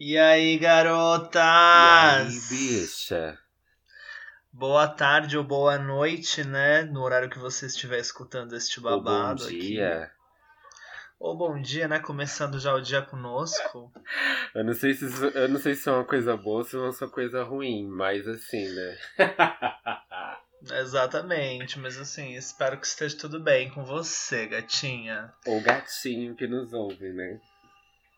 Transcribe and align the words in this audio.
E 0.00 0.16
aí, 0.16 0.56
garotas? 0.58 1.34
E 1.34 1.40
aí, 1.42 2.40
bicha? 2.48 3.36
Boa 4.52 4.86
tarde 4.86 5.36
ou 5.36 5.42
boa 5.42 5.76
noite, 5.76 6.44
né? 6.44 6.82
No 6.82 7.02
horário 7.02 7.28
que 7.28 7.40
você 7.40 7.66
estiver 7.66 7.98
escutando 7.98 8.54
este 8.54 8.80
babado 8.80 9.42
Ou 9.42 9.48
bom 9.50 9.56
aqui. 9.56 9.58
dia. 9.58 10.12
Ou 11.18 11.36
bom 11.36 11.60
dia, 11.60 11.88
né? 11.88 11.98
Começando 11.98 12.60
já 12.60 12.72
o 12.74 12.80
dia 12.80 13.02
conosco. 13.02 13.92
Eu 14.54 14.62
não 14.62 14.72
sei 14.72 14.94
se 14.94 15.04
isso, 15.06 15.24
eu 15.26 15.48
não 15.48 15.58
sei 15.58 15.74
se 15.74 15.88
é 15.88 15.92
uma 15.92 16.04
coisa 16.04 16.36
boa 16.36 16.58
ou 16.58 16.64
se 16.64 16.76
é 16.76 16.78
uma 16.78 17.12
coisa 17.12 17.42
ruim, 17.42 17.88
mas 17.88 18.26
assim, 18.28 18.68
né? 18.68 18.98
Exatamente, 20.80 21.78
mas 21.78 21.98
assim, 21.98 22.34
espero 22.34 22.78
que 22.78 22.86
esteja 22.86 23.16
tudo 23.18 23.40
bem 23.40 23.68
com 23.70 23.84
você, 23.84 24.46
gatinha. 24.46 25.32
Ou 25.44 25.60
gatinho 25.60 26.36
que 26.36 26.46
nos 26.46 26.72
ouve, 26.72 27.12
né? 27.12 27.40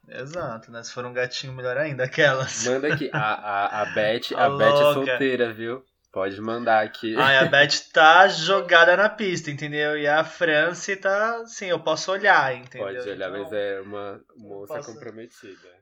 Exato, 0.09 0.71
né? 0.73 0.83
Se 0.83 0.93
for 0.93 1.05
um 1.05 1.13
gatinho, 1.13 1.53
melhor 1.53 1.77
ainda, 1.77 2.05
aquelas. 2.05 2.67
Manda 2.67 2.93
aqui. 2.93 3.11
A, 3.13 3.19
a, 3.19 3.83
a 3.83 3.85
Beth, 3.87 4.35
A 4.35 4.47
a 4.47 4.51
Beth 4.51 4.73
é 4.75 4.95
solteira, 4.95 5.53
viu? 5.53 5.85
Pode 6.13 6.41
mandar 6.41 6.83
aqui. 6.85 7.15
Ai, 7.17 7.39
a 7.39 7.45
Beth 7.45 7.69
tá 7.93 8.27
jogada 8.27 8.97
na 8.97 9.09
pista, 9.09 9.51
entendeu? 9.51 9.97
E 9.97 10.09
a 10.09 10.25
Franci 10.25 10.97
tá, 10.97 11.45
sim, 11.47 11.67
eu 11.67 11.79
posso 11.79 12.11
olhar, 12.11 12.53
entendeu? 12.57 12.89
Pode 12.89 13.09
olhar, 13.09 13.29
Então, 13.29 13.43
mas 13.45 13.53
é 13.53 13.81
uma 13.81 14.21
moça 14.37 14.75
posso- 14.75 14.93
comprometida. 14.93 15.80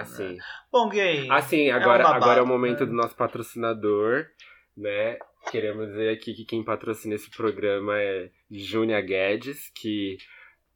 Assim. 0.00 0.38
Bom, 0.70 0.88
gay. 0.88 1.28
Assim, 1.30 1.70
agora, 1.70 2.04
babado, 2.04 2.24
agora 2.24 2.40
é 2.40 2.42
o 2.42 2.46
momento 2.46 2.80
né? 2.80 2.86
do 2.86 2.92
nosso 2.92 3.14
patrocinador, 3.14 4.26
né? 4.76 5.18
Queremos 5.50 5.88
dizer 5.88 6.10
aqui 6.10 6.34
que 6.34 6.44
quem 6.44 6.64
patrocina 6.64 7.14
esse 7.14 7.30
programa 7.30 7.98
é 7.98 8.30
Júnia 8.50 9.00
Guedes, 9.00 9.70
que 9.74 10.18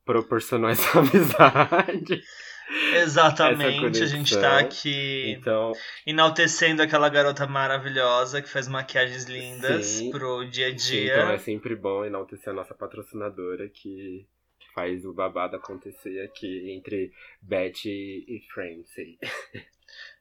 proporcionou 0.05 0.71
essa 0.71 0.99
amizade. 0.99 2.23
Exatamente, 2.95 4.03
a 4.03 4.07
gente 4.07 4.39
tá 4.39 4.59
aqui 4.59 5.35
Então, 5.37 5.73
enaltecendo 6.07 6.81
aquela 6.81 7.09
garota 7.09 7.47
maravilhosa 7.47 8.41
que 8.41 8.49
faz 8.49 8.67
maquiagens 8.67 9.25
lindas 9.25 9.87
Sim. 9.87 10.11
pro 10.11 10.49
dia 10.49 10.69
a 10.69 10.71
sim, 10.71 10.77
dia. 10.77 11.15
então 11.15 11.31
é 11.31 11.39
sempre 11.39 11.77
bom 11.77 12.05
enaltecer 12.05 12.51
a 12.51 12.57
nossa 12.57 12.75
patrocinadora 12.75 13.69
que 13.69 14.27
faz 14.75 15.05
o 15.05 15.13
babado 15.13 15.57
acontecer 15.57 16.25
aqui 16.25 16.73
entre 16.73 17.13
Beth 17.41 17.85
e 17.85 18.43
Francie. 18.53 19.19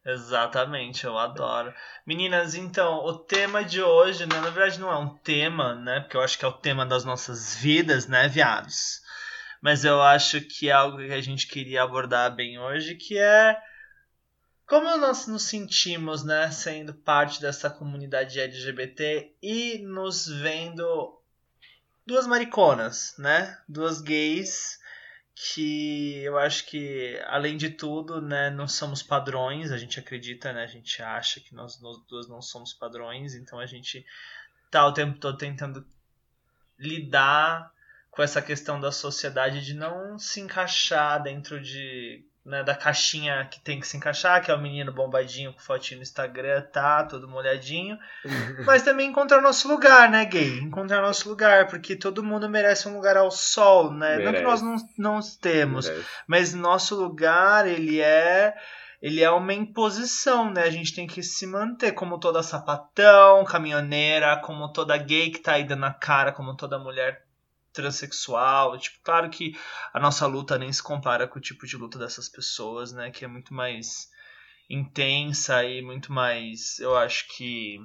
Exatamente, 0.05 1.05
eu 1.05 1.17
adoro. 1.17 1.73
Meninas, 2.05 2.55
então, 2.55 3.05
o 3.05 3.19
tema 3.19 3.63
de 3.63 3.81
hoje, 3.81 4.25
né, 4.25 4.41
na 4.41 4.49
verdade 4.49 4.79
não 4.79 4.91
é 4.91 4.97
um 4.97 5.15
tema, 5.17 5.75
né, 5.75 5.99
porque 5.99 6.17
eu 6.17 6.21
acho 6.21 6.37
que 6.37 6.45
é 6.45 6.47
o 6.47 6.53
tema 6.53 6.85
das 6.85 7.05
nossas 7.05 7.55
vidas, 7.55 8.07
né, 8.07 8.27
viados. 8.27 9.01
Mas 9.61 9.85
eu 9.85 10.01
acho 10.01 10.41
que 10.41 10.69
é 10.69 10.71
algo 10.71 10.97
que 10.97 11.13
a 11.13 11.21
gente 11.21 11.47
queria 11.47 11.83
abordar 11.83 12.35
bem 12.35 12.57
hoje, 12.57 12.95
que 12.95 13.17
é 13.17 13.55
como 14.67 14.97
nós 14.97 15.27
nos 15.27 15.43
sentimos, 15.43 16.23
né, 16.23 16.49
sendo 16.49 16.93
parte 16.93 17.39
dessa 17.39 17.69
comunidade 17.69 18.39
LGBT 18.39 19.35
e 19.41 19.77
nos 19.79 20.27
vendo 20.27 21.20
duas 22.05 22.27
mariconas, 22.27 23.15
né, 23.17 23.57
duas 23.67 24.01
gays 24.01 24.79
que 25.33 26.21
eu 26.23 26.37
acho 26.37 26.65
que, 26.67 27.19
além 27.25 27.57
de 27.57 27.69
tudo, 27.69 28.21
né, 28.21 28.49
não 28.49 28.67
somos 28.67 29.01
padrões, 29.01 29.71
a 29.71 29.77
gente 29.77 29.99
acredita, 29.99 30.53
né, 30.53 30.63
a 30.63 30.67
gente 30.67 31.01
acha 31.01 31.39
que 31.39 31.55
nós, 31.55 31.81
nós 31.81 31.97
duas 32.07 32.27
não 32.27 32.41
somos 32.41 32.73
padrões, 32.73 33.33
então 33.33 33.59
a 33.59 33.65
gente 33.65 34.05
tá 34.69 34.85
o 34.85 34.93
tempo 34.93 35.17
todo 35.17 35.37
tentando 35.37 35.85
lidar 36.77 37.71
com 38.11 38.21
essa 38.21 38.41
questão 38.41 38.79
da 38.79 38.91
sociedade 38.91 39.63
de 39.65 39.73
não 39.73 40.19
se 40.19 40.41
encaixar 40.41 41.23
dentro 41.23 41.61
de 41.61 42.23
né, 42.51 42.63
da 42.63 42.75
caixinha 42.75 43.47
que 43.49 43.61
tem 43.61 43.79
que 43.79 43.87
se 43.87 43.95
encaixar, 43.95 44.43
que 44.43 44.51
é 44.51 44.53
o 44.53 44.61
menino 44.61 44.91
bombadinho 44.91 45.53
com 45.53 45.59
fotinho 45.59 45.99
no 45.99 46.03
Instagram, 46.03 46.61
tá, 46.63 47.05
todo 47.05 47.27
molhadinho, 47.27 47.97
mas 48.67 48.83
também 48.83 49.07
encontrar 49.09 49.41
nosso 49.41 49.69
lugar, 49.69 50.09
né, 50.09 50.25
gay? 50.25 50.59
Encontrar 50.59 51.01
nosso 51.01 51.29
lugar, 51.29 51.67
porque 51.67 51.95
todo 51.95 52.21
mundo 52.21 52.49
merece 52.49 52.89
um 52.89 52.95
lugar 52.95 53.15
ao 53.15 53.31
sol, 53.31 53.91
né? 53.91 54.17
Não 54.17 54.33
que 54.33 54.41
Merece. 54.41 54.43
nós 54.43 54.61
não, 54.61 54.75
não 54.97 55.19
temos, 55.41 55.87
Merece. 55.87 56.07
mas 56.27 56.53
nosso 56.53 56.93
lugar, 56.95 57.65
ele 57.65 58.01
é 58.01 58.53
ele 59.01 59.23
é 59.23 59.31
uma 59.31 59.53
imposição, 59.53 60.51
né? 60.51 60.61
A 60.61 60.69
gente 60.69 60.93
tem 60.93 61.07
que 61.07 61.23
se 61.23 61.47
manter 61.47 61.93
como 61.93 62.19
toda 62.19 62.43
sapatão, 62.43 63.43
caminhoneira, 63.45 64.37
como 64.41 64.71
toda 64.71 64.95
gay 64.95 65.31
que 65.31 65.39
tá 65.39 65.53
aí 65.53 65.63
dando 65.63 65.85
a 65.85 65.91
cara, 65.91 66.31
como 66.31 66.55
toda 66.55 66.77
mulher 66.77 67.23
transexual. 67.73 68.77
Tipo, 68.77 68.99
claro 69.03 69.29
que 69.29 69.57
a 69.93 69.99
nossa 69.99 70.25
luta 70.27 70.57
nem 70.57 70.71
se 70.71 70.81
compara 70.81 71.27
com 71.27 71.39
o 71.39 71.41
tipo 71.41 71.65
de 71.65 71.77
luta 71.77 71.97
dessas 71.97 72.29
pessoas, 72.29 72.91
né? 72.91 73.11
Que 73.11 73.25
é 73.25 73.27
muito 73.27 73.53
mais 73.53 74.09
intensa 74.69 75.63
e 75.65 75.81
muito 75.81 76.13
mais, 76.13 76.79
eu 76.79 76.95
acho 76.95 77.27
que 77.35 77.77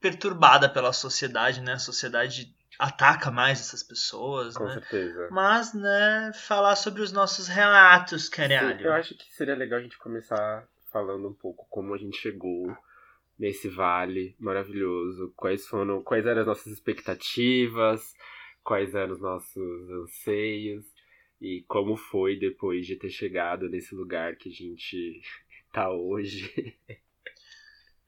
perturbada 0.00 0.68
pela 0.68 0.92
sociedade, 0.92 1.60
né? 1.60 1.72
A 1.72 1.78
sociedade 1.78 2.54
ataca 2.78 3.30
mais 3.30 3.60
essas 3.60 3.82
pessoas, 3.82 4.56
Com 4.56 4.64
né? 4.64 4.74
certeza. 4.74 5.28
Mas, 5.30 5.72
né, 5.72 6.30
falar 6.34 6.76
sobre 6.76 7.02
os 7.02 7.12
nossos 7.12 7.48
relatos, 7.48 8.26
Sim, 8.26 8.30
caralho. 8.30 8.80
eu 8.86 8.92
acho 8.92 9.14
que 9.16 9.32
seria 9.34 9.54
legal 9.54 9.78
a 9.78 9.82
gente 9.82 9.98
começar 9.98 10.66
falando 10.92 11.28
um 11.28 11.34
pouco 11.34 11.66
como 11.70 11.94
a 11.94 11.98
gente 11.98 12.16
chegou 12.18 12.76
nesse 13.38 13.68
vale 13.68 14.36
maravilhoso, 14.38 15.32
quais 15.36 15.66
foram, 15.66 16.02
quais 16.02 16.24
eram 16.26 16.40
as 16.42 16.46
nossas 16.46 16.72
expectativas, 16.72 18.14
quais 18.62 18.94
eram 18.94 19.12
os 19.12 19.20
nossos 19.20 19.90
anseios 19.90 20.84
e 21.40 21.64
como 21.68 21.96
foi 21.96 22.38
depois 22.38 22.86
de 22.86 22.96
ter 22.96 23.10
chegado 23.10 23.68
nesse 23.68 23.94
lugar 23.94 24.36
que 24.36 24.48
a 24.48 24.52
gente 24.52 25.20
tá 25.72 25.90
hoje. 25.90 26.76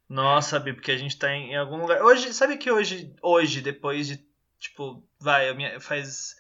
Nossa, 0.09 0.51
sabe, 0.51 0.73
porque 0.73 0.93
a 0.93 0.97
gente 0.97 1.19
tá 1.19 1.33
em, 1.33 1.57
algum 1.57 1.79
lugar. 1.79 2.03
Hoje, 2.03 2.33
sabe 2.33 2.57
que 2.57 2.71
hoje, 2.71 3.13
hoje, 3.21 3.61
depois 3.61 4.07
de, 4.07 4.25
tipo, 4.59 5.03
vai, 5.19 5.53
me- 5.53 5.81
faz 5.81 6.37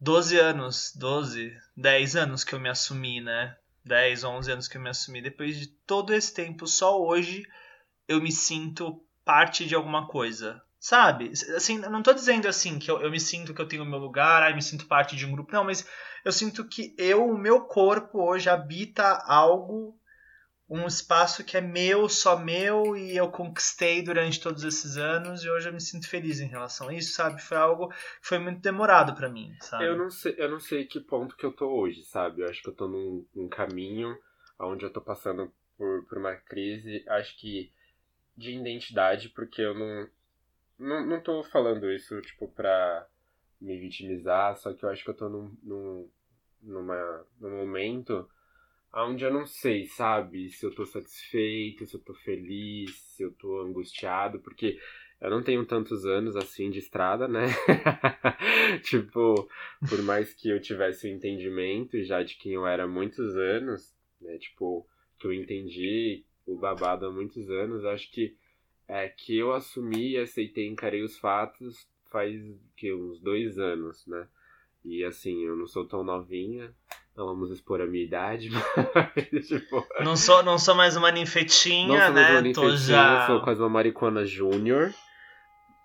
12 0.00 0.38
anos, 0.38 0.92
12, 0.96 1.54
10 1.76 2.16
anos 2.16 2.42
que 2.42 2.54
eu 2.54 2.60
me 2.60 2.70
assumi, 2.70 3.20
né? 3.20 3.54
10, 3.84 4.24
11 4.24 4.50
anos 4.50 4.66
que 4.66 4.78
eu 4.78 4.80
me 4.80 4.88
assumi. 4.88 5.20
Depois 5.20 5.58
de 5.58 5.66
todo 5.66 6.14
esse 6.14 6.32
tempo, 6.32 6.66
só 6.66 6.98
hoje 7.00 7.46
eu 8.12 8.22
me 8.22 8.32
sinto 8.32 9.02
parte 9.24 9.66
de 9.66 9.74
alguma 9.74 10.06
coisa. 10.06 10.62
Sabe? 10.78 11.30
Assim, 11.54 11.78
não 11.78 12.02
tô 12.02 12.12
dizendo 12.12 12.48
assim 12.48 12.76
que 12.76 12.90
eu, 12.90 13.00
eu 13.00 13.08
me 13.08 13.20
sinto 13.20 13.54
que 13.54 13.62
eu 13.62 13.68
tenho 13.68 13.84
o 13.84 13.86
meu 13.86 14.00
lugar, 14.00 14.42
ai, 14.42 14.52
me 14.52 14.60
sinto 14.60 14.86
parte 14.86 15.14
de 15.14 15.24
um 15.24 15.30
grupo. 15.30 15.52
Não, 15.52 15.62
mas 15.62 15.86
eu 16.24 16.32
sinto 16.32 16.66
que 16.66 16.92
eu, 16.98 17.24
o 17.24 17.38
meu 17.38 17.60
corpo 17.60 18.20
hoje 18.20 18.50
habita 18.50 19.22
algo, 19.24 19.96
um 20.68 20.84
espaço 20.84 21.44
que 21.44 21.56
é 21.56 21.60
meu, 21.60 22.08
só 22.08 22.36
meu, 22.36 22.96
e 22.96 23.16
eu 23.16 23.30
conquistei 23.30 24.02
durante 24.02 24.40
todos 24.40 24.64
esses 24.64 24.96
anos, 24.96 25.44
e 25.44 25.50
hoje 25.50 25.68
eu 25.68 25.72
me 25.72 25.80
sinto 25.80 26.08
feliz 26.08 26.40
em 26.40 26.48
relação 26.48 26.88
a 26.88 26.94
isso, 26.94 27.12
sabe? 27.12 27.40
Foi 27.40 27.58
algo 27.58 27.88
que 27.88 27.96
foi 28.22 28.40
muito 28.40 28.60
demorado 28.60 29.14
pra 29.14 29.28
mim, 29.28 29.54
sabe? 29.60 29.84
Eu 29.84 29.96
não 29.96 30.10
sei, 30.10 30.34
eu 30.36 30.50
não 30.50 30.58
sei 30.58 30.84
que 30.84 30.98
ponto 30.98 31.36
que 31.36 31.46
eu 31.46 31.52
tô 31.52 31.68
hoje, 31.68 32.02
sabe? 32.06 32.42
Eu 32.42 32.48
acho 32.48 32.60
que 32.60 32.68
eu 32.68 32.74
tô 32.74 32.88
num, 32.88 33.24
num 33.32 33.48
caminho 33.48 34.18
onde 34.58 34.84
eu 34.84 34.92
tô 34.92 35.00
passando 35.00 35.52
por, 35.78 36.04
por 36.08 36.18
uma 36.18 36.34
crise, 36.34 37.04
acho 37.08 37.38
que 37.38 37.70
de 38.42 38.58
identidade, 38.58 39.28
porque 39.30 39.62
eu 39.62 39.74
não, 39.74 40.08
não, 40.78 41.06
não 41.06 41.20
tô 41.22 41.42
falando 41.44 41.90
isso, 41.90 42.20
tipo, 42.22 42.48
pra 42.48 43.06
me 43.60 43.78
vitimizar, 43.78 44.56
só 44.56 44.72
que 44.72 44.84
eu 44.84 44.88
acho 44.88 45.04
que 45.04 45.10
eu 45.10 45.16
tô 45.16 45.28
num, 45.28 45.56
num, 45.62 46.10
numa, 46.60 47.26
num 47.40 47.58
momento 47.58 48.28
onde 48.94 49.24
eu 49.24 49.32
não 49.32 49.46
sei, 49.46 49.86
sabe? 49.86 50.50
Se 50.50 50.66
eu 50.66 50.74
tô 50.74 50.84
satisfeito, 50.84 51.86
se 51.86 51.94
eu 51.94 52.00
tô 52.00 52.14
feliz, 52.14 52.94
se 52.96 53.22
eu 53.22 53.32
tô 53.32 53.60
angustiado, 53.62 54.40
porque 54.40 54.78
eu 55.20 55.30
não 55.30 55.42
tenho 55.42 55.64
tantos 55.64 56.04
anos 56.04 56.36
assim 56.36 56.68
de 56.68 56.80
estrada, 56.80 57.28
né? 57.28 57.46
tipo, 58.82 59.48
por 59.88 60.02
mais 60.02 60.34
que 60.34 60.50
eu 60.50 60.60
tivesse 60.60 61.06
o 61.06 61.10
entendimento 61.10 62.02
já 62.02 62.22
de 62.22 62.36
quem 62.36 62.52
eu 62.52 62.66
era 62.66 62.84
há 62.84 62.88
muitos 62.88 63.36
anos, 63.36 63.94
né? 64.20 64.36
Tipo, 64.38 64.86
que 65.18 65.26
eu 65.26 65.32
entendi 65.32 66.24
o 66.52 66.58
babado 66.58 67.06
há 67.06 67.10
muitos 67.10 67.48
anos, 67.50 67.84
acho 67.84 68.10
que 68.10 68.36
é 68.88 69.08
que 69.08 69.36
eu 69.38 69.52
assumi, 69.52 70.16
aceitei, 70.16 70.66
encarei 70.66 71.02
os 71.02 71.18
fatos 71.18 71.86
faz 72.10 72.38
que 72.76 72.92
uns 72.92 73.18
dois 73.20 73.58
anos, 73.58 74.06
né? 74.06 74.28
E 74.84 75.02
assim, 75.04 75.44
eu 75.44 75.56
não 75.56 75.66
sou 75.66 75.86
tão 75.86 76.04
novinha, 76.04 76.74
não 77.16 77.26
vamos 77.26 77.50
expor 77.50 77.80
a 77.80 77.86
minha 77.86 78.04
idade, 78.04 78.50
mas 78.52 79.46
tipo, 79.48 79.86
Não 80.04 80.16
sou, 80.16 80.42
não 80.42 80.58
sou 80.58 80.74
mais 80.74 80.96
uma 80.96 81.08
não 81.08 81.16
ninfetinha, 81.18 82.04
sou 82.06 82.14
mais 82.14 82.26
né? 82.26 82.32
uma 82.32 82.40
ninfetinha, 82.42 82.76
já. 82.76 83.26
sou 83.26 83.40
quase 83.42 83.60
uma 83.62 83.68
maricona 83.68 84.24
júnior. 84.24 84.92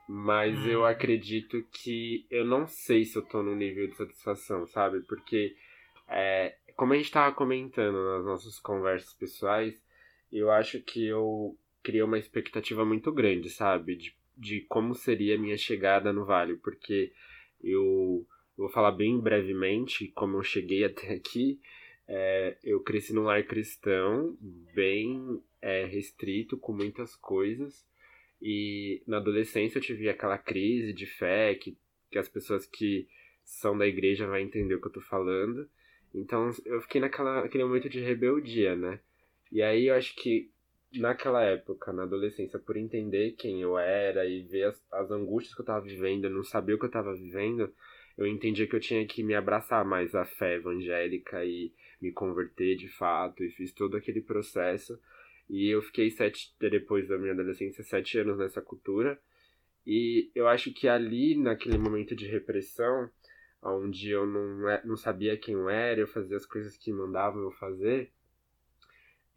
Mas 0.10 0.58
Hum. 0.60 0.68
eu 0.68 0.86
acredito 0.86 1.62
que 1.72 2.25
eu 2.31 2.46
não 2.46 2.66
sei 2.66 3.04
se 3.04 3.18
eu 3.18 3.22
tô 3.24 3.44
num 3.44 3.56
nível 3.56 3.88
de 3.88 3.96
satisfação, 3.96 4.66
sabe? 4.66 5.02
Porque, 5.02 5.56
é, 6.08 6.56
como 6.78 6.94
a 6.94 6.98
gente 6.98 7.12
tava 7.12 7.36
comentando 7.36 7.98
nas 8.16 8.25
nossas 8.25 8.58
conversas 8.60 9.14
pessoais, 9.14 9.75
eu 10.31 10.51
acho 10.51 10.81
que 10.81 11.06
eu 11.06 11.57
criei 11.83 12.03
uma 12.03 12.19
expectativa 12.19 12.83
muito 12.83 13.12
grande, 13.12 13.50
sabe? 13.50 13.95
De, 13.95 14.15
de 14.35 14.62
como 14.62 14.94
seria 14.94 15.35
a 15.35 15.39
minha 15.39 15.57
chegada 15.57 16.12
no 16.12 16.25
Vale, 16.25 16.57
porque 16.57 17.13
eu 17.63 18.25
vou 18.57 18.69
falar 18.69 18.91
bem 18.91 19.19
brevemente 19.19 20.07
como 20.09 20.38
eu 20.38 20.44
cheguei 20.44 20.83
até 20.85 21.13
aqui. 21.13 21.59
É, 22.07 22.57
eu 22.63 22.81
cresci 22.81 23.13
num 23.13 23.24
lar 23.24 23.44
cristão, 23.45 24.38
bem 24.74 25.41
é, 25.62 25.85
restrito, 25.85 26.57
com 26.57 26.73
muitas 26.73 27.15
coisas. 27.15 27.85
E 28.41 29.01
na 29.07 29.18
adolescência 29.18 29.77
eu 29.77 29.81
tive 29.81 30.09
aquela 30.09 30.38
crise 30.38 30.94
de 30.94 31.06
fé, 31.06 31.56
que, 31.56 31.77
que 32.12 32.18
as 32.18 32.30
pessoas 32.30 32.65
que 32.65 33.07
são 33.44 33.77
da 33.77 33.88
igreja 33.88 34.27
vão 34.27 34.38
entender 34.38 34.75
o 34.75 34.81
que 34.81 34.88
eu 34.88 34.91
tô 34.91 35.01
falando. 35.01 35.69
Então 36.13 36.51
eu 36.65 36.81
fiquei 36.81 37.01
naquela, 37.01 37.41
naquele 37.41 37.63
momento 37.63 37.89
de 37.89 38.00
rebeldia, 38.00 38.75
né? 38.75 39.00
E 39.51 39.61
aí 39.61 39.88
eu 39.88 39.95
acho 39.95 40.15
que 40.15 40.51
naquela 40.94 41.44
época, 41.44 41.91
na 41.91 42.03
adolescência, 42.03 42.59
por 42.59 42.77
entender 42.77 43.33
quem 43.33 43.61
eu 43.61 43.77
era 43.77 44.25
e 44.25 44.44
ver 44.44 44.63
as, 44.63 44.83
as 44.91 45.11
angústias 45.11 45.53
que 45.53 45.61
eu 45.61 45.65
tava 45.65 45.81
vivendo, 45.81 46.29
não 46.29 46.44
saber 46.44 46.73
o 46.73 46.79
que 46.79 46.85
eu 46.85 46.91
tava 46.91 47.13
vivendo, 47.13 47.71
eu 48.17 48.25
entendi 48.25 48.65
que 48.65 48.75
eu 48.75 48.79
tinha 48.79 49.05
que 49.05 49.23
me 49.23 49.35
abraçar 49.35 49.85
mais 49.85 50.15
à 50.15 50.25
fé 50.25 50.55
evangélica 50.55 51.45
e 51.45 51.71
me 52.01 52.11
converter 52.11 52.75
de 52.75 52.88
fato, 52.88 53.44
e 53.44 53.49
fiz 53.49 53.71
todo 53.71 53.97
aquele 53.97 54.21
processo. 54.21 54.99
E 55.49 55.69
eu 55.69 55.81
fiquei 55.81 56.09
sete, 56.09 56.53
depois 56.59 57.07
da 57.07 57.17
minha 57.17 57.33
adolescência, 57.33 57.83
sete 57.83 58.17
anos 58.17 58.38
nessa 58.38 58.61
cultura. 58.61 59.19
E 59.85 60.29
eu 60.35 60.47
acho 60.47 60.73
que 60.73 60.88
ali, 60.88 61.35
naquele 61.35 61.77
momento 61.77 62.15
de 62.15 62.27
repressão, 62.27 63.09
onde 63.61 64.09
eu 64.09 64.25
não, 64.25 64.69
é, 64.69 64.81
não 64.85 64.97
sabia 64.97 65.38
quem 65.38 65.53
eu 65.53 65.69
era, 65.69 65.99
eu 65.99 66.07
fazia 66.07 66.38
as 66.38 66.45
coisas 66.45 66.75
que 66.75 66.91
mandavam 66.91 67.41
eu 67.44 67.51
fazer, 67.51 68.11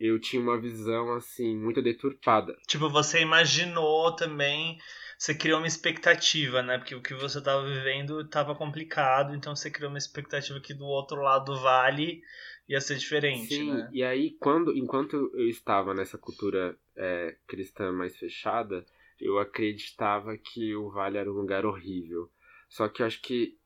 eu 0.00 0.18
tinha 0.18 0.40
uma 0.40 0.58
visão, 0.58 1.12
assim, 1.12 1.54
muito 1.54 1.82
deturpada. 1.82 2.56
Tipo, 2.66 2.88
você 2.88 3.20
imaginou 3.20 4.16
também, 4.16 4.78
você 5.18 5.34
criou 5.34 5.58
uma 5.58 5.66
expectativa, 5.66 6.62
né? 6.62 6.78
Porque 6.78 6.94
o 6.94 7.02
que 7.02 7.12
você 7.12 7.38
estava 7.38 7.62
vivendo 7.68 8.22
estava 8.22 8.54
complicado, 8.54 9.34
então 9.34 9.54
você 9.54 9.70
criou 9.70 9.90
uma 9.90 9.98
expectativa 9.98 10.58
que 10.58 10.72
do 10.72 10.86
outro 10.86 11.20
lado 11.20 11.52
do 11.52 11.60
vale 11.60 12.22
ia 12.66 12.80
ser 12.80 12.96
diferente, 12.96 13.54
Sim, 13.54 13.72
né? 13.74 13.90
e 13.92 14.02
aí, 14.02 14.30
quando, 14.38 14.76
enquanto 14.76 15.30
eu 15.34 15.48
estava 15.48 15.92
nessa 15.92 16.16
cultura 16.16 16.78
é, 16.96 17.36
cristã 17.46 17.92
mais 17.92 18.16
fechada, 18.16 18.86
eu 19.20 19.38
acreditava 19.38 20.38
que 20.38 20.74
o 20.74 20.88
vale 20.88 21.18
era 21.18 21.30
um 21.30 21.34
lugar 21.34 21.66
horrível. 21.66 22.30
Só 22.68 22.88
que 22.88 23.02
eu 23.02 23.06
acho 23.06 23.20
que 23.20 23.58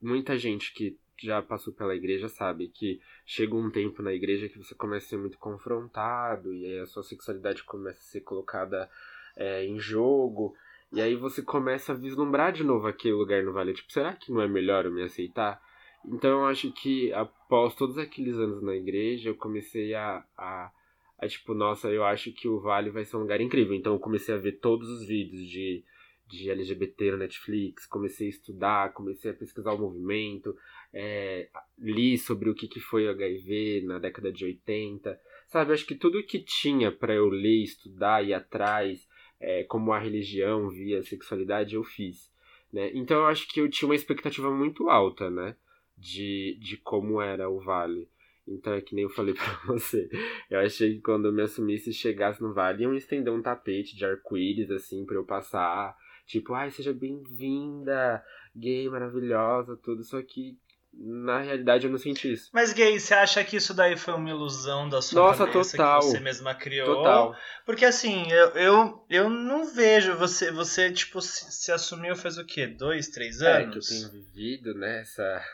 muita 0.00 0.36
gente 0.36 0.74
que 0.74 0.98
já 1.26 1.42
passou 1.42 1.72
pela 1.72 1.94
igreja 1.94 2.28
sabe 2.28 2.68
que 2.68 3.00
chega 3.24 3.54
um 3.54 3.70
tempo 3.70 4.02
na 4.02 4.12
igreja 4.12 4.48
que 4.48 4.58
você 4.58 4.74
começa 4.74 5.06
a 5.06 5.08
ser 5.10 5.16
muito 5.18 5.38
confrontado 5.38 6.52
e 6.54 6.64
aí 6.64 6.78
a 6.80 6.86
sua 6.86 7.02
sexualidade 7.02 7.62
começa 7.64 7.98
a 7.98 8.02
ser 8.02 8.20
colocada 8.20 8.90
é, 9.36 9.64
em 9.64 9.78
jogo. 9.78 10.54
E 10.92 11.00
aí 11.00 11.16
você 11.16 11.42
começa 11.42 11.92
a 11.92 11.96
vislumbrar 11.96 12.52
de 12.52 12.62
novo 12.62 12.86
aquele 12.86 13.14
lugar 13.14 13.42
no 13.42 13.52
vale. 13.52 13.72
Tipo, 13.72 13.92
será 13.92 14.12
que 14.12 14.30
não 14.30 14.42
é 14.42 14.48
melhor 14.48 14.84
eu 14.84 14.92
me 14.92 15.02
aceitar? 15.02 15.60
Então 16.04 16.30
eu 16.30 16.44
acho 16.46 16.70
que 16.72 17.12
após 17.12 17.74
todos 17.74 17.96
aqueles 17.96 18.36
anos 18.36 18.62
na 18.62 18.74
igreja, 18.74 19.30
eu 19.30 19.34
comecei 19.34 19.94
a, 19.94 20.24
a, 20.36 20.70
a 21.18 21.28
tipo, 21.28 21.54
nossa, 21.54 21.88
eu 21.88 22.04
acho 22.04 22.32
que 22.32 22.48
o 22.48 22.60
Vale 22.60 22.90
vai 22.90 23.04
ser 23.04 23.16
um 23.16 23.20
lugar 23.20 23.40
incrível. 23.40 23.74
Então 23.74 23.94
eu 23.94 23.98
comecei 23.98 24.34
a 24.34 24.38
ver 24.38 24.52
todos 24.52 24.88
os 24.88 25.06
vídeos 25.06 25.48
de 25.48 25.84
de 26.32 26.50
LGBT 26.50 27.12
no 27.12 27.18
Netflix, 27.18 27.86
comecei 27.86 28.26
a 28.26 28.30
estudar, 28.30 28.92
comecei 28.94 29.30
a 29.30 29.34
pesquisar 29.34 29.72
o 29.74 29.78
movimento, 29.78 30.56
é, 30.92 31.48
li 31.78 32.18
sobre 32.18 32.50
o 32.50 32.54
que, 32.54 32.68
que 32.68 32.80
foi 32.80 33.06
o 33.06 33.10
HIV 33.10 33.82
na 33.84 33.98
década 33.98 34.32
de 34.32 34.44
80, 34.44 35.18
sabe? 35.48 35.72
Acho 35.72 35.86
que 35.86 35.94
tudo 35.94 36.22
que 36.22 36.38
tinha 36.38 36.92
para 36.92 37.14
eu 37.14 37.28
ler, 37.28 37.62
estudar, 37.62 38.24
ir 38.24 38.34
atrás, 38.34 39.08
é, 39.40 39.64
como 39.64 39.92
a 39.92 39.98
religião 39.98 40.68
via 40.68 41.00
a 41.00 41.04
sexualidade, 41.04 41.74
eu 41.74 41.84
fiz. 41.84 42.30
Né? 42.72 42.90
Então 42.94 43.18
eu 43.18 43.26
acho 43.26 43.48
que 43.48 43.60
eu 43.60 43.68
tinha 43.68 43.88
uma 43.88 43.94
expectativa 43.94 44.50
muito 44.50 44.88
alta, 44.88 45.30
né? 45.30 45.56
De, 45.96 46.58
de 46.60 46.76
como 46.78 47.20
era 47.20 47.48
o 47.48 47.60
Vale. 47.60 48.08
Então 48.46 48.72
é 48.72 48.80
que 48.80 48.94
nem 48.94 49.04
eu 49.04 49.10
falei 49.10 49.34
pra 49.34 49.60
você. 49.66 50.08
Eu 50.50 50.60
achei 50.60 50.94
que 50.94 51.00
quando 51.00 51.26
eu 51.26 51.32
me 51.32 51.42
assumisse 51.42 51.90
e 51.90 51.94
chegasse 51.94 52.42
no 52.42 52.52
vale, 52.52 52.82
iam 52.82 52.94
estender 52.94 53.32
um 53.32 53.42
tapete 53.42 53.96
de 53.96 54.04
arco-íris, 54.04 54.70
assim, 54.70 55.04
pra 55.04 55.16
eu 55.16 55.24
passar. 55.24 55.96
Tipo, 56.26 56.54
ai, 56.54 56.70
seja 56.70 56.92
bem-vinda, 56.92 58.24
gay 58.54 58.88
maravilhosa, 58.88 59.76
tudo. 59.76 60.02
Só 60.02 60.20
que 60.22 60.58
na 60.94 61.40
realidade 61.40 61.86
eu 61.86 61.90
não 61.90 61.98
senti 61.98 62.32
isso. 62.32 62.50
Mas 62.52 62.72
gay, 62.72 62.98
você 63.00 63.14
acha 63.14 63.42
que 63.42 63.56
isso 63.56 63.72
daí 63.74 63.96
foi 63.96 64.14
uma 64.14 64.28
ilusão 64.30 64.88
da 64.88 65.00
sua 65.00 65.22
Nossa, 65.22 65.46
cabeça 65.46 65.76
total. 65.76 66.00
que 66.00 66.06
você 66.06 66.20
mesma 66.20 66.54
criou? 66.54 66.96
Total. 66.96 67.36
Porque 67.64 67.84
assim, 67.84 68.30
eu, 68.30 68.48
eu, 68.50 69.06
eu 69.08 69.30
não 69.30 69.64
vejo 69.74 70.16
você, 70.16 70.50
você 70.50 70.92
tipo, 70.92 71.20
se, 71.22 71.50
se 71.50 71.72
assumiu 71.72 72.14
faz 72.14 72.36
o 72.38 72.44
quê? 72.44 72.66
Dois, 72.66 73.08
três 73.08 73.40
É 73.40 73.62
anos? 73.62 73.88
que 73.88 73.94
eu 73.94 73.98
tenho 73.98 74.10
vivido, 74.12 74.74
né, 74.74 75.00
essa, 75.00 75.44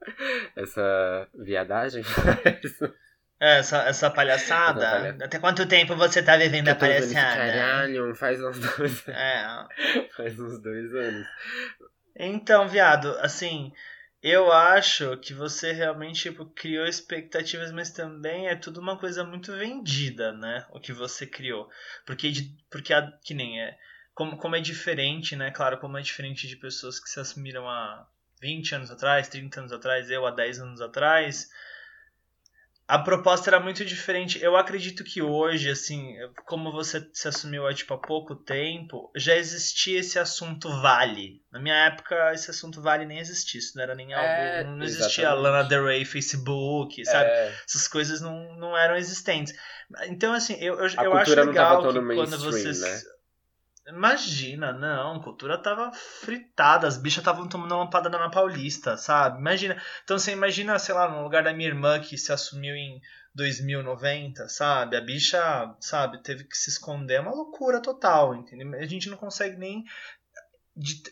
essa 0.56 1.28
viadagem. 1.34 2.02
É, 3.40 3.58
essa, 3.58 3.82
essa 3.82 4.10
palhaçada? 4.10 4.80
Essa 4.84 4.90
palha- 4.96 5.24
Até 5.24 5.38
quanto 5.38 5.66
tempo 5.66 5.96
você 5.96 6.22
tá 6.22 6.36
vivendo 6.36 6.68
a 6.68 6.74
palhaçada? 6.74 7.36
Caralho, 7.36 8.14
faz 8.14 8.40
uns 8.42 8.58
dois, 8.58 9.08
É. 9.08 9.44
faz 10.16 10.38
uns 10.38 10.58
dois 10.60 10.94
anos. 10.94 11.26
Então, 12.16 12.68
viado, 12.68 13.08
assim, 13.18 13.72
eu 14.24 14.50
acho 14.50 15.18
que 15.18 15.34
você 15.34 15.70
realmente 15.70 16.22
tipo, 16.22 16.46
criou 16.46 16.86
expectativas, 16.86 17.70
mas 17.70 17.90
também 17.90 18.48
é 18.48 18.56
tudo 18.56 18.80
uma 18.80 18.98
coisa 18.98 19.22
muito 19.22 19.52
vendida, 19.52 20.32
né? 20.32 20.64
O 20.70 20.80
que 20.80 20.94
você 20.94 21.26
criou. 21.26 21.68
Porque, 22.06 22.32
porque 22.70 22.94
a, 22.94 23.12
que 23.22 23.34
nem 23.34 23.60
é. 23.60 23.78
Como, 24.14 24.38
como 24.38 24.56
é 24.56 24.60
diferente, 24.60 25.36
né? 25.36 25.50
Claro, 25.50 25.76
como 25.76 25.98
é 25.98 26.00
diferente 26.00 26.48
de 26.48 26.56
pessoas 26.56 26.98
que 26.98 27.10
se 27.10 27.20
assumiram 27.20 27.68
há 27.68 28.08
20 28.40 28.74
anos 28.74 28.90
atrás, 28.90 29.28
30 29.28 29.60
anos 29.60 29.72
atrás, 29.72 30.10
eu 30.10 30.26
há 30.26 30.30
10 30.30 30.58
anos 30.58 30.80
atrás. 30.80 31.50
A 32.86 32.98
proposta 32.98 33.48
era 33.48 33.58
muito 33.58 33.82
diferente. 33.82 34.42
Eu 34.42 34.56
acredito 34.56 35.02
que 35.02 35.22
hoje, 35.22 35.70
assim, 35.70 36.16
como 36.44 36.70
você 36.70 37.08
se 37.14 37.26
assumiu 37.26 37.66
há, 37.66 37.72
tipo, 37.72 37.94
há 37.94 37.98
pouco 37.98 38.36
tempo, 38.36 39.10
já 39.16 39.34
existia 39.34 40.00
esse 40.00 40.18
assunto 40.18 40.68
vale. 40.82 41.42
Na 41.50 41.58
minha 41.58 41.74
época, 41.86 42.32
esse 42.34 42.50
assunto 42.50 42.82
vale 42.82 43.06
nem 43.06 43.18
existia. 43.18 43.58
Isso 43.58 43.72
não 43.74 43.82
era 43.82 43.94
nem 43.94 44.12
algo. 44.12 44.26
É, 44.26 44.64
não 44.64 44.84
existia 44.84 45.24
exatamente. 45.24 45.42
Lana 45.42 45.64
Del 45.64 45.84
Rey, 45.86 46.04
Facebook, 46.04 47.02
sabe? 47.06 47.30
É, 47.30 47.54
Essas 47.66 47.88
coisas 47.88 48.20
não, 48.20 48.54
não 48.58 48.76
eram 48.76 48.96
existentes. 48.96 49.54
Então, 50.06 50.34
assim, 50.34 50.54
eu, 50.60 50.78
eu, 50.78 50.86
A 50.98 51.04
eu 51.04 51.14
acho 51.14 51.34
legal 51.34 51.78
que 51.78 51.84
quando 51.84 52.02
mainstream, 52.02 52.40
você. 52.42 52.80
né? 52.80 53.00
Imagina, 53.86 54.72
não, 54.72 55.16
a 55.16 55.22
cultura 55.22 55.58
tava 55.58 55.92
fritada, 55.92 56.86
as 56.86 56.96
bichas 56.96 57.18
estavam 57.18 57.46
tomando 57.48 57.76
lampada 57.76 58.08
na 58.08 58.30
Paulista, 58.30 58.96
sabe? 58.96 59.38
Imagina. 59.38 59.80
Então 60.02 60.18
você 60.18 60.32
imagina, 60.32 60.78
sei 60.78 60.94
lá, 60.94 61.08
no 61.10 61.22
lugar 61.22 61.42
da 61.44 61.52
minha 61.52 61.68
irmã 61.68 62.00
que 62.00 62.16
se 62.16 62.32
assumiu 62.32 62.74
em 62.74 63.00
2090, 63.34 64.48
sabe? 64.48 64.96
A 64.96 65.00
bicha, 65.02 65.74
sabe, 65.80 66.22
teve 66.22 66.44
que 66.44 66.56
se 66.56 66.70
esconder, 66.70 67.14
é 67.16 67.20
uma 67.20 67.34
loucura 67.34 67.80
total, 67.82 68.34
entendeu? 68.34 68.72
A 68.78 68.86
gente 68.86 69.10
não 69.10 69.16
consegue 69.18 69.56
nem. 69.56 69.84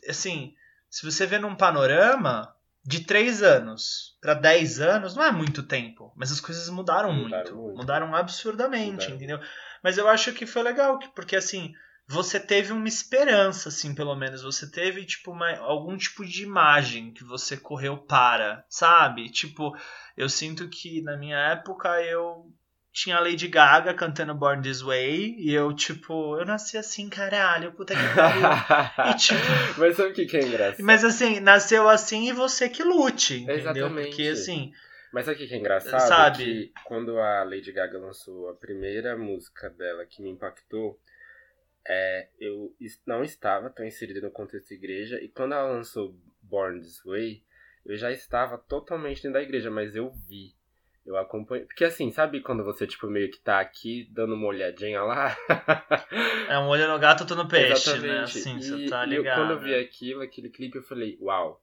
assim, 0.08 0.54
se 0.90 1.04
você 1.04 1.26
vê 1.26 1.38
num 1.38 1.54
panorama 1.54 2.54
de 2.84 3.00
3 3.04 3.42
anos 3.42 4.16
para 4.20 4.34
10 4.34 4.80
anos, 4.80 5.14
não 5.14 5.22
é 5.24 5.30
muito 5.30 5.62
tempo, 5.62 6.12
mas 6.16 6.32
as 6.32 6.40
coisas 6.40 6.68
mudaram, 6.68 7.12
Mudaram 7.12 7.42
muito. 7.44 7.56
muito. 7.56 7.76
Mudaram 7.76 8.14
absurdamente, 8.14 8.92
Mudaram. 8.92 9.14
entendeu? 9.14 9.40
Mas 9.82 9.98
eu 9.98 10.08
acho 10.08 10.32
que 10.32 10.46
foi 10.46 10.62
legal, 10.62 10.98
que- 10.98 11.08
porque 11.08 11.36
assim, 11.36 11.72
você 12.08 12.38
teve 12.38 12.72
uma 12.72 12.88
esperança, 12.88 13.68
assim, 13.68 13.94
pelo 13.94 14.14
menos. 14.14 14.42
Você 14.42 14.70
teve, 14.70 15.04
tipo, 15.04 15.30
uma, 15.30 15.56
algum 15.58 15.96
tipo 15.96 16.24
de 16.24 16.42
imagem 16.42 17.12
que 17.12 17.24
você 17.24 17.56
correu 17.56 17.96
para, 17.96 18.64
sabe? 18.68 19.30
Tipo, 19.30 19.72
eu 20.16 20.28
sinto 20.28 20.68
que 20.68 21.00
na 21.02 21.16
minha 21.16 21.38
época 21.38 21.88
eu 22.02 22.52
tinha 22.92 23.16
a 23.16 23.20
Lady 23.20 23.48
Gaga 23.48 23.94
cantando 23.94 24.34
Born 24.34 24.62
This 24.62 24.82
Way 24.82 25.36
e 25.38 25.54
eu, 25.54 25.74
tipo, 25.74 26.36
eu 26.38 26.44
nasci 26.44 26.76
assim, 26.76 27.08
caralho, 27.08 27.72
puta 27.72 27.94
que 27.94 28.14
pariu. 28.14 28.42
E, 29.10 29.16
tipo, 29.16 29.40
Mas 29.78 29.96
sabe 29.96 30.10
o 30.10 30.12
que, 30.12 30.26
que 30.26 30.36
é 30.36 30.42
engraçado? 30.42 30.84
Mas 30.84 31.04
assim, 31.04 31.40
nasceu 31.40 31.88
assim 31.88 32.28
e 32.28 32.32
você 32.32 32.68
que 32.68 32.82
lute, 32.82 33.36
entendeu? 33.36 33.56
Exatamente. 33.56 34.08
Porque 34.08 34.28
assim, 34.28 34.72
Mas 35.10 35.24
sabe 35.24 35.36
o 35.36 35.40
que 35.40 35.46
que 35.46 35.54
é 35.54 35.58
engraçado? 35.58 36.06
Sabe? 36.06 36.44
Que 36.44 36.72
quando 36.84 37.18
a 37.18 37.42
Lady 37.44 37.72
Gaga 37.72 37.98
lançou 37.98 38.50
a 38.50 38.54
primeira 38.54 39.16
música 39.16 39.70
dela 39.70 40.04
que 40.04 40.22
me 40.22 40.28
impactou, 40.28 41.00
é, 41.86 42.28
eu 42.40 42.74
não 43.06 43.22
estava 43.22 43.70
tão 43.70 43.84
inserido 43.84 44.20
no 44.20 44.30
contexto 44.30 44.68
da 44.68 44.74
igreja, 44.74 45.20
e 45.20 45.28
quando 45.28 45.52
ela 45.52 45.70
lançou 45.72 46.14
Born 46.42 46.80
This 46.80 47.02
Way, 47.04 47.42
eu 47.84 47.96
já 47.96 48.10
estava 48.12 48.58
totalmente 48.58 49.22
dentro 49.22 49.34
da 49.34 49.42
igreja, 49.42 49.70
mas 49.70 49.96
eu 49.96 50.10
vi. 50.10 50.54
Eu 51.04 51.16
acompanho. 51.16 51.66
Porque 51.66 51.84
assim, 51.84 52.12
sabe 52.12 52.40
quando 52.40 52.62
você, 52.62 52.86
tipo, 52.86 53.08
meio 53.08 53.28
que 53.28 53.40
tá 53.40 53.58
aqui 53.58 54.08
dando 54.12 54.34
uma 54.34 54.46
olhadinha 54.46 55.02
lá? 55.02 55.36
é 56.48 56.56
um 56.58 56.68
olho 56.68 56.86
no 56.86 56.98
gato, 56.98 57.22
outro 57.22 57.34
no 57.34 57.48
peixe, 57.48 57.90
né? 57.98 58.22
Exatamente. 58.22 58.38
Assim, 58.38 58.56
e, 58.56 58.62
você 58.62 58.88
tá 58.88 59.04
e 59.04 59.14
eu- 59.14 59.18
ligado. 59.18 59.40
quando 59.40 59.50
eu 59.50 59.58
vi 59.58 59.74
aquilo, 59.74 60.22
aquele 60.22 60.48
clipe, 60.48 60.76
eu 60.76 60.82
falei, 60.82 61.18
uau. 61.20 61.60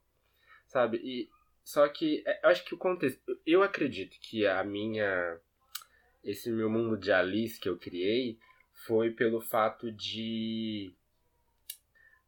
Sabe? 0.68 0.98
E 0.98 1.30
só 1.64 1.88
que 1.88 2.22
é, 2.28 2.46
eu 2.46 2.50
acho 2.50 2.66
que 2.66 2.74
o 2.74 2.78
contexto. 2.78 3.22
Eu 3.46 3.64
acredito 3.64 4.18
que 4.20 4.46
a 4.46 4.62
minha. 4.64 5.38
Esse 6.22 6.52
meu 6.52 6.70
mundo 6.70 6.98
de 6.98 7.12
Alice 7.14 7.58
que 7.58 7.70
eu 7.70 7.78
criei 7.78 8.38
foi 8.86 9.12
pelo 9.12 9.42
fato 9.42 9.92
de. 9.92 10.94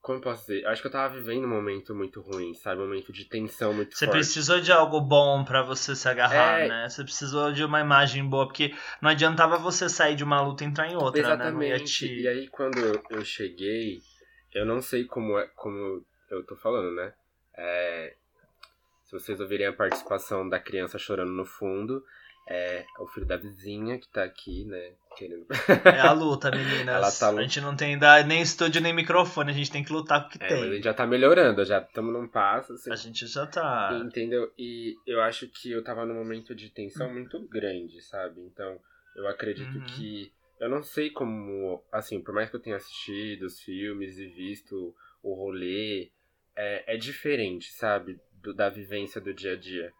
como 0.01 0.17
eu 0.17 0.22
posso 0.22 0.41
dizer? 0.48 0.65
Acho 0.65 0.81
que 0.81 0.88
eu 0.88 0.91
tava 0.91 1.13
vivendo 1.13 1.46
um 1.46 1.50
momento 1.50 1.93
muito 1.93 2.22
ruim, 2.22 2.53
sabe? 2.55 2.81
Um 2.81 2.86
momento 2.88 3.13
de 3.13 3.25
tensão 3.25 3.72
muito 3.74 3.96
Você 3.96 4.05
forte. 4.05 4.17
precisou 4.17 4.60
de 4.60 4.72
algo 4.72 5.00
bom 5.00 5.43
pra 5.46 5.62
você 5.62 5.96
se 5.96 6.10
agarrar, 6.10 6.60
É. 6.62 6.67
né? 6.67 6.89
Você 6.89 7.03
precisou 7.03 7.51
de 7.51 7.63
uma 7.63 7.79
imagem 7.79 8.27
boa, 8.27 8.48
porque 8.48 8.74
não 9.01 9.10
adiantava 9.12 9.58
você 9.60 9.88
sair 9.88 10.15
de 10.15 10.24
uma 10.24 10.41
luta 10.41 10.63
e 10.63 10.67
entrar 10.67 10.88
em 10.89 10.96
outra, 10.96 11.22
né? 11.22 11.34
Exatamente. 11.36 11.86
te... 12.08 12.22
E 12.22 12.27
aí, 12.27 12.48
quando 12.48 12.79
eu- 12.79 13.03
eu 13.12 13.24
cheguei, 13.24 14.00
eu 14.53 14.65
não 14.65 14.81
sei 14.81 15.05
como 15.05 15.38
é, 15.38 15.48
como 15.55 16.03
eu 16.31 16.43
tô 16.46 16.55
falando, 16.55 16.96
né? 16.96 17.13
É, 17.55 18.15
se 19.03 19.12
vocês 19.12 19.39
ouvirem 19.39 19.67
a 19.67 19.74
participação 19.74 20.50
da 20.50 20.60
criança 20.60 20.98
chorando 20.98 21.31
no 21.31 21.46
fundo, 21.46 22.03
é 22.51 22.86
o 23.00 23.08
filho 23.08 23.25
da 23.25 23.38
vizinha 23.38 23.98
que 23.98 24.08
tá 24.10 24.24
aqui, 24.24 24.65
né? 24.65 24.91
Querendo. 25.17 25.46
É 25.86 26.00
a 26.00 26.12
luta, 26.12 26.50
meninas. 26.51 27.17
Tá 27.20 27.29
A 27.29 27.41
gente 27.41 27.60
não 27.62 27.75
tem 27.75 27.98
nem 28.27 28.41
estúdio 28.41 28.81
nem 28.81 28.93
microfone, 28.93 29.51
a 29.51 29.53
gente 29.53 29.72
tem 29.72 29.84
que 29.84 29.91
lutar 29.91 30.22
com 30.22 30.27
o 30.27 30.31
que 30.31 30.43
É, 30.43 30.48
tem. 30.48 30.60
mas 30.60 30.70
a 30.70 30.74
gente 30.75 30.84
já 30.84 30.93
tá 30.93 31.05
melhorando, 31.05 31.63
já 31.65 31.79
estamos 31.79 32.13
num 32.13 32.27
passo. 32.27 32.74
Assim, 32.74 32.91
A 32.91 32.96
gente 32.96 33.27
já 33.27 33.46
tá. 33.46 34.00
Entendeu? 34.03 34.51
E 34.58 34.96
eu 35.05 35.22
acho 35.22 35.48
que 35.48 35.72
eu 35.72 35.84
tava 35.84 36.05
num 36.05 36.15
momento 36.15 36.55
de 36.55 36.70
tensão 36.70 37.12
muito 37.12 37.39
grande, 37.48 38.01
sabe? 38.01 38.39
Então, 38.41 38.79
eu 39.15 39.27
acredito 39.27 39.75
Uhum. 39.77 39.84
que. 39.86 40.31
Eu 40.60 40.70
não 40.70 40.81
sei 40.84 41.10
como. 41.10 41.84
Assim, 41.91 42.22
por 42.22 42.34
mais 42.34 42.50
que 42.50 42.55
eu 42.55 42.60
tenha 42.62 42.75
assistido 42.77 43.43
os 43.43 43.60
filmes 43.60 44.17
e 44.17 44.27
visto 44.27 44.96
o 45.24 45.34
rolê, 45.34 46.10
é, 46.55 46.96
é 46.96 46.98
diferente, 46.98 47.72
sabe? 47.74 48.20
Do- 48.41 48.53
da 48.53 48.70
vivência 48.70 49.20
do 49.20 49.34
dia 49.34 49.53
a 49.53 49.55
dia. 49.58 49.91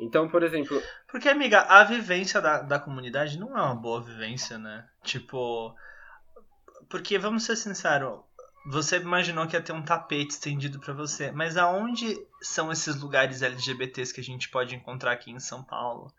Então, 0.00 0.28
por 0.28 0.42
exemplo. 0.42 0.82
Porque, 1.06 1.28
amiga, 1.28 1.60
a 1.60 1.84
vivência 1.84 2.40
da, 2.40 2.62
da 2.62 2.78
comunidade 2.78 3.38
não 3.38 3.56
é 3.56 3.62
uma 3.62 3.74
boa 3.74 4.02
vivência, 4.02 4.58
né? 4.58 4.88
Tipo. 5.04 5.74
Porque, 6.88 7.18
vamos 7.18 7.44
ser 7.44 7.54
sinceros, 7.54 8.20
você 8.66 8.96
imaginou 8.96 9.46
que 9.46 9.54
ia 9.54 9.62
ter 9.62 9.72
um 9.72 9.82
tapete 9.82 10.30
estendido 10.30 10.80
pra 10.80 10.92
você, 10.92 11.30
mas 11.30 11.56
aonde 11.56 12.16
são 12.42 12.72
esses 12.72 12.96
lugares 12.96 13.42
LGBTs 13.42 14.12
que 14.12 14.20
a 14.20 14.24
gente 14.24 14.48
pode 14.48 14.74
encontrar 14.74 15.12
aqui 15.12 15.30
em 15.30 15.38
São 15.38 15.62
Paulo? 15.62 16.12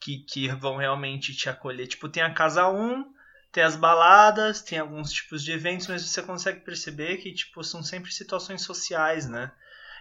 Que, 0.00 0.18
que 0.18 0.48
vão 0.48 0.76
realmente 0.76 1.34
te 1.34 1.48
acolher? 1.48 1.86
Tipo, 1.86 2.08
tem 2.08 2.22
a 2.22 2.34
Casa 2.34 2.68
1, 2.68 3.04
tem 3.52 3.62
as 3.62 3.76
baladas, 3.76 4.60
tem 4.62 4.78
alguns 4.78 5.12
tipos 5.12 5.42
de 5.42 5.52
eventos, 5.52 5.86
mas 5.86 6.02
você 6.02 6.22
consegue 6.22 6.60
perceber 6.60 7.18
que, 7.18 7.32
tipo, 7.32 7.62
são 7.62 7.82
sempre 7.82 8.12
situações 8.12 8.62
sociais, 8.62 9.28
né? 9.28 9.52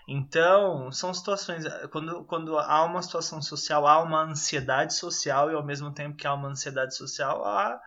Então, 0.07 0.91
são 0.91 1.13
situações. 1.13 1.63
Quando, 1.91 2.23
quando 2.25 2.57
há 2.59 2.83
uma 2.83 3.01
situação 3.01 3.41
social, 3.41 3.87
há 3.87 4.01
uma 4.03 4.23
ansiedade 4.23 4.93
social, 4.93 5.51
e 5.51 5.55
ao 5.55 5.65
mesmo 5.65 5.91
tempo 5.91 6.15
que 6.15 6.27
há 6.27 6.33
uma 6.33 6.49
ansiedade 6.49 6.95
social, 6.95 7.43
há, 7.43 7.79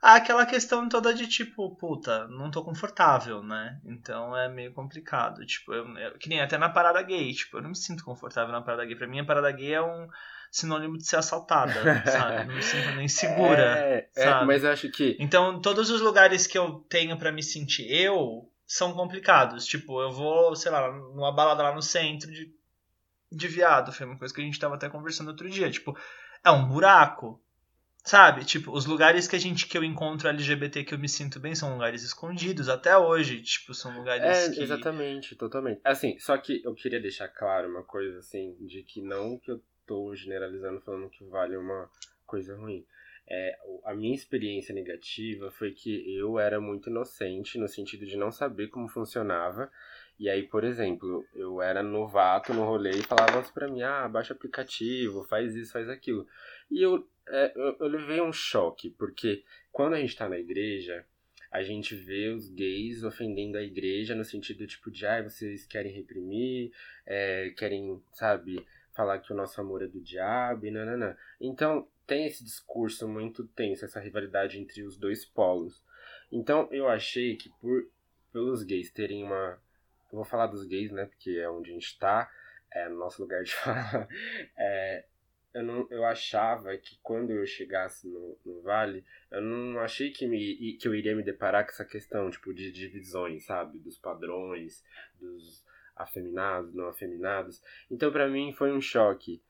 há 0.00 0.14
aquela 0.14 0.46
questão 0.46 0.88
toda 0.88 1.12
de 1.12 1.26
tipo, 1.26 1.74
puta, 1.76 2.28
não 2.28 2.50
tô 2.50 2.62
confortável, 2.62 3.42
né? 3.42 3.80
Então 3.84 4.36
é 4.36 4.48
meio 4.48 4.72
complicado. 4.72 5.44
Tipo, 5.44 5.74
eu, 5.74 5.98
eu- 5.98 6.18
que 6.18 6.28
nem 6.28 6.40
até 6.40 6.56
na 6.56 6.68
parada 6.68 7.02
gay, 7.02 7.32
tipo, 7.32 7.56
eu 7.58 7.62
não 7.62 7.70
me 7.70 7.76
sinto 7.76 8.04
confortável 8.04 8.52
na 8.52 8.62
parada 8.62 8.84
gay. 8.84 8.94
Pra 8.94 9.08
mim, 9.08 9.18
a 9.20 9.24
parada 9.24 9.50
gay 9.50 9.74
é 9.74 9.82
um 9.82 10.08
sinônimo 10.52 10.96
de 10.98 11.06
ser 11.06 11.16
assaltada, 11.16 11.72
sabe? 12.06 12.46
Não 12.46 12.54
me 12.54 12.62
sinto 12.62 12.94
nem 12.96 13.08
segura. 13.08 13.76
É, 13.76 14.08
é, 14.16 14.44
mas 14.44 14.62
eu 14.62 14.70
acho 14.70 14.88
que. 14.90 15.16
Então, 15.18 15.60
todos 15.60 15.90
os 15.90 16.00
lugares 16.00 16.46
que 16.46 16.56
eu 16.58 16.84
tenho 16.88 17.16
pra 17.18 17.32
me 17.32 17.42
sentir 17.42 17.90
eu 17.90 18.48
são 18.70 18.92
complicados. 18.92 19.66
Tipo, 19.66 20.00
eu 20.00 20.12
vou, 20.12 20.54
sei 20.54 20.70
lá, 20.70 20.92
numa 20.92 21.32
balada 21.32 21.60
lá 21.60 21.74
no 21.74 21.82
centro 21.82 22.30
de, 22.30 22.54
de 23.30 23.48
viado. 23.48 23.92
Foi 23.92 24.06
uma 24.06 24.16
coisa 24.16 24.32
que 24.32 24.40
a 24.40 24.44
gente 24.44 24.60
tava 24.60 24.76
até 24.76 24.88
conversando 24.88 25.26
outro 25.26 25.50
dia. 25.50 25.68
Tipo, 25.68 25.98
é 26.44 26.52
um 26.52 26.68
buraco. 26.68 27.42
Sabe? 28.04 28.44
Tipo, 28.44 28.70
os 28.70 28.86
lugares 28.86 29.26
que 29.26 29.34
a 29.34 29.40
gente 29.40 29.66
que 29.66 29.76
eu 29.76 29.82
encontro 29.82 30.28
LGBT 30.28 30.84
que 30.84 30.94
eu 30.94 30.98
me 31.00 31.08
sinto 31.08 31.40
bem 31.40 31.52
são 31.52 31.72
lugares 31.72 32.04
escondidos 32.04 32.68
até 32.68 32.96
hoje. 32.96 33.42
Tipo, 33.42 33.74
são 33.74 33.92
lugares 33.98 34.24
É, 34.24 34.50
que. 34.52 34.62
exatamente, 34.62 35.34
totalmente. 35.34 35.80
Assim, 35.84 36.16
só 36.20 36.38
que 36.38 36.62
eu 36.64 36.72
queria 36.72 37.00
deixar 37.00 37.26
claro 37.26 37.68
uma 37.68 37.82
coisa, 37.82 38.20
assim, 38.20 38.54
de 38.60 38.84
que 38.84 39.02
não 39.02 39.36
que 39.36 39.50
eu 39.50 39.60
tô 39.84 40.14
generalizando 40.14 40.80
falando 40.80 41.10
que 41.10 41.24
vale 41.24 41.56
uma 41.56 41.90
coisa 42.24 42.56
ruim. 42.56 42.86
É, 43.32 43.56
a 43.84 43.94
minha 43.94 44.14
experiência 44.14 44.74
negativa 44.74 45.52
foi 45.52 45.70
que 45.70 46.16
eu 46.16 46.36
era 46.38 46.60
muito 46.60 46.90
inocente, 46.90 47.58
no 47.58 47.68
sentido 47.68 48.04
de 48.04 48.16
não 48.16 48.32
saber 48.32 48.68
como 48.68 48.88
funcionava. 48.88 49.70
E 50.18 50.28
aí, 50.28 50.42
por 50.42 50.64
exemplo, 50.64 51.24
eu 51.34 51.62
era 51.62 51.82
novato 51.82 52.52
no 52.52 52.64
rolê 52.64 52.90
e 52.90 53.02
falavam 53.02 53.40
assim 53.40 53.54
pra 53.54 53.68
mim, 53.68 53.82
ah, 53.82 54.08
baixa 54.08 54.34
aplicativo, 54.34 55.22
faz 55.24 55.54
isso, 55.54 55.72
faz 55.72 55.88
aquilo. 55.88 56.26
E 56.70 56.82
eu, 56.82 57.08
é, 57.28 57.52
eu, 57.54 57.76
eu 57.78 57.86
levei 57.86 58.20
um 58.20 58.32
choque, 58.32 58.90
porque 58.90 59.44
quando 59.70 59.94
a 59.94 60.00
gente 60.00 60.16
tá 60.16 60.28
na 60.28 60.38
igreja, 60.38 61.06
a 61.52 61.62
gente 61.62 61.94
vê 61.94 62.28
os 62.28 62.50
gays 62.50 63.04
ofendendo 63.04 63.58
a 63.58 63.62
igreja 63.62 64.14
no 64.14 64.24
sentido 64.24 64.66
tipo 64.66 64.90
de, 64.90 65.06
ah, 65.06 65.22
vocês 65.22 65.66
querem 65.66 65.92
reprimir, 65.92 66.72
é, 67.06 67.50
querem, 67.56 68.02
sabe, 68.12 68.66
falar 68.92 69.20
que 69.20 69.32
o 69.32 69.36
nosso 69.36 69.60
amor 69.60 69.82
é 69.82 69.86
do 69.86 70.00
diabo 70.00 70.66
e 70.66 70.70
nananã. 70.70 71.16
Então, 71.40 71.88
tem 72.10 72.26
esse 72.26 72.42
discurso 72.42 73.06
muito 73.06 73.46
tenso, 73.46 73.84
essa 73.84 74.00
rivalidade 74.00 74.58
entre 74.58 74.82
os 74.82 74.96
dois 74.96 75.24
polos. 75.24 75.80
Então, 76.32 76.68
eu 76.72 76.88
achei 76.88 77.36
que 77.36 77.48
por 77.60 77.88
pelos 78.32 78.64
gays 78.64 78.90
terem 78.90 79.22
uma... 79.22 79.62
Eu 80.10 80.16
vou 80.16 80.24
falar 80.24 80.48
dos 80.48 80.64
gays, 80.64 80.90
né, 80.90 81.06
porque 81.06 81.30
é 81.30 81.48
onde 81.48 81.70
a 81.70 81.72
gente 81.72 81.96
tá, 82.00 82.28
é 82.72 82.88
no 82.88 82.98
nosso 82.98 83.22
lugar 83.22 83.44
de 83.44 83.54
fala. 83.54 84.08
É, 84.58 85.04
eu, 85.54 85.62
não, 85.62 85.86
eu 85.88 86.04
achava 86.04 86.76
que 86.76 86.98
quando 87.00 87.30
eu 87.30 87.46
chegasse 87.46 88.08
no, 88.08 88.36
no 88.44 88.60
Vale, 88.60 89.04
eu 89.30 89.40
não 89.40 89.78
achei 89.78 90.10
que, 90.10 90.26
me, 90.26 90.76
que 90.78 90.88
eu 90.88 90.94
iria 90.96 91.14
me 91.14 91.22
deparar 91.22 91.64
com 91.64 91.70
essa 91.70 91.84
questão, 91.84 92.28
tipo, 92.28 92.52
de 92.52 92.72
divisões, 92.72 93.44
sabe? 93.44 93.78
Dos 93.78 93.96
padrões, 93.96 94.84
dos 95.20 95.64
afeminados, 95.94 96.74
não 96.74 96.88
afeminados. 96.88 97.62
Então, 97.88 98.10
pra 98.10 98.28
mim, 98.28 98.52
foi 98.52 98.72
um 98.72 98.80
choque 98.80 99.40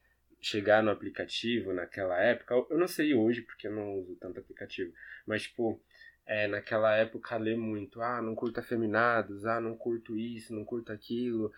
chegar 0.41 0.83
no 0.83 0.91
aplicativo 0.91 1.73
naquela 1.73 2.19
época. 2.21 2.55
Eu 2.71 2.79
não 2.79 2.89
sei 2.89 3.15
hoje, 3.15 3.43
porque 3.43 3.67
eu 3.67 3.73
não 3.73 3.99
uso 3.99 4.17
tanto 4.17 4.41
aplicativo, 4.41 4.93
mas, 5.27 5.43
tipo, 5.43 5.81
é, 6.27 6.47
naquela 6.47 6.97
época 6.97 7.37
ler 7.37 7.57
muito, 7.57 8.01
ah, 8.01 8.23
não 8.23 8.35
curto 8.35 8.61
afeminados, 8.61 9.45
ah, 9.45 9.61
não 9.61 9.77
curto 9.77 10.17
isso, 10.17 10.55
não 10.55 10.65
curto 10.65 10.93
aquilo. 10.93 11.53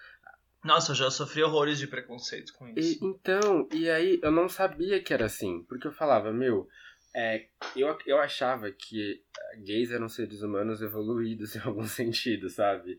Nossa, 0.64 0.92
eu 0.92 0.96
já 0.96 1.10
sofri 1.10 1.42
horrores 1.42 1.78
de 1.78 1.86
preconceito 1.86 2.52
com 2.54 2.68
E, 2.68 2.80
isso. 2.80 3.04
então, 3.04 3.68
e 3.72 3.90
aí 3.90 4.20
eu 4.22 4.30
não 4.30 4.48
sabia 4.48 5.02
que 5.02 5.12
era 5.12 5.26
assim, 5.26 5.62
porque 5.64 5.86
eu 5.86 5.92
falava, 5.92 6.32
meu, 6.32 6.68
é, 7.14 7.46
eu, 7.76 7.98
eu 8.06 8.18
achava 8.18 8.70
que 8.70 9.22
gays 9.64 9.90
eram 9.90 10.08
seres 10.08 10.42
humanos 10.42 10.80
evoluídos 10.80 11.54
em 11.56 11.60
algum 11.60 11.86
sentido, 11.86 12.48
sabe? 12.48 12.98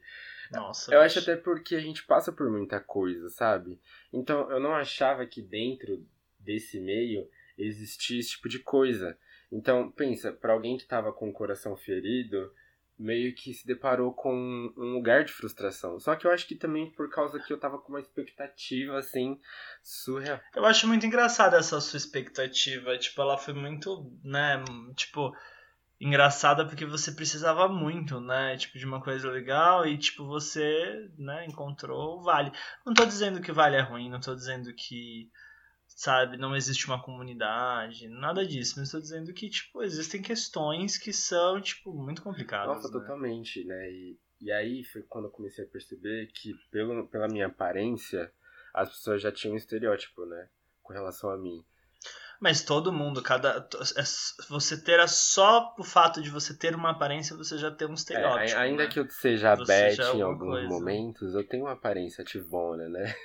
Nossa. 0.53 0.93
Eu 0.93 1.01
acho 1.01 1.19
até 1.19 1.35
porque 1.35 1.75
a 1.75 1.79
gente 1.79 2.03
passa 2.05 2.31
por 2.31 2.49
muita 2.49 2.79
coisa, 2.79 3.29
sabe? 3.29 3.79
Então 4.11 4.49
eu 4.51 4.59
não 4.59 4.75
achava 4.75 5.25
que 5.25 5.41
dentro 5.41 6.05
desse 6.39 6.79
meio 6.79 7.27
existia 7.57 8.19
esse 8.19 8.31
tipo 8.31 8.49
de 8.49 8.59
coisa. 8.59 9.17
Então, 9.51 9.91
pensa, 9.91 10.31
pra 10.31 10.53
alguém 10.53 10.77
que 10.77 10.85
tava 10.85 11.13
com 11.13 11.29
o 11.29 11.33
coração 11.33 11.75
ferido, 11.75 12.51
meio 12.97 13.33
que 13.35 13.53
se 13.53 13.65
deparou 13.65 14.13
com 14.13 14.33
um 14.75 14.93
lugar 14.93 15.23
de 15.23 15.31
frustração. 15.31 15.99
Só 15.99 16.15
que 16.15 16.25
eu 16.25 16.31
acho 16.31 16.47
que 16.47 16.55
também 16.55 16.89
por 16.91 17.09
causa 17.09 17.39
que 17.39 17.51
eu 17.51 17.59
tava 17.59 17.77
com 17.77 17.89
uma 17.89 17.99
expectativa, 17.99 18.97
assim, 18.97 19.39
surreal. 19.81 20.39
Eu 20.55 20.65
acho 20.65 20.87
muito 20.87 21.05
engraçada 21.05 21.57
essa 21.57 21.79
sua 21.81 21.97
expectativa. 21.97 22.97
Tipo, 22.97 23.21
ela 23.21 23.37
foi 23.37 23.53
muito, 23.53 24.11
né? 24.23 24.63
Tipo, 24.95 25.35
engraçada 25.99 26.65
porque 26.65 26.85
você 26.85 27.11
precisava 27.11 27.67
muito, 27.67 28.19
né? 28.19 28.57
Tipo, 28.57 28.77
de 28.77 28.85
uma 28.85 29.01
coisa 29.01 29.29
legal 29.29 29.85
e, 29.85 29.97
tipo, 29.97 30.25
você, 30.25 31.09
né, 31.17 31.45
encontrou 31.45 32.19
o 32.19 32.23
Vale. 32.23 32.51
Não 32.85 32.93
tô 32.93 33.05
dizendo 33.05 33.41
que 33.41 33.51
o 33.51 33.53
Vale 33.53 33.75
é 33.75 33.81
ruim, 33.81 34.09
não 34.09 34.19
tô 34.19 34.35
dizendo 34.35 34.73
que, 34.73 35.29
sabe, 35.87 36.37
não 36.37 36.55
existe 36.55 36.87
uma 36.87 37.01
comunidade, 37.01 38.07
nada 38.09 38.45
disso. 38.45 38.75
Mas 38.77 38.91
tô 38.91 38.99
dizendo 38.99 39.33
que, 39.33 39.49
tipo, 39.49 39.81
existem 39.81 40.21
questões 40.21 40.97
que 40.97 41.13
são, 41.13 41.61
tipo, 41.61 41.93
muito 41.93 42.21
complicadas. 42.21 42.75
Nossa, 42.75 42.87
né? 42.87 42.99
totalmente, 42.99 43.63
né? 43.63 43.91
E, 43.91 44.19
e 44.41 44.51
aí 44.51 44.83
foi 44.83 45.03
quando 45.03 45.25
eu 45.25 45.31
comecei 45.31 45.63
a 45.63 45.67
perceber 45.67 46.27
que, 46.33 46.53
pelo, 46.69 47.07
pela 47.07 47.27
minha 47.27 47.47
aparência, 47.47 48.31
as 48.73 48.89
pessoas 48.89 49.21
já 49.21 49.31
tinham 49.31 49.53
um 49.53 49.57
estereótipo, 49.57 50.25
né? 50.25 50.49
Com 50.81 50.91
relação 50.91 51.29
a 51.29 51.37
mim. 51.37 51.63
Mas 52.39 52.61
todo 52.61 52.91
mundo, 52.91 53.21
cada. 53.21 53.67
é- 53.97 54.03
Você 54.49 54.81
ter 54.81 54.99
a- 54.99 55.07
só 55.07 55.73
o 55.79 55.83
fato 55.83 56.21
de 56.21 56.29
você 56.29 56.53
ter 56.53 56.75
uma 56.75 56.89
aparência, 56.91 57.35
você 57.37 57.57
já 57.57 57.71
tem 57.71 57.87
um 57.87 57.91
É, 57.91 57.93
estereótipo. 57.95 58.59
ai- 58.59 58.67
ainda 58.69 58.83
né? 58.83 58.89
que 58.89 58.99
eu 58.99 59.09
seja 59.09 59.55
Você 59.55 59.65
Beth 59.71 59.99
é 60.03 60.17
em 60.17 60.21
alguns 60.21 60.49
coisa. 60.49 60.67
momentos, 60.67 61.33
eu 61.35 61.43
tenho 61.47 61.63
uma 61.65 61.73
aparência 61.73 62.23
tivona, 62.23 62.89
né? 62.89 63.15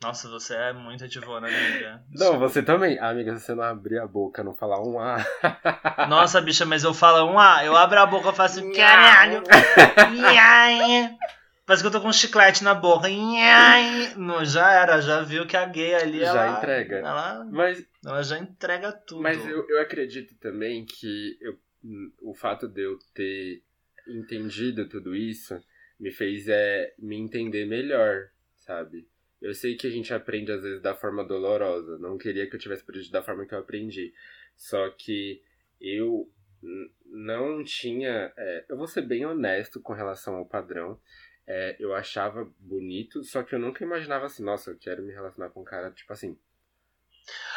Nossa, 0.00 0.28
você 0.28 0.54
é 0.56 0.72
muito 0.72 1.04
ativona, 1.04 1.46
amiga. 1.46 2.02
Não, 2.10 2.36
você 2.36 2.60
também. 2.60 2.98
Ah, 2.98 3.10
amiga, 3.10 3.36
se 3.36 3.44
você 3.46 3.54
não 3.54 3.62
abrir 3.62 4.00
a 4.00 4.06
boca, 4.06 4.42
não 4.42 4.52
falar 4.52 4.80
um 4.82 4.98
A. 4.98 5.16
Nossa, 6.08 6.40
bicha, 6.40 6.66
mas 6.66 6.82
eu 6.82 6.92
falo 6.92 7.30
um 7.30 7.38
A, 7.38 7.64
eu 7.64 7.76
abro 7.76 8.00
a 8.00 8.06
boca 8.06 8.30
e 8.30 8.34
faço 8.34 8.72
caralho. 8.72 9.44
Parece 11.64 11.82
que 11.82 11.86
eu 11.86 11.92
tô 11.92 12.00
com 12.00 12.08
um 12.08 12.12
chiclete 12.12 12.64
na 12.64 12.74
boca. 12.74 13.08
Não, 14.16 14.44
já 14.44 14.72
era, 14.72 15.00
já 15.00 15.22
viu 15.22 15.46
que 15.46 15.56
a 15.56 15.64
gay 15.66 15.94
ali, 15.94 16.20
Já 16.20 16.46
ela, 16.46 16.58
entrega. 16.58 16.96
Ela, 16.96 17.44
Mas, 17.50 17.86
ela 18.04 18.22
já 18.22 18.38
entrega 18.38 18.92
tudo. 18.92 19.22
mas 19.22 19.44
eu, 19.46 19.68
eu 19.68 19.80
acredito 19.80 20.34
também 20.38 20.84
que 20.84 21.38
eu- 21.40 21.58
o 22.22 22.34
fato 22.34 22.68
de 22.68 22.82
eu 22.82 22.98
ter 23.14 23.62
entendido 24.08 24.88
tudo 24.88 25.14
isso 25.14 25.60
me 25.98 26.10
fez 26.10 26.48
é, 26.48 26.92
me 26.98 27.16
entender 27.16 27.64
melhor, 27.66 28.28
sabe? 28.56 29.08
Eu 29.40 29.54
sei 29.54 29.76
que 29.76 29.86
a 29.86 29.90
gente 29.90 30.12
aprende 30.14 30.52
às 30.52 30.62
vezes 30.62 30.80
da 30.80 30.94
forma 30.94 31.24
dolorosa. 31.24 31.98
Não 31.98 32.16
queria 32.18 32.48
que 32.48 32.54
eu 32.56 32.60
tivesse 32.60 32.82
aprendido 32.82 33.12
da 33.12 33.22
forma 33.22 33.44
que 33.46 33.54
eu 33.54 33.58
aprendi. 33.58 34.12
Só 34.56 34.88
que 34.90 35.42
eu 35.80 36.28
não 37.06 37.64
tinha. 37.64 38.32
É, 38.36 38.64
eu 38.68 38.76
vou 38.76 38.86
ser 38.86 39.02
bem 39.02 39.26
honesto 39.26 39.80
com 39.80 39.92
relação 39.92 40.36
ao 40.36 40.46
padrão. 40.46 40.98
É, 41.46 41.76
eu 41.78 41.94
achava 41.94 42.48
bonito, 42.58 43.24
só 43.24 43.42
que 43.42 43.54
eu 43.54 43.58
nunca 43.58 43.82
imaginava 43.82 44.26
assim, 44.26 44.44
nossa, 44.44 44.70
eu 44.70 44.78
quero 44.78 45.02
me 45.02 45.12
relacionar 45.12 45.50
com 45.50 45.60
um 45.60 45.64
cara, 45.64 45.90
tipo 45.90 46.12
assim. 46.12 46.38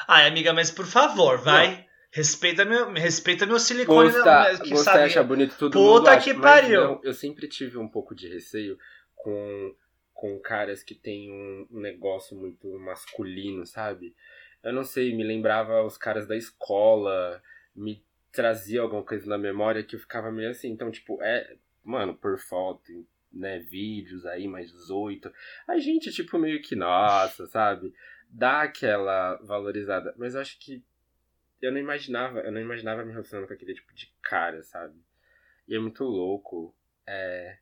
Ai, 0.07 0.27
amiga, 0.27 0.53
mas 0.53 0.71
por 0.71 0.85
favor, 0.85 1.37
vai. 1.39 1.77
Não. 1.77 1.85
Respeita 2.11 2.63
meu, 2.63 2.93
respeita 2.93 3.45
meu 3.45 3.59
silicone. 3.59 4.09
Gostar, 4.09 4.59
que 4.61 4.69
gostar 4.69 4.91
sabe, 4.93 5.03
achar 5.03 5.23
bonito 5.23 5.55
tudo 5.57 5.73
Puta 5.73 6.11
mundo 6.11 6.23
que 6.23 6.31
acha, 6.31 6.39
pariu. 6.39 6.81
Não, 6.81 7.01
eu 7.03 7.13
sempre 7.13 7.47
tive 7.47 7.77
um 7.77 7.89
pouco 7.89 8.15
de 8.15 8.29
receio 8.29 8.77
com, 9.13 9.75
com 10.13 10.39
caras 10.39 10.81
que 10.81 10.95
têm 10.95 11.29
um, 11.29 11.67
um 11.69 11.81
negócio 11.81 12.37
muito 12.37 12.67
masculino, 12.79 13.65
sabe? 13.65 14.15
Eu 14.63 14.71
não 14.71 14.83
sei, 14.83 15.13
me 15.13 15.23
lembrava 15.23 15.83
os 15.83 15.97
caras 15.97 16.25
da 16.25 16.37
escola, 16.37 17.41
me 17.75 18.01
trazia 18.31 18.81
alguma 18.81 19.03
coisa 19.03 19.27
na 19.27 19.37
memória 19.37 19.83
que 19.83 19.95
eu 19.95 19.99
ficava 19.99 20.31
meio 20.31 20.49
assim. 20.49 20.69
Então, 20.69 20.89
tipo, 20.89 21.21
é, 21.21 21.57
mano, 21.83 22.15
por 22.15 22.39
foto, 22.39 23.05
né, 23.35 23.59
vídeos 23.59 24.25
aí, 24.25 24.47
mais 24.47 24.71
18. 24.71 25.31
A 25.67 25.77
gente, 25.77 26.11
tipo, 26.11 26.37
meio 26.39 26.61
que, 26.61 26.75
nossa, 26.75 27.45
sabe? 27.47 27.93
Dá 28.29 28.61
aquela 28.61 29.35
valorizada. 29.43 30.13
Mas 30.17 30.35
eu 30.35 30.41
acho 30.41 30.57
que 30.59 30.83
eu 31.61 31.71
não 31.71 31.79
imaginava, 31.79 32.39
eu 32.39 32.51
não 32.51 32.61
imaginava 32.61 33.03
me 33.03 33.11
relacionando 33.11 33.47
com 33.47 33.53
aquele 33.53 33.73
tipo 33.73 33.93
de 33.93 34.13
cara, 34.21 34.63
sabe? 34.63 34.95
E 35.67 35.75
é 35.75 35.79
muito 35.79 36.03
louco. 36.03 36.75
É. 37.07 37.57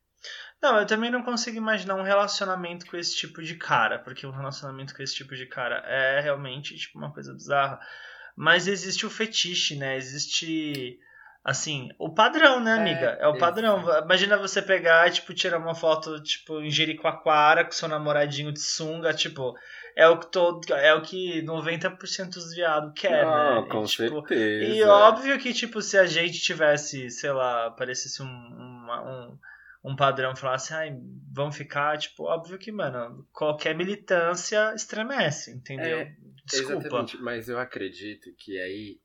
Não, 0.61 0.79
eu 0.79 0.85
também 0.85 1.11
não 1.11 1.23
consigo 1.23 1.57
imaginar 1.57 1.95
um 1.95 2.03
relacionamento 2.03 2.85
com 2.85 2.95
esse 2.95 3.15
tipo 3.15 3.41
de 3.41 3.55
cara, 3.55 3.99
porque 3.99 4.25
um 4.25 4.31
relacionamento 4.31 4.95
com 4.95 5.03
esse 5.03 5.15
tipo 5.15 5.35
de 5.35 5.45
cara 5.45 5.83
é 5.87 6.21
realmente, 6.21 6.75
tipo, 6.77 6.97
uma 6.97 7.13
coisa 7.13 7.33
bizarra. 7.33 7.79
Mas 8.35 8.67
existe 8.67 9.05
o 9.05 9.09
fetiche, 9.09 9.75
né? 9.75 9.97
Existe 9.97 10.99
Assim, 11.43 11.89
o 11.99 12.09
padrão, 12.09 12.61
né, 12.61 12.73
amiga? 12.73 13.17
É, 13.19 13.25
é 13.25 13.27
o 13.27 13.37
padrão. 13.37 13.83
Imagina 14.01 14.37
você 14.37 14.61
pegar, 14.61 15.11
tipo, 15.11 15.33
tirar 15.33 15.57
uma 15.57 15.75
foto, 15.75 16.21
tipo, 16.23 16.61
em 16.61 16.69
Jericoacoara 16.69 17.65
com 17.65 17.71
seu 17.73 17.89
namoradinho 17.89 18.53
de 18.53 18.61
sunga, 18.61 19.13
tipo, 19.13 19.53
é 19.93 20.07
o 20.07 20.17
que 20.17 20.31
todo, 20.31 20.73
é 20.73 20.93
o 20.93 21.01
que 21.01 21.41
90% 21.43 22.29
dos 22.29 22.55
viados 22.55 22.93
quer, 22.95 23.25
ah, 23.25 23.61
né? 23.61 23.67
Com 23.69 23.83
e, 23.83 23.87
tipo, 23.87 24.21
certeza. 24.21 24.73
E 24.73 24.83
óbvio 24.83 25.37
que, 25.37 25.53
tipo, 25.53 25.81
se 25.81 25.97
a 25.97 26.05
gente 26.05 26.39
tivesse, 26.39 27.09
sei 27.09 27.33
lá, 27.33 27.71
parecesse 27.71 28.23
um, 28.23 28.25
um, 28.25 29.37
um 29.83 29.95
padrão, 29.97 30.33
falasse, 30.37 30.73
ai, 30.73 30.97
vamos 31.29 31.57
ficar, 31.57 31.97
tipo, 31.97 32.23
óbvio 32.23 32.57
que, 32.57 32.71
mano, 32.71 33.27
qualquer 33.33 33.75
militância 33.75 34.73
estremece, 34.75 35.51
entendeu? 35.51 35.99
É, 35.99 36.15
Desculpa. 36.45 36.87
Exatamente, 36.87 37.17
mas 37.17 37.47
eu 37.47 37.57
acredito 37.57 38.29
que 38.37 38.59
aí 38.59 38.99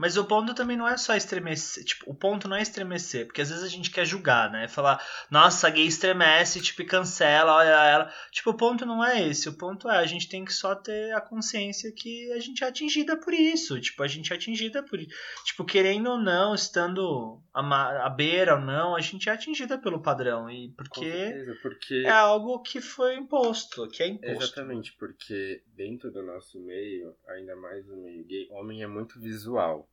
mas 0.00 0.16
o 0.16 0.24
ponto 0.24 0.54
também 0.54 0.78
não 0.78 0.88
é 0.88 0.96
só 0.96 1.14
estremecer. 1.14 1.84
Tipo, 1.84 2.10
o 2.10 2.14
ponto 2.14 2.48
não 2.48 2.56
é 2.56 2.62
estremecer, 2.62 3.26
porque 3.26 3.42
às 3.42 3.50
vezes 3.50 3.62
a 3.62 3.68
gente 3.68 3.90
quer 3.90 4.06
julgar, 4.06 4.50
né? 4.50 4.66
Falar, 4.66 4.98
nossa, 5.30 5.66
a 5.66 5.70
gay 5.70 5.84
estremece, 5.84 6.58
tipo, 6.62 6.82
cancela, 6.86 7.56
olha 7.56 7.68
ela. 7.68 8.12
Tipo, 8.32 8.48
o 8.48 8.56
ponto 8.56 8.86
não 8.86 9.04
é 9.04 9.28
esse. 9.28 9.50
O 9.50 9.52
ponto 9.52 9.90
é 9.90 9.98
a 9.98 10.06
gente 10.06 10.26
tem 10.26 10.42
que 10.42 10.54
só 10.54 10.74
ter 10.74 11.12
a 11.12 11.20
consciência 11.20 11.92
que 11.94 12.32
a 12.32 12.40
gente 12.40 12.64
é 12.64 12.66
atingida 12.66 13.14
por 13.14 13.34
isso. 13.34 13.78
Tipo, 13.78 14.02
a 14.02 14.08
gente 14.08 14.32
é 14.32 14.36
atingida 14.36 14.82
por. 14.82 14.98
Tipo, 15.44 15.66
querendo 15.66 16.12
ou 16.12 16.18
não, 16.18 16.54
estando 16.54 17.38
à, 17.52 18.08
beira 18.08 18.54
ou 18.54 18.60
não, 18.62 18.96
a 18.96 19.00
gente 19.02 19.28
é 19.28 19.32
atingida 19.32 19.76
pelo 19.76 20.00
padrão. 20.00 20.50
E 20.50 20.70
porque, 20.78 21.12
certeza, 21.12 21.58
porque 21.60 21.94
é 22.06 22.10
algo 22.10 22.62
que 22.62 22.80
foi 22.80 23.16
imposto, 23.16 23.86
que 23.88 24.02
é 24.02 24.08
imposto. 24.08 24.44
Exatamente, 24.44 24.94
porque 24.94 25.62
dentro 25.76 26.10
do 26.10 26.22
nosso 26.22 26.58
meio, 26.58 27.14
ainda 27.28 27.54
mais 27.54 27.86
no 27.86 27.98
meio 27.98 28.24
gay, 28.24 28.48
homem 28.50 28.82
é 28.82 28.86
muito 28.86 29.20
visual. 29.20 29.89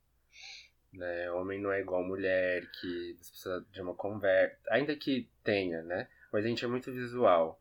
Né? 0.92 1.30
Homem 1.32 1.60
não 1.60 1.70
é 1.70 1.80
igual 1.80 2.02
mulher, 2.02 2.68
que 2.80 3.14
você 3.14 3.30
precisa 3.30 3.66
de 3.70 3.80
uma 3.80 3.94
conversa. 3.94 4.56
Ainda 4.70 4.96
que 4.96 5.28
tenha, 5.44 5.82
né? 5.82 6.08
Mas 6.32 6.44
a 6.44 6.48
gente 6.48 6.64
é 6.64 6.68
muito 6.68 6.92
visual. 6.92 7.60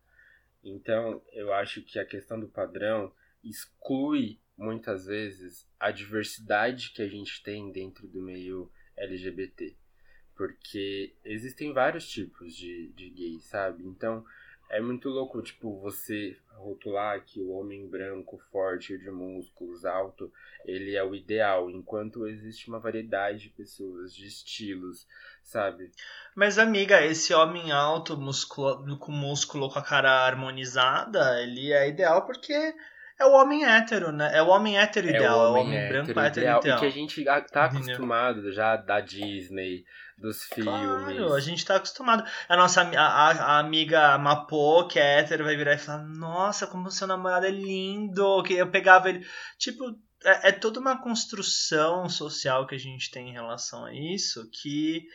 Então, 0.63 1.22
eu 1.32 1.54
acho 1.54 1.82
que 1.82 2.00
a 2.00 2.06
questão 2.06 2.40
do 2.40 2.48
padrão 2.48 3.12
exclui 3.44 4.40
muitas 4.58 5.06
vezes 5.06 5.70
a 5.80 5.92
diversidade 5.92 6.92
que 6.92 7.02
a 7.02 7.08
gente 7.08 7.44
tem 7.44 7.72
dentro 7.72 8.08
do 8.08 8.22
meio 8.22 8.72
LGBT. 8.96 9.76
Porque 10.36 11.16
existem 11.24 11.74
vários 11.74 12.08
tipos 12.10 12.56
de, 12.56 12.90
de 12.90 13.10
gays, 13.10 13.44
sabe? 13.44 13.86
Então, 13.86 14.26
é 14.70 14.82
muito 14.82 15.10
louco, 15.10 15.42
tipo, 15.42 15.80
você 15.80 16.38
rotular 16.58 17.24
que 17.24 17.40
o 17.40 17.52
homem 17.52 17.88
branco, 17.88 18.38
forte, 18.52 18.98
de 18.98 19.10
músculos, 19.10 19.86
alto, 19.86 20.32
ele 20.66 20.96
é 20.96 21.04
o 21.04 21.16
ideal, 21.16 21.70
enquanto 21.70 22.28
existe 22.28 22.68
uma 22.68 22.80
variedade 22.80 23.44
de 23.44 23.50
pessoas, 23.50 24.14
de 24.14 24.28
estilos, 24.28 25.08
sabe? 25.44 25.92
Mas, 26.36 26.58
amiga, 26.58 27.06
esse 27.06 27.34
homem 27.34 27.72
alto, 27.72 28.18
músculo, 28.18 28.98
com 28.98 29.12
músculo, 29.12 29.70
com 29.70 29.80
a 29.80 29.84
cara 29.84 30.26
harmonizada, 30.26 31.42
ele 31.42 31.72
é 31.72 31.88
ideal 31.88 32.26
porque 32.26 32.74
é 33.20 33.26
o 33.26 33.32
homem 33.34 33.66
hétero, 33.66 34.12
né? 34.12 34.30
É 34.34 34.42
o 34.42 34.48
homem 34.48 34.78
hétero 34.78 35.08
ideal, 35.08 35.46
é 35.46 35.50
o 35.50 35.52
homem, 35.54 35.78
é 35.78 35.80
o 35.82 35.86
homem 35.86 35.88
branco 35.90 36.20
hétero 36.20 36.46
ideal. 36.46 36.60
ideal. 36.60 36.78
E 36.78 36.80
que 36.80 36.86
a 36.86 36.90
gente 36.90 37.24
tá 37.24 37.66
acostumado 37.66 38.52
já 38.52 38.76
da 38.76 39.00
Disney, 39.00 39.84
dos 40.18 40.44
filmes. 40.44 40.72
Claro, 40.72 41.34
a 41.34 41.40
gente 41.40 41.66
tá 41.66 41.76
acostumado. 41.78 42.24
A 42.48 42.56
nossa 42.56 42.82
a, 42.82 43.08
a, 43.08 43.32
a 43.32 43.60
amiga 43.60 44.18
Mapô, 44.18 44.88
que 44.88 45.00
é 45.00 45.20
hétero, 45.20 45.46
vai 45.46 45.56
virar 45.56 45.74
e 45.74 45.78
falar: 45.78 46.04
Nossa, 46.04 46.68
como 46.68 46.92
seu 46.92 47.08
namorado 47.08 47.46
é 47.46 47.52
lindo. 47.52 48.44
Que 48.44 48.54
eu 48.54 48.70
pegava 48.70 49.10
ele. 49.10 49.26
Tipo, 49.58 49.86
é, 50.24 50.50
é 50.50 50.52
toda 50.52 50.80
uma 50.80 51.02
construção 51.02 52.10
social 52.10 52.68
que 52.68 52.76
a 52.76 52.80
gente 52.80 53.12
tem 53.12 53.30
em 53.30 53.34
relação 53.34 53.86
a 53.86 53.94
isso 53.94 54.50
que 54.52 55.08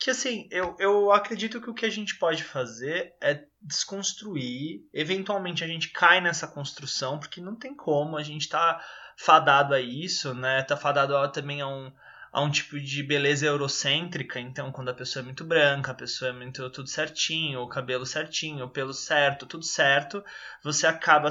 que 0.00 0.10
assim, 0.10 0.48
eu, 0.50 0.74
eu 0.78 1.12
acredito 1.12 1.60
que 1.60 1.68
o 1.68 1.74
que 1.74 1.84
a 1.84 1.90
gente 1.90 2.16
pode 2.16 2.42
fazer 2.42 3.14
é 3.20 3.44
desconstruir. 3.60 4.82
Eventualmente 4.94 5.62
a 5.62 5.66
gente 5.66 5.90
cai 5.90 6.22
nessa 6.22 6.48
construção, 6.48 7.18
porque 7.18 7.38
não 7.38 7.54
tem 7.54 7.74
como, 7.74 8.16
a 8.16 8.22
gente 8.22 8.48
tá 8.48 8.82
fadado 9.14 9.74
a 9.74 9.80
isso, 9.80 10.32
né? 10.32 10.62
Tá 10.62 10.74
fadado 10.74 11.14
a, 11.14 11.28
também 11.28 11.60
a 11.60 11.68
um, 11.68 11.92
a 12.32 12.40
um 12.40 12.50
tipo 12.50 12.80
de 12.80 13.02
beleza 13.02 13.44
eurocêntrica, 13.44 14.40
então 14.40 14.72
quando 14.72 14.88
a 14.88 14.94
pessoa 14.94 15.22
é 15.22 15.24
muito 15.24 15.44
branca, 15.44 15.90
a 15.90 15.94
pessoa 15.94 16.30
é 16.30 16.32
muito 16.32 16.70
tudo 16.70 16.88
certinho, 16.88 17.60
o 17.60 17.68
cabelo 17.68 18.06
certinho, 18.06 18.64
o 18.64 18.70
pelo 18.70 18.94
certo, 18.94 19.44
tudo 19.44 19.64
certo, 19.66 20.24
você 20.64 20.86
acaba 20.86 21.28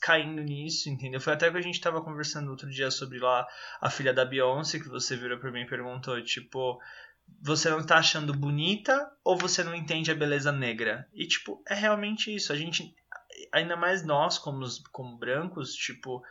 caindo 0.00 0.40
nisso, 0.42 0.88
entendeu? 0.88 1.20
Foi 1.20 1.32
até 1.32 1.50
que 1.50 1.56
a 1.56 1.62
gente 1.62 1.74
estava 1.74 2.00
conversando 2.00 2.52
outro 2.52 2.70
dia 2.70 2.88
sobre 2.92 3.18
lá 3.18 3.44
a 3.80 3.90
filha 3.90 4.14
da 4.14 4.24
Beyoncé, 4.24 4.78
que 4.78 4.88
você 4.88 5.16
virou 5.16 5.38
para 5.38 5.50
mim 5.50 5.62
e 5.62 5.66
perguntou, 5.66 6.22
tipo, 6.22 6.78
você 7.42 7.70
não 7.70 7.84
tá 7.84 7.96
achando 7.96 8.34
bonita 8.34 9.10
ou 9.24 9.36
você 9.36 9.62
não 9.62 9.74
entende 9.74 10.10
a 10.10 10.14
beleza 10.14 10.52
negra? 10.52 11.06
E 11.12 11.26
tipo, 11.26 11.62
é 11.68 11.74
realmente 11.74 12.34
isso, 12.34 12.52
a 12.52 12.56
gente 12.56 12.94
ainda 13.52 13.76
mais 13.76 14.04
nós 14.04 14.38
como 14.38 14.66
como 14.92 15.18
brancos, 15.18 15.74
tipo, 15.74 16.22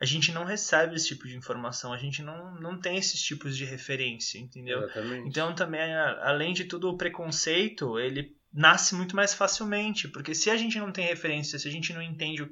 a 0.00 0.04
gente 0.04 0.32
não 0.32 0.44
recebe 0.44 0.94
esse 0.94 1.08
tipo 1.08 1.26
de 1.26 1.36
informação, 1.36 1.92
a 1.92 1.98
gente 1.98 2.22
não, 2.22 2.54
não 2.60 2.80
tem 2.80 2.96
esses 2.96 3.20
tipos 3.20 3.56
de 3.56 3.64
referência, 3.64 4.38
entendeu? 4.38 4.84
Exatamente. 4.84 5.28
Então 5.28 5.54
também, 5.54 5.80
além 6.22 6.52
de 6.52 6.64
tudo, 6.64 6.88
o 6.88 6.96
preconceito, 6.96 7.98
ele 7.98 8.36
nasce 8.52 8.94
muito 8.94 9.14
mais 9.14 9.34
facilmente, 9.34 10.08
porque 10.08 10.34
se 10.34 10.50
a 10.50 10.56
gente 10.56 10.78
não 10.78 10.92
tem 10.92 11.06
referência, 11.06 11.58
se 11.58 11.68
a 11.68 11.70
gente 11.70 11.92
não 11.92 12.00
entende 12.00 12.42
o, 12.42 12.50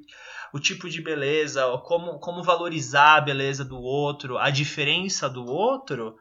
o 0.53 0.59
tipo 0.59 0.89
de 0.89 1.01
beleza, 1.01 1.65
ou 1.67 1.81
como, 1.81 2.19
como 2.19 2.43
valorizar 2.43 3.15
a 3.15 3.21
beleza 3.21 3.63
do 3.63 3.77
outro, 3.77 4.37
a 4.37 4.49
diferença 4.49 5.29
do 5.29 5.45
outro, 5.45 6.17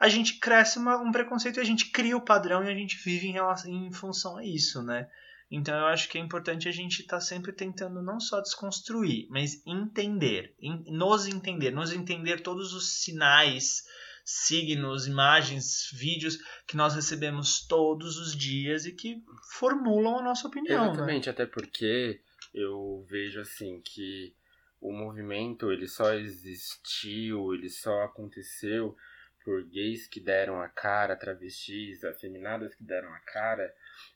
a 0.00 0.08
gente 0.08 0.38
cresce 0.38 0.78
uma, 0.78 0.96
um 0.96 1.12
preconceito 1.12 1.58
e 1.58 1.60
a 1.60 1.64
gente 1.64 1.90
cria 1.90 2.16
o 2.16 2.24
padrão 2.24 2.64
e 2.64 2.70
a 2.70 2.74
gente 2.74 2.96
vive 2.96 3.28
em, 3.28 3.32
relação, 3.32 3.70
em 3.70 3.92
função 3.92 4.38
a 4.38 4.44
isso, 4.44 4.82
né? 4.82 5.06
Então 5.50 5.76
eu 5.76 5.86
acho 5.86 6.08
que 6.08 6.16
é 6.16 6.20
importante 6.20 6.66
a 6.68 6.72
gente 6.72 7.02
estar 7.02 7.18
tá 7.18 7.20
sempre 7.20 7.52
tentando 7.52 8.00
não 8.00 8.18
só 8.18 8.40
desconstruir, 8.40 9.26
mas 9.28 9.62
entender, 9.66 10.54
nos 10.86 11.26
entender, 11.26 11.70
nos 11.70 11.92
entender 11.92 12.40
todos 12.40 12.72
os 12.72 13.02
sinais, 13.02 13.84
signos, 14.24 15.06
imagens, 15.06 15.90
vídeos 15.92 16.38
que 16.66 16.76
nós 16.76 16.94
recebemos 16.94 17.66
todos 17.66 18.16
os 18.16 18.34
dias 18.34 18.86
e 18.86 18.92
que 18.92 19.22
formulam 19.52 20.20
a 20.20 20.22
nossa 20.22 20.48
opinião. 20.48 20.86
Né? 20.86 20.92
Exatamente, 20.92 21.26
né? 21.26 21.32
até 21.32 21.44
porque 21.44 22.22
eu 22.54 23.04
vejo 23.10 23.40
assim 23.40 23.82
que 23.84 24.32
o 24.80 24.92
movimento 24.92 25.70
ele 25.70 25.86
só 25.86 26.14
existiu, 26.14 27.52
ele 27.52 27.68
só 27.68 28.04
aconteceu 28.04 28.96
por 29.50 29.64
gays 29.64 30.06
que 30.06 30.20
deram 30.20 30.62
a 30.62 30.68
cara, 30.68 31.16
travestis, 31.16 32.04
afeminadas 32.04 32.72
que 32.72 32.84
deram 32.84 33.12
a 33.12 33.18
cara 33.18 33.74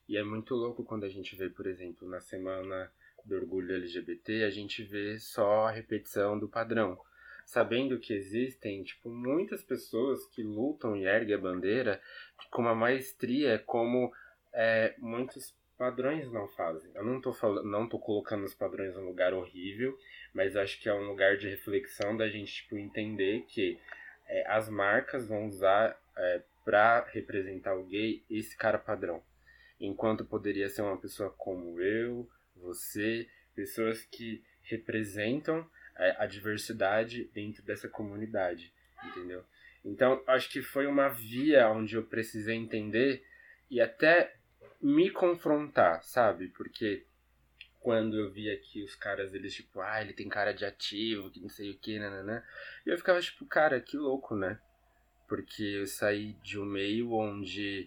e 0.09 0.17
é 0.17 0.23
muito 0.23 0.55
louco 0.55 0.85
quando 0.85 1.03
a 1.03 1.09
gente 1.09 1.35
vê, 1.35 1.51
por 1.51 1.67
exemplo, 1.67 2.09
na 2.09 2.21
semana 2.21 2.89
do 3.25 3.35
orgulho 3.35 3.75
LGBT, 3.75 4.45
a 4.45 4.51
gente 4.51 4.85
vê 4.85 5.19
só 5.19 5.67
a 5.67 5.73
repetição 5.73 6.39
do 6.39 6.49
padrão. 6.49 6.97
Sabendo 7.45 7.99
que 7.99 8.15
existem, 8.15 8.85
tipo, 8.85 9.11
muitas 9.11 9.61
pessoas 9.61 10.25
que 10.29 10.41
lutam 10.41 10.97
e 10.97 11.05
erguem 11.05 11.35
a 11.35 11.39
bandeira 11.39 12.01
com 12.49 12.63
uma 12.63 12.75
maestria 12.75 13.59
como 13.59 14.13
é, 14.53 14.95
muitos 14.99 15.53
padrões 15.77 16.31
não 16.31 16.47
fazem. 16.47 16.93
Eu 16.95 17.05
não 17.05 17.21
tô 17.21 17.33
falando, 17.33 17.69
não 17.69 17.89
tô 17.89 17.99
colocando 17.99 18.45
os 18.45 18.55
padrões 18.55 18.95
num 18.95 19.07
lugar 19.07 19.35
horrível, 19.35 19.99
mas 20.33 20.55
acho 20.55 20.81
que 20.81 20.89
é 20.89 20.95
um 20.95 21.09
lugar 21.09 21.37
de 21.39 21.49
reflexão 21.49 22.17
da 22.17 22.29
gente 22.29 22.63
tipo 22.63 22.79
entender 22.79 23.45
que 23.49 23.81
é, 24.27 24.47
as 24.49 24.69
marcas 24.69 25.27
vão 25.27 25.47
usar 25.47 25.99
é, 26.17 26.43
para 26.65 27.05
representar 27.13 27.75
o 27.75 27.85
gay 27.85 28.25
esse 28.31 28.57
cara 28.57 28.79
padrão, 28.79 29.23
enquanto 29.81 30.25
poderia 30.25 30.69
ser 30.69 30.83
uma 30.83 30.97
pessoa 30.97 31.31
como 31.31 31.81
eu, 31.81 32.29
você, 32.57 33.29
pessoas 33.55 34.05
que 34.05 34.43
representam 34.63 35.69
é, 35.97 36.17
a 36.19 36.27
diversidade 36.27 37.25
dentro 37.35 37.63
dessa 37.63 37.89
comunidade, 37.89 38.73
entendeu? 39.05 39.45
Então 39.85 40.23
acho 40.27 40.51
que 40.51 40.63
foi 40.63 40.87
uma 40.87 41.09
via 41.09 41.69
onde 41.69 41.97
eu 41.97 42.03
precisei 42.03 42.57
entender 42.57 43.23
e 43.71 43.81
até 43.81 44.35
me 44.81 45.11
confrontar, 45.11 46.03
sabe? 46.03 46.49
Porque 46.49 47.05
quando 47.85 48.19
eu 48.19 48.31
via 48.31 48.57
que 48.57 48.83
os 48.83 48.95
caras, 48.95 49.35
eles, 49.35 49.53
tipo, 49.53 49.79
ah, 49.79 50.01
ele 50.01 50.15
tem 50.15 50.27
cara 50.27 50.55
de 50.55 50.65
ativo, 50.65 51.31
que 51.31 51.39
não 51.39 51.51
sei 51.51 51.71
o 51.71 51.79
que, 51.79 51.99
né? 51.99 52.43
E 52.87 52.89
eu 52.89 52.97
ficava, 52.97 53.21
tipo, 53.21 53.45
cara, 53.45 53.79
que 53.79 53.99
louco, 53.99 54.35
né? 54.35 54.59
Porque 55.29 55.63
eu 55.63 55.87
saí 55.87 56.33
de 56.43 56.59
um 56.59 56.65
meio 56.65 57.13
onde 57.13 57.87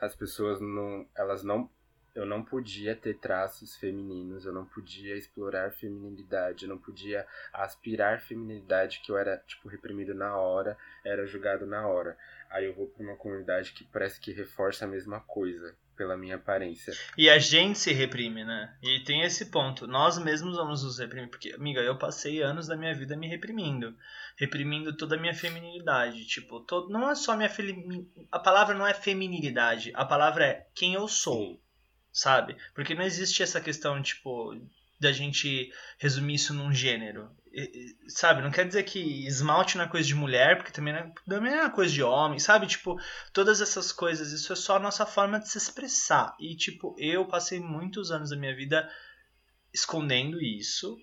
as 0.00 0.16
pessoas 0.16 0.58
não. 0.58 1.06
Elas 1.14 1.44
não. 1.44 1.70
Eu 2.14 2.24
não 2.24 2.42
podia 2.42 2.96
ter 2.96 3.18
traços 3.18 3.76
femininos, 3.76 4.46
eu 4.46 4.54
não 4.54 4.64
podia 4.64 5.14
explorar 5.14 5.70
feminilidade, 5.70 6.64
eu 6.64 6.70
não 6.70 6.78
podia 6.78 7.26
aspirar 7.52 8.22
feminilidade, 8.22 9.02
que 9.04 9.12
eu 9.12 9.18
era, 9.18 9.36
tipo, 9.46 9.68
reprimido 9.68 10.14
na 10.14 10.34
hora, 10.34 10.78
era 11.04 11.26
julgado 11.26 11.66
na 11.66 11.86
hora. 11.86 12.16
Aí 12.48 12.64
eu 12.64 12.74
vou 12.74 12.86
pra 12.88 13.04
uma 13.04 13.16
comunidade 13.16 13.74
que 13.74 13.84
parece 13.84 14.18
que 14.18 14.32
reforça 14.32 14.86
a 14.86 14.88
mesma 14.88 15.20
coisa 15.20 15.76
pela 15.96 16.16
minha 16.16 16.36
aparência. 16.36 16.92
E 17.16 17.28
a 17.28 17.38
gente 17.38 17.78
se 17.78 17.92
reprime, 17.92 18.44
né? 18.44 18.76
E 18.82 19.00
tem 19.00 19.22
esse 19.22 19.46
ponto. 19.46 19.86
Nós 19.86 20.18
mesmos 20.18 20.56
vamos 20.56 20.84
nos 20.84 20.98
reprimir. 20.98 21.28
Porque, 21.28 21.52
amiga, 21.52 21.80
eu 21.80 21.96
passei 21.96 22.42
anos 22.42 22.66
da 22.66 22.76
minha 22.76 22.94
vida 22.94 23.16
me 23.16 23.26
reprimindo. 23.26 23.96
Reprimindo 24.36 24.96
toda 24.96 25.16
a 25.16 25.18
minha 25.18 25.34
feminilidade. 25.34 26.26
Tipo, 26.26 26.60
todo, 26.60 26.90
não 26.90 27.10
é 27.10 27.14
só 27.14 27.36
minha. 27.36 27.48
Femi... 27.48 28.08
A 28.30 28.38
palavra 28.38 28.74
não 28.74 28.86
é 28.86 28.94
feminilidade. 28.94 29.90
A 29.94 30.04
palavra 30.04 30.46
é 30.46 30.66
quem 30.74 30.94
eu 30.94 31.08
sou. 31.08 31.60
Sabe? 32.12 32.56
Porque 32.74 32.94
não 32.94 33.02
existe 33.02 33.42
essa 33.42 33.60
questão, 33.60 34.00
tipo, 34.02 34.54
da 34.98 35.12
gente 35.12 35.70
resumir 35.98 36.34
isso 36.34 36.54
num 36.54 36.72
gênero 36.72 37.30
sabe, 38.08 38.42
não 38.42 38.50
quer 38.50 38.66
dizer 38.66 38.82
que 38.82 39.26
esmalte 39.26 39.78
não 39.78 39.84
é 39.84 39.88
coisa 39.88 40.06
de 40.06 40.14
mulher, 40.14 40.56
porque 40.56 40.72
também 40.72 40.92
não 40.92 41.00
é, 41.00 41.12
também 41.26 41.54
é 41.54 41.68
coisa 41.70 41.92
de 41.92 42.02
homem, 42.02 42.38
sabe? 42.38 42.66
Tipo, 42.66 43.00
todas 43.32 43.60
essas 43.60 43.92
coisas, 43.92 44.30
isso 44.32 44.52
é 44.52 44.56
só 44.56 44.76
a 44.76 44.80
nossa 44.80 45.06
forma 45.06 45.40
de 45.40 45.48
se 45.48 45.56
expressar. 45.56 46.36
E, 46.38 46.54
tipo, 46.54 46.94
eu 46.98 47.24
passei 47.24 47.58
muitos 47.58 48.10
anos 48.10 48.30
da 48.30 48.36
minha 48.36 48.54
vida 48.54 48.88
escondendo 49.72 50.40
isso 50.40 50.98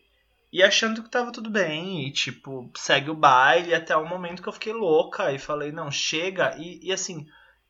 e 0.51 0.62
achando 0.62 1.01
que 1.01 1.10
tava 1.10 1.32
tudo 1.32 1.49
bem, 1.49 2.08
e, 2.08 2.12
tipo, 2.12 2.71
segue 2.75 3.10
o 3.10 3.15
baile 3.15 3.73
até 3.73 3.97
o 3.97 4.08
momento 4.08 4.43
que 4.43 4.49
eu 4.49 4.53
fiquei 4.53 4.73
louca 4.73 5.32
e 5.32 5.39
falei, 5.39 5.71
não, 5.71 5.89
chega. 5.89 6.56
E, 6.60 6.88
e 6.88 6.93
assim, 6.93 7.25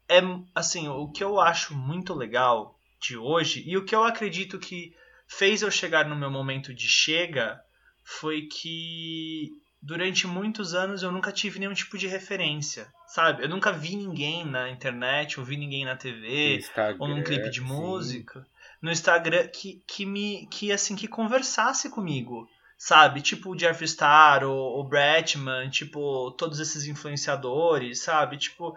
é 0.09 0.19
assim, 0.53 0.89
o 0.89 1.09
que 1.09 1.23
eu 1.23 1.39
acho 1.39 1.73
muito 1.73 2.13
legal 2.13 2.77
de 2.99 3.17
hoje 3.17 3.63
e 3.65 3.77
o 3.77 3.85
que 3.85 3.95
eu 3.95 4.03
acredito 4.03 4.59
que 4.59 4.93
fez 5.27 5.61
eu 5.61 5.71
chegar 5.71 6.07
no 6.07 6.15
meu 6.15 6.29
momento 6.29 6.73
de 6.73 6.87
chega 6.87 7.61
foi 8.03 8.43
que 8.43 9.51
durante 9.81 10.25
muitos 10.25 10.73
anos 10.73 11.03
eu 11.03 11.11
nunca 11.11 11.31
tive 11.31 11.59
nenhum 11.59 11.73
tipo 11.73 11.97
de 11.97 12.07
referência, 12.07 12.87
sabe? 13.07 13.43
Eu 13.43 13.49
nunca 13.49 13.71
vi 13.71 13.95
ninguém 13.95 14.45
na 14.45 14.69
internet, 14.69 15.39
ou 15.39 15.45
vi 15.45 15.57
ninguém 15.57 15.83
na 15.83 15.95
TV, 15.95 16.61
ou 16.99 17.07
num 17.07 17.21
clipe 17.21 17.49
de 17.49 17.59
música, 17.59 18.41
sim. 18.41 18.45
no 18.81 18.91
Instagram 18.91 19.47
que, 19.47 19.83
que 19.85 20.05
me 20.05 20.47
que 20.47 20.71
assim 20.71 20.95
que 20.95 21.07
conversasse 21.07 21.89
comigo, 21.89 22.47
sabe? 22.77 23.21
Tipo 23.21 23.51
o 23.51 23.59
Jeffree 23.59 23.87
Star, 23.87 24.45
o, 24.45 24.79
o 24.79 24.83
Bratman, 24.85 25.69
tipo 25.69 26.31
todos 26.31 26.59
esses 26.59 26.85
influenciadores, 26.85 28.01
sabe? 28.01 28.37
Tipo 28.37 28.73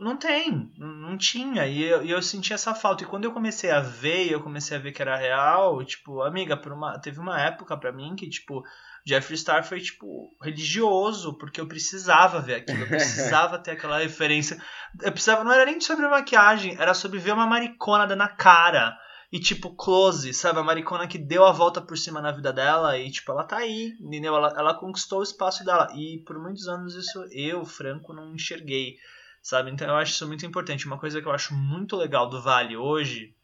não 0.00 0.16
tem, 0.16 0.72
não 0.78 1.16
tinha. 1.18 1.66
E 1.66 1.82
eu, 1.82 2.02
e 2.02 2.10
eu 2.10 2.22
senti 2.22 2.54
essa 2.54 2.74
falta. 2.74 3.04
E 3.04 3.06
quando 3.06 3.26
eu 3.26 3.32
comecei 3.32 3.70
a 3.70 3.80
ver, 3.80 4.32
eu 4.32 4.40
comecei 4.40 4.76
a 4.76 4.80
ver 4.80 4.92
que 4.92 5.02
era 5.02 5.14
real, 5.14 5.84
tipo, 5.84 6.22
amiga, 6.22 6.56
por 6.56 6.72
uma, 6.72 6.98
teve 6.98 7.20
uma 7.20 7.38
época 7.38 7.76
para 7.76 7.92
mim 7.92 8.16
que, 8.16 8.28
tipo, 8.28 8.64
Jeffree 9.06 9.36
Star 9.36 9.62
foi, 9.62 9.78
tipo, 9.80 10.34
religioso, 10.42 11.36
porque 11.36 11.60
eu 11.60 11.68
precisava 11.68 12.40
ver 12.40 12.54
aquilo, 12.54 12.80
eu 12.80 12.88
precisava 12.88 13.58
ter 13.58 13.72
aquela 13.72 13.98
referência. 13.98 14.60
Eu 15.02 15.12
precisava, 15.12 15.44
não 15.44 15.52
era 15.52 15.66
nem 15.66 15.78
sobre 15.80 16.08
maquiagem, 16.08 16.76
era 16.78 16.94
sobre 16.94 17.18
ver 17.18 17.34
uma 17.34 17.46
maricona 17.46 18.06
dando 18.06 18.22
a 18.22 18.28
cara. 18.28 18.96
E, 19.30 19.38
tipo, 19.38 19.76
close, 19.76 20.32
sabe? 20.32 20.58
A 20.58 20.62
maricona 20.62 21.06
que 21.06 21.18
deu 21.18 21.44
a 21.44 21.52
volta 21.52 21.80
por 21.80 21.96
cima 21.96 22.22
na 22.22 22.32
vida 22.32 22.52
dela 22.52 22.98
e, 22.98 23.10
tipo, 23.10 23.30
ela 23.30 23.44
tá 23.44 23.58
aí, 23.58 23.94
entendeu? 24.00 24.34
Ela, 24.34 24.54
ela 24.56 24.74
conquistou 24.74 25.20
o 25.20 25.22
espaço 25.22 25.62
dela. 25.62 25.88
E 25.94 26.24
por 26.26 26.38
muitos 26.38 26.66
anos 26.66 26.94
isso 26.94 27.24
eu, 27.30 27.64
Franco, 27.64 28.14
não 28.14 28.34
enxerguei 28.34 28.96
sabe? 29.42 29.70
Então 29.70 29.88
eu 29.88 29.96
acho 29.96 30.12
isso 30.12 30.26
muito 30.26 30.44
importante. 30.46 30.86
Uma 30.86 30.98
coisa 30.98 31.20
que 31.20 31.26
eu 31.26 31.32
acho 31.32 31.54
muito 31.54 31.96
legal 31.96 32.28
do 32.28 32.42
Vale 32.42 32.76
hoje 32.76 33.34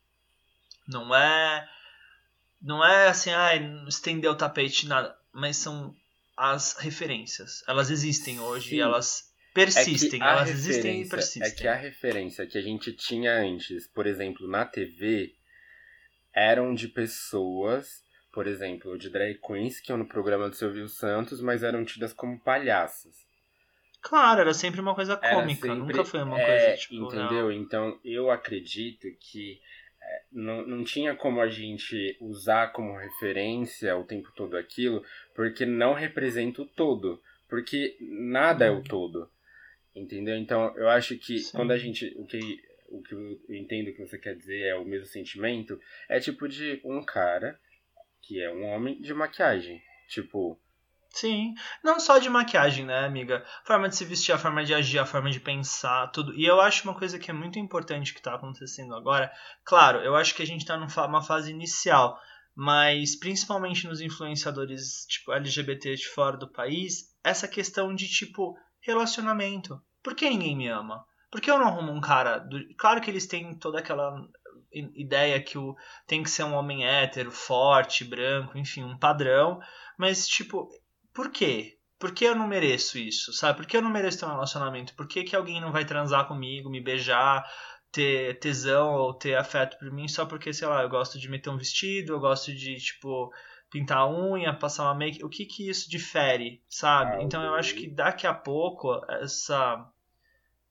não 0.87 1.15
é 1.15 1.69
não 2.61 2.85
é 2.85 3.09
assim, 3.09 3.31
ah, 3.31 3.55
estender 3.87 4.31
o 4.31 4.35
tapete 4.35 4.87
nada, 4.87 5.17
mas 5.33 5.57
são 5.57 5.95
as 6.37 6.75
referências. 6.75 7.63
Elas 7.67 7.91
existem 7.91 8.41
hoje 8.41 8.71
Sim. 8.71 8.77
e 8.77 8.81
elas 8.81 9.33
persistem, 9.55 10.23
é 10.23 10.27
elas 10.27 10.51
existem 10.51 11.03
e 11.03 11.09
persistem. 11.09 11.43
É 11.43 11.51
que 11.51 11.67
a 11.67 11.75
referência 11.75 12.47
que 12.47 12.59
a 12.59 12.63
gente 12.63 12.93
tinha 12.93 13.33
antes, 13.33 13.87
por 13.89 14.07
exemplo, 14.07 14.47
na 14.47 14.67
TV, 14.67 15.35
eram 16.35 16.75
de 16.75 16.89
pessoas, 16.89 18.05
por 18.33 18.47
exemplo, 18.47 18.99
de 18.99 19.09
drag 19.09 19.39
queens 19.41 19.81
que 19.81 19.91
iam 19.91 19.99
no 19.99 20.07
programa 20.07 20.51
do 20.51 20.57
Silvio 20.57 20.89
Santos, 20.89 21.41
mas 21.41 21.63
eram 21.63 21.85
tidas 21.85 22.13
como 22.13 22.39
palhaças. 22.39 23.27
Claro, 24.07 24.41
era 24.41 24.55
sempre 24.55 24.81
uma 24.81 24.95
coisa 24.95 25.17
cômica, 25.17 25.67
sempre, 25.67 25.75
nunca 25.75 26.05
foi 26.05 26.23
uma 26.23 26.41
é, 26.41 26.47
coisa 26.47 26.77
tipo. 26.77 26.95
Entendeu? 26.95 27.47
Não. 27.47 27.53
Então 27.53 27.99
eu 28.05 28.31
acredito 28.31 29.09
que 29.19 29.61
é, 30.01 30.23
não, 30.31 30.65
não 30.65 30.85
tinha 30.85 31.17
como 31.17 31.41
a 31.41 31.49
gente 31.49 32.17
usar 32.21 32.69
como 32.69 32.97
referência 32.97 33.97
o 33.97 34.05
tempo 34.05 34.31
todo 34.37 34.57
aquilo, 34.57 35.05
porque 35.35 35.67
não 35.67 35.93
representa 35.93 36.63
o 36.63 36.67
todo. 36.67 37.21
Porque 37.49 37.97
nada 38.01 38.67
é 38.67 38.71
o 38.71 38.77
uhum. 38.77 38.85
todo. 38.85 39.29
Entendeu? 39.93 40.37
Então 40.37 40.73
eu 40.77 40.89
acho 40.89 41.19
que 41.19 41.41
Sim. 41.41 41.57
quando 41.57 41.73
a 41.73 41.77
gente. 41.77 42.15
O 42.17 42.25
que, 42.25 42.63
o 42.89 43.03
que 43.03 43.13
eu 43.13 43.57
entendo 43.57 43.93
que 43.93 44.07
você 44.07 44.17
quer 44.17 44.37
dizer 44.37 44.69
é 44.69 44.77
o 44.77 44.85
mesmo 44.85 45.07
sentimento, 45.07 45.81
é 46.09 46.21
tipo 46.21 46.49
de 46.49 46.81
um 46.85 47.03
cara 47.03 47.59
que 48.23 48.41
é 48.41 48.53
um 48.53 48.63
homem 48.67 49.01
de 49.01 49.13
maquiagem. 49.13 49.83
Tipo, 50.07 50.57
Sim, 51.17 51.55
não 51.83 51.99
só 51.99 52.19
de 52.19 52.29
maquiagem, 52.29 52.85
né, 52.85 53.07
amiga? 53.07 53.43
Forma 53.65 53.89
de 53.89 53.97
se 53.97 54.05
vestir, 54.05 54.33
a 54.33 54.39
forma 54.39 54.63
de 54.63 54.75
agir, 54.75 54.99
a 54.99 55.07
forma 55.07 55.31
de 55.31 55.41
pensar, 55.41 56.09
tudo. 56.09 56.35
E 56.35 56.45
eu 56.45 56.61
acho 56.61 56.87
uma 56.87 56.95
coisa 56.95 57.19
que 57.19 57.31
é 57.31 57.35
muito 57.35 57.59
importante 57.59 58.13
que 58.13 58.21
está 58.21 58.35
acontecendo 58.35 58.95
agora. 58.95 59.33
Claro, 59.65 60.01
eu 60.01 60.15
acho 60.15 60.35
que 60.35 60.43
a 60.43 60.47
gente 60.47 60.61
está 60.61 60.77
numa 60.77 61.23
fase 61.23 61.51
inicial, 61.51 62.21
mas 62.55 63.17
principalmente 63.17 63.87
nos 63.87 64.03
influenciadores 64.03 65.07
tipo 65.09 65.33
LGBT 65.33 65.95
de 65.95 66.07
fora 66.07 66.37
do 66.37 66.53
país, 66.53 67.17
essa 67.25 67.49
questão 67.49 67.95
de 67.95 68.07
tipo 68.07 68.55
relacionamento. 68.83 69.81
Por 70.03 70.15
que 70.15 70.29
ninguém 70.29 70.55
me 70.55 70.69
ama? 70.69 71.03
Por 71.33 71.41
que 71.41 71.51
eu 71.51 71.59
não 71.59 71.67
arrumo 71.67 71.93
um 71.93 72.01
cara? 72.01 72.41
Do... 72.41 72.59
Claro 72.77 73.01
que 73.01 73.11
eles 73.11 73.27
têm 73.27 73.59
toda 73.59 73.79
aquela 73.79 74.15
ideia 74.71 75.43
que 75.43 75.57
o 75.57 75.75
tem 76.07 76.23
que 76.23 76.29
ser 76.29 76.45
um 76.45 76.53
homem 76.53 76.87
hétero, 76.87 77.31
forte, 77.31 78.05
branco, 78.05 78.59
enfim, 78.59 78.85
um 78.85 78.99
padrão, 78.99 79.59
mas 79.99 80.29
tipo, 80.29 80.69
por 81.17 81.31
quê? 81.31 81.79
Por 81.99 82.13
que 82.13 82.27
eu 82.27 82.37
não 82.37 82.47
mereço 82.47 82.99
isso, 82.99 83.33
sabe? 83.33 83.57
Por 83.57 83.67
que 83.67 83.75
eu 83.75 83.81
não 83.81 83.91
mereço 83.91 84.19
ter 84.21 84.27
um 84.27 84.31
relacionamento? 84.31 84.95
Por 84.95 85.09
que, 85.09 85.25
que 85.25 85.35
alguém 85.35 85.63
não 85.63 85.73
vai 85.73 85.87
transar 85.87 86.29
comigo, 86.29 86.69
me 86.69 86.79
beijar, 86.79 87.51
ter 87.91 88.39
tesão 88.39 88.93
ou 88.93 89.15
ter 89.15 89.35
afeto 89.35 89.79
por 89.79 89.91
mim 89.91 90.07
só 90.07 90.27
porque, 90.27 90.53
sei 90.53 90.69
lá, 90.69 90.83
eu 90.83 90.91
gosto 90.91 91.19
de 91.19 91.31
meter 91.31 91.49
um 91.49 91.57
vestido, 91.57 92.13
eu 92.13 92.21
gosto 92.21 92.55
de, 92.55 92.77
tipo, 92.77 93.33
pintar 93.71 93.99
a 93.99 94.11
unha, 94.11 94.53
passar 94.55 94.85
uma 94.85 94.95
make. 94.95 95.25
O 95.25 95.31
que 95.31 95.47
que 95.47 95.71
isso 95.71 95.89
difere, 95.89 96.63
sabe? 96.69 97.17
Ah, 97.17 97.23
então 97.23 97.43
eu 97.43 97.55
acho 97.55 97.75
que 97.75 97.89
daqui 97.89 98.27
a 98.27 98.35
pouco 98.35 99.03
essa 99.09 99.91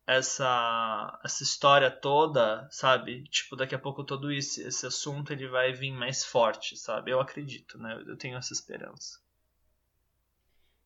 essa 0.05 1.19
essa 1.23 1.41
história 1.41 1.89
toda, 1.89 2.67
sabe? 2.69 3.23
Tipo, 3.29 3.55
daqui 3.55 3.73
a 3.73 3.79
pouco 3.79 4.03
todo 4.03 4.31
esse, 4.31 4.61
esse 4.61 4.85
assunto 4.85 5.33
ele 5.33 5.47
vai 5.47 5.73
vir 5.73 5.91
mais 5.91 6.23
forte, 6.23 6.77
sabe? 6.77 7.09
Eu 7.09 7.19
acredito, 7.19 7.79
né? 7.79 7.99
Eu 8.05 8.15
tenho 8.15 8.37
essa 8.37 8.53
esperança. 8.53 9.24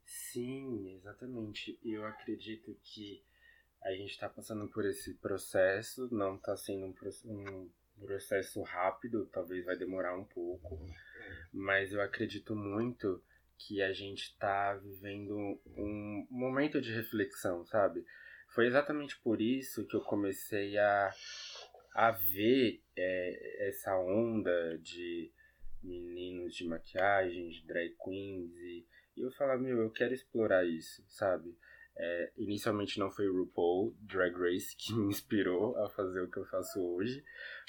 Sim, 0.10 0.95
exatamente. 0.95 1.80
Eu 1.84 2.06
acredito 2.06 2.76
que 2.84 3.24
a 3.84 3.91
gente 3.91 4.12
está 4.12 4.28
passando 4.28 4.67
por 4.67 4.86
esse 4.86 5.13
processo, 5.15 6.10
não 6.12 6.36
está 6.36 6.58
sendo 6.58 6.86
um, 6.86 6.91
um, 7.26 7.72
processo 8.00 8.62
rápido, 8.63 9.28
talvez 9.28 9.63
vai 9.63 9.78
demorar 9.78 10.17
um 10.17 10.26
pouco, 10.26 10.84
mas 11.54 11.93
eu 11.93 12.02
acredito 12.02 12.56
muito 12.56 13.24
que 13.58 13.82
a 13.82 13.93
gente 13.93 14.24
está 14.24 14.76
vivendo 14.76 15.62
um 15.65 16.28
momento 16.30 16.82
de 16.82 16.91
reflexão, 16.91 17.65
sabe? 17.65 18.04
foi 18.50 18.65
exatamente 18.67 19.17
por 19.19 19.41
isso 19.41 19.86
que 19.86 19.95
eu 19.95 20.02
comecei 20.02 20.78
a, 20.78 21.13
a 21.93 22.12
ver 22.12 22.82
é, 22.95 23.67
essa 23.69 23.95
onda 23.98 24.78
de 24.80 25.32
meninos 25.84 26.56
de 26.56 26.65
maquiagem, 26.65 27.50
de 27.50 27.65
drag 27.65 27.95
queens, 28.04 28.52
e, 28.58 28.86
e 29.19 29.23
eu 29.23 29.32
falava, 29.32 29.62
meu, 29.62 29.82
eu 29.82 29.91
quero 29.91 30.13
explorar 30.13 30.65
isso, 30.65 31.03
sabe? 31.10 31.53
É, 31.97 32.32
inicialmente 32.38 32.97
não 32.97 33.12
foi 33.12 33.27
o 33.27 33.39
RuPaul 33.39 33.93
Drag 33.99 34.34
Race 34.34 34.73
que 34.77 34.93
me 34.95 35.08
inspirou 35.08 35.77
a 35.84 35.89
fazer 35.89 36.21
o 36.21 36.32
que 36.32 36.38
eu 36.38 36.45
faço 36.45 36.82
hoje, 36.82 37.23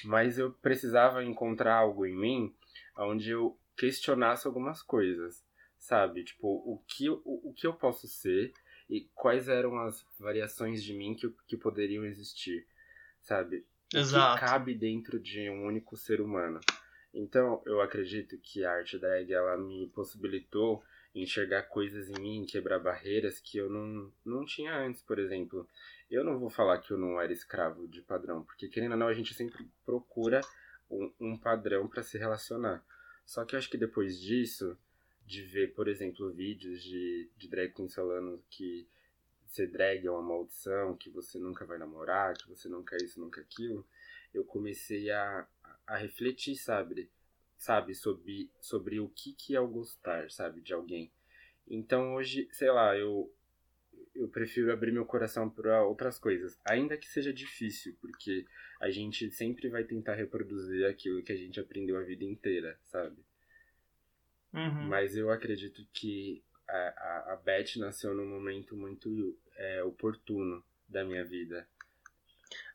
mas 0.05 0.39
eu 0.39 0.53
precisava 0.53 1.25
encontrar 1.25 1.75
algo 1.75 2.07
em 2.07 2.17
mim 2.17 2.55
onde 2.97 3.31
eu 3.31 3.59
questionasse 3.77 4.47
algumas 4.47 4.81
coisas, 4.83 5.45
sabe? 5.79 6.23
Tipo, 6.23 6.47
o 6.47 6.81
que, 6.87 7.11
o, 7.11 7.21
o 7.25 7.53
que 7.53 7.67
eu 7.67 7.75
posso 7.75 8.07
ser 8.07 8.53
e 8.89 9.09
quais 9.15 9.49
eram 9.49 9.77
as 9.81 10.07
variações 10.19 10.85
de 10.85 10.95
mim 10.95 11.15
que, 11.15 11.29
que 11.49 11.57
poderiam 11.57 12.05
existir, 12.05 12.65
sabe? 13.23 13.67
Exato. 13.93 14.37
O 14.37 14.39
que 14.39 14.47
cabe 14.47 14.75
dentro 14.75 15.19
de 15.19 15.51
um 15.51 15.67
único 15.67 15.97
ser 15.97 16.21
humano. 16.21 16.61
Então, 17.13 17.61
eu 17.67 17.81
acredito 17.81 18.39
que 18.39 18.65
a 18.65 18.73
arte 18.73 18.97
drag 18.97 19.33
ela 19.33 19.57
me 19.57 19.89
possibilitou 19.89 20.85
enxergar 21.15 21.65
coisas 21.65 22.09
em 22.09 22.21
mim, 22.21 22.47
quebrar 22.47 22.79
barreiras 22.79 23.41
que 23.41 23.59
eu 23.59 23.69
não, 23.69 24.13
não 24.25 24.45
tinha 24.45 24.77
antes, 24.77 25.03
por 25.03 25.19
exemplo. 25.19 25.69
Eu 26.11 26.25
não 26.25 26.39
vou 26.39 26.51
falar 26.51 26.79
que 26.79 26.93
eu 26.93 26.99
não 26.99 27.21
era 27.21 27.33
escravo 27.33 27.89
de 27.89 28.03
padrão, 28.03 28.45
porque 28.45 28.69
querendo 28.69 28.93
ou 28.93 28.99
não, 28.99 29.09
a 29.09 29.15
gente 29.15 29.35
sempre 29.35 29.69
procura 29.85 30.41
um, 30.91 31.13
um 31.21 31.39
padrão 31.39 31.89
para 31.89 32.03
se 32.03 32.19
relacionar. 32.19 32.85
Só 33.25 33.45
que 33.45 33.55
eu 33.55 33.59
acho 33.59 33.71
que 33.71 33.79
depois 33.79 34.21
disso, 34.21 34.77
de 35.27 35.43
ver, 35.43 35.75
por 35.75 35.89
exemplo, 35.89 36.33
vídeos 36.33 36.83
de, 36.83 37.31
de 37.37 37.49
drag 37.49 37.73
queens 37.73 37.95
falando 37.95 38.43
que 38.51 38.89
ser 39.47 39.69
drag 39.69 40.07
é 40.07 40.11
uma 40.11 40.23
maldição, 40.23 40.97
que 40.97 41.11
você 41.11 41.39
nunca 41.39 41.65
vai 41.65 41.79
namorar, 41.79 42.37
que 42.37 42.49
você 42.49 42.69
nunca 42.69 42.97
é 42.97 43.05
isso, 43.05 43.21
nunca 43.21 43.41
aquilo, 43.41 43.87
eu 44.33 44.45
comecei 44.45 45.11
a, 45.11 45.47
a 45.87 45.97
refletir, 45.97 46.57
sabe? 46.57 47.11
Sabe, 47.61 47.95
sobre, 47.95 48.51
sobre 48.59 48.99
o 48.99 49.09
que, 49.11 49.35
que 49.35 49.55
é 49.55 49.61
o 49.61 49.69
gostar, 49.69 50.31
sabe, 50.31 50.63
de 50.63 50.73
alguém. 50.73 51.13
Então 51.69 52.15
hoje, 52.15 52.49
sei 52.53 52.71
lá, 52.71 52.97
eu, 52.97 53.31
eu 54.15 54.27
prefiro 54.29 54.73
abrir 54.73 54.91
meu 54.91 55.05
coração 55.05 55.49
para 55.49 55.85
outras 55.85 56.19
coisas, 56.19 56.59
ainda 56.65 56.97
que 56.97 57.07
seja 57.07 57.33
difícil, 57.33 57.95
porque 58.01 58.47
a 58.81 58.91
gente 58.91 59.31
sempre 59.31 59.69
vai 59.69 59.85
tentar 59.85 60.15
reproduzir 60.15 60.87
aquilo 60.87 61.23
que 61.23 61.33
a 61.33 61.37
gente 61.37 61.61
aprendeu 61.61 61.99
a 61.99 62.03
vida 62.03 62.25
inteira, 62.25 62.81
sabe? 62.87 63.19
Uhum. 64.55 64.89
Mas 64.89 65.15
eu 65.15 65.31
acredito 65.31 65.87
que 65.93 66.43
a, 66.67 66.73
a, 66.73 67.33
a 67.35 67.37
Beth 67.37 67.77
nasceu 67.77 68.15
num 68.15 68.27
momento 68.27 68.75
muito 68.75 69.39
é, 69.55 69.85
oportuno 69.85 70.65
da 70.89 71.05
minha 71.05 71.25
vida 71.25 71.69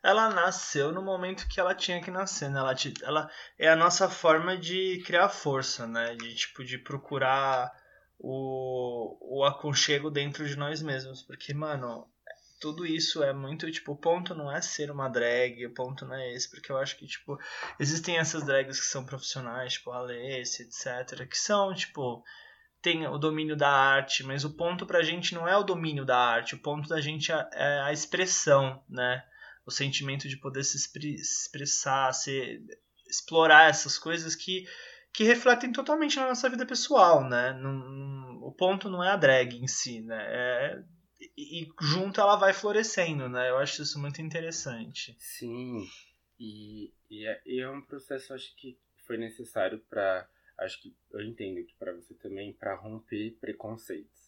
ela 0.05 0.29
nasceu 0.29 0.91
no 0.91 1.01
momento 1.01 1.47
que 1.47 1.59
ela 1.59 1.73
tinha 1.73 1.99
que 1.99 2.11
nascer, 2.11 2.47
né? 2.49 2.59
Ela, 2.59 2.75
ela 3.01 3.31
é 3.57 3.67
a 3.67 3.75
nossa 3.75 4.07
forma 4.07 4.55
de 4.55 5.01
criar 5.03 5.29
força, 5.29 5.87
né? 5.87 6.13
De 6.15 6.35
tipo 6.35 6.63
de 6.63 6.77
procurar 6.77 7.71
o, 8.19 9.39
o 9.39 9.43
aconchego 9.43 10.11
dentro 10.11 10.47
de 10.47 10.55
nós 10.55 10.79
mesmos, 10.79 11.23
porque 11.23 11.55
mano, 11.55 12.07
tudo 12.61 12.85
isso 12.85 13.23
é 13.23 13.33
muito 13.33 13.69
tipo, 13.71 13.93
o 13.93 13.97
ponto 13.97 14.35
não 14.35 14.51
é 14.51 14.61
ser 14.61 14.91
uma 14.91 15.09
drag, 15.09 15.65
o 15.65 15.73
ponto 15.73 16.05
não 16.05 16.13
é 16.13 16.33
esse, 16.33 16.51
porque 16.51 16.71
eu 16.71 16.77
acho 16.77 16.97
que 16.97 17.07
tipo 17.07 17.39
existem 17.79 18.19
essas 18.19 18.43
drags 18.43 18.79
que 18.79 18.85
são 18.85 19.03
profissionais, 19.03 19.73
tipo 19.73 19.91
a 19.91 20.05
etc, 20.13 21.27
que 21.27 21.37
são 21.37 21.73
tipo 21.73 22.23
tem 22.79 23.07
o 23.07 23.17
domínio 23.17 23.55
da 23.55 23.71
arte, 23.71 24.23
mas 24.23 24.45
o 24.45 24.55
ponto 24.55 24.85
pra 24.85 25.01
gente 25.01 25.33
não 25.33 25.47
é 25.47 25.57
o 25.57 25.63
domínio 25.63 26.05
da 26.05 26.19
arte, 26.19 26.53
o 26.53 26.61
ponto 26.61 26.87
da 26.87 27.01
gente 27.01 27.31
é, 27.31 27.49
é 27.53 27.79
a 27.81 27.91
expressão, 27.91 28.83
né? 28.87 29.23
O 29.65 29.71
sentimento 29.71 30.27
de 30.27 30.37
poder 30.37 30.63
se 30.63 30.77
expressar, 30.77 32.13
se 32.13 32.61
explorar 33.07 33.69
essas 33.69 33.97
coisas 33.97 34.35
que, 34.35 34.67
que 35.13 35.23
refletem 35.23 35.71
totalmente 35.71 36.17
na 36.17 36.27
nossa 36.27 36.49
vida 36.49 36.65
pessoal, 36.65 37.27
né? 37.27 37.53
o 38.41 38.51
ponto 38.51 38.89
não 38.89 39.03
é 39.03 39.09
a 39.09 39.17
drag 39.17 39.55
em 39.55 39.67
si, 39.67 40.01
né? 40.01 40.17
É, 40.19 40.83
e, 41.35 41.63
e 41.63 41.67
junto 41.81 42.21
ela 42.21 42.35
vai 42.35 42.53
florescendo, 42.53 43.27
né? 43.27 43.49
Eu 43.49 43.57
acho 43.57 43.81
isso 43.81 43.99
muito 43.99 44.21
interessante. 44.21 45.15
Sim, 45.19 45.87
e, 46.39 46.93
e, 47.09 47.25
é, 47.25 47.41
e 47.45 47.59
é 47.59 47.69
um 47.69 47.81
processo, 47.81 48.33
acho 48.33 48.55
que 48.55 48.77
foi 49.05 49.17
necessário 49.17 49.79
para 49.89 50.29
acho 50.59 50.81
que 50.81 50.95
eu 51.11 51.21
entendo 51.21 51.65
que 51.65 51.75
para 51.77 51.93
você 51.93 52.13
também 52.15 52.53
para 52.53 52.75
romper 52.75 53.37
preconceitos 53.41 54.24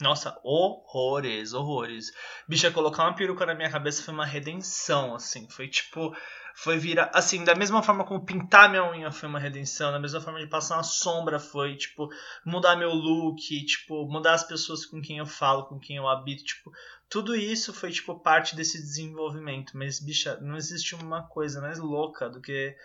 nossa, 0.00 0.38
horrores, 0.42 1.52
horrores. 1.52 2.10
Bicha, 2.48 2.70
colocar 2.70 3.04
uma 3.04 3.14
peruca 3.14 3.44
na 3.44 3.54
minha 3.54 3.70
cabeça 3.70 4.02
foi 4.02 4.14
uma 4.14 4.24
redenção, 4.24 5.14
assim. 5.14 5.48
Foi 5.50 5.68
tipo. 5.68 6.14
Foi 6.54 6.78
virar. 6.78 7.10
Assim, 7.14 7.44
da 7.44 7.54
mesma 7.54 7.82
forma 7.82 8.04
como 8.04 8.24
pintar 8.24 8.68
minha 8.68 8.84
unha 8.90 9.12
foi 9.12 9.28
uma 9.28 9.38
redenção, 9.38 9.92
da 9.92 10.00
mesma 10.00 10.20
forma 10.20 10.40
de 10.40 10.48
passar 10.48 10.76
uma 10.76 10.82
sombra 10.82 11.38
foi, 11.38 11.76
tipo, 11.76 12.08
mudar 12.44 12.76
meu 12.76 12.90
look, 12.90 13.64
tipo, 13.64 14.06
mudar 14.10 14.34
as 14.34 14.44
pessoas 14.44 14.84
com 14.84 15.00
quem 15.00 15.18
eu 15.18 15.26
falo, 15.26 15.66
com 15.66 15.78
quem 15.78 15.96
eu 15.96 16.08
habito, 16.08 16.44
tipo. 16.44 16.72
Tudo 17.08 17.36
isso 17.36 17.72
foi, 17.72 17.90
tipo, 17.90 18.18
parte 18.20 18.56
desse 18.56 18.78
desenvolvimento. 18.78 19.76
Mas, 19.76 20.00
bicha, 20.00 20.38
não 20.40 20.56
existe 20.56 20.94
uma 20.94 21.22
coisa 21.28 21.60
mais 21.60 21.78
louca 21.78 22.28
do 22.28 22.40
que 22.40 22.76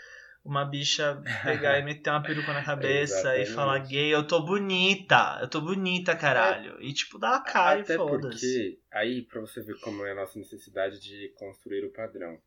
uma 0.45 0.63
bicha 0.63 1.21
pegar 1.43 1.79
e 1.79 1.84
meter 1.84 2.12
uma 2.12 2.21
peruca 2.21 2.53
na 2.53 2.63
cabeça 2.63 3.36
e 3.36 3.47
falar 3.47 3.79
gay, 3.79 4.13
eu 4.13 4.25
tô 4.25 4.41
bonita, 4.41 5.39
eu 5.41 5.49
tô 5.49 5.60
bonita, 5.60 6.15
caralho. 6.15 6.77
É, 6.79 6.84
e 6.84 6.93
tipo, 6.93 7.17
dá 7.17 7.38
a 7.38 7.41
cara 7.41 7.81
até 7.81 7.95
e 7.95 7.97
foda-se. 7.97 8.79
aí 8.91 9.23
pra 9.23 9.41
você 9.41 9.62
ver 9.62 9.79
como 9.79 10.05
é 10.05 10.12
a 10.12 10.15
nossa 10.15 10.38
necessidade 10.38 10.99
de 10.99 11.34
construir 11.39 11.84
o 11.84 11.91
padrão. 11.91 12.39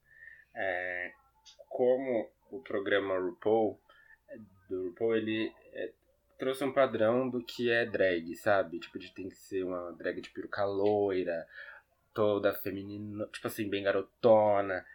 É, 0.54 1.12
como 1.68 2.30
o 2.52 2.60
programa 2.60 3.18
RuPaul, 3.18 3.78
do 4.70 4.84
RuPaul, 4.84 5.16
ele 5.16 5.52
é, 5.72 5.90
trouxe 6.38 6.64
um 6.64 6.72
padrão 6.72 7.28
do 7.28 7.44
que 7.44 7.68
é 7.68 7.84
drag, 7.84 8.34
sabe? 8.36 8.78
Tipo, 8.78 8.98
de 8.98 9.12
tem 9.12 9.28
que 9.28 9.36
ser 9.36 9.64
uma 9.64 9.92
drag 9.92 10.20
de 10.20 10.30
peruca 10.30 10.64
loira, 10.64 11.46
toda 12.14 12.54
feminina, 12.54 13.26
tipo 13.32 13.48
assim, 13.48 13.68
bem 13.68 13.82
garotona 13.82 14.86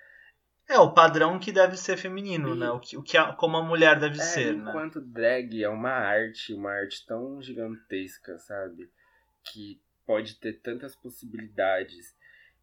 é, 0.68 0.80
o 0.80 0.94
padrão 0.94 1.40
que 1.40 1.52
deve 1.52 1.76
ser 1.76 1.98
feminino, 1.98 2.56
e... 2.56 2.60
né? 2.60 2.70
O 2.72 2.80
que, 2.80 2.98
o 2.98 3.04
que 3.04 3.18
a, 3.18 3.34
como 3.34 3.58
a 3.58 3.64
mulher 3.64 4.00
deve 4.00 4.20
é, 4.20 4.24
ser, 4.24 4.54
enquanto 4.54 4.64
né? 4.64 4.72
Enquanto 4.72 5.02
drag 5.02 5.64
é 5.64 5.70
uma 5.70 5.92
arte, 5.92 6.54
uma 6.54 6.72
arte 6.72 7.06
tão 7.06 7.42
gigantesca, 7.42 8.38
sabe? 8.40 8.90
Que 9.44 9.82
pode 10.06 10.36
ter 10.36 10.62
tantas 10.62 10.96
possibilidades. 10.96 12.16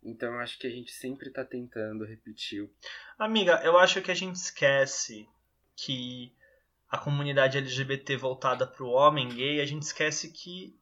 Então 0.02 0.38
acho 0.38 0.58
que 0.58 0.66
a 0.66 0.70
gente 0.70 0.92
sempre 0.92 1.30
tá 1.30 1.44
tentando 1.44 2.04
repetir. 2.04 2.70
Amiga, 3.18 3.60
eu 3.62 3.78
acho 3.78 4.00
que 4.00 4.10
a 4.10 4.14
gente 4.14 4.36
esquece 4.36 5.28
que 5.76 6.32
a 6.88 6.96
comunidade 6.96 7.58
LGBT 7.58 8.16
voltada 8.16 8.66
pro 8.66 8.88
homem 8.88 9.28
gay, 9.28 9.60
a 9.60 9.66
gente 9.66 9.82
esquece 9.82 10.32
que 10.32 10.74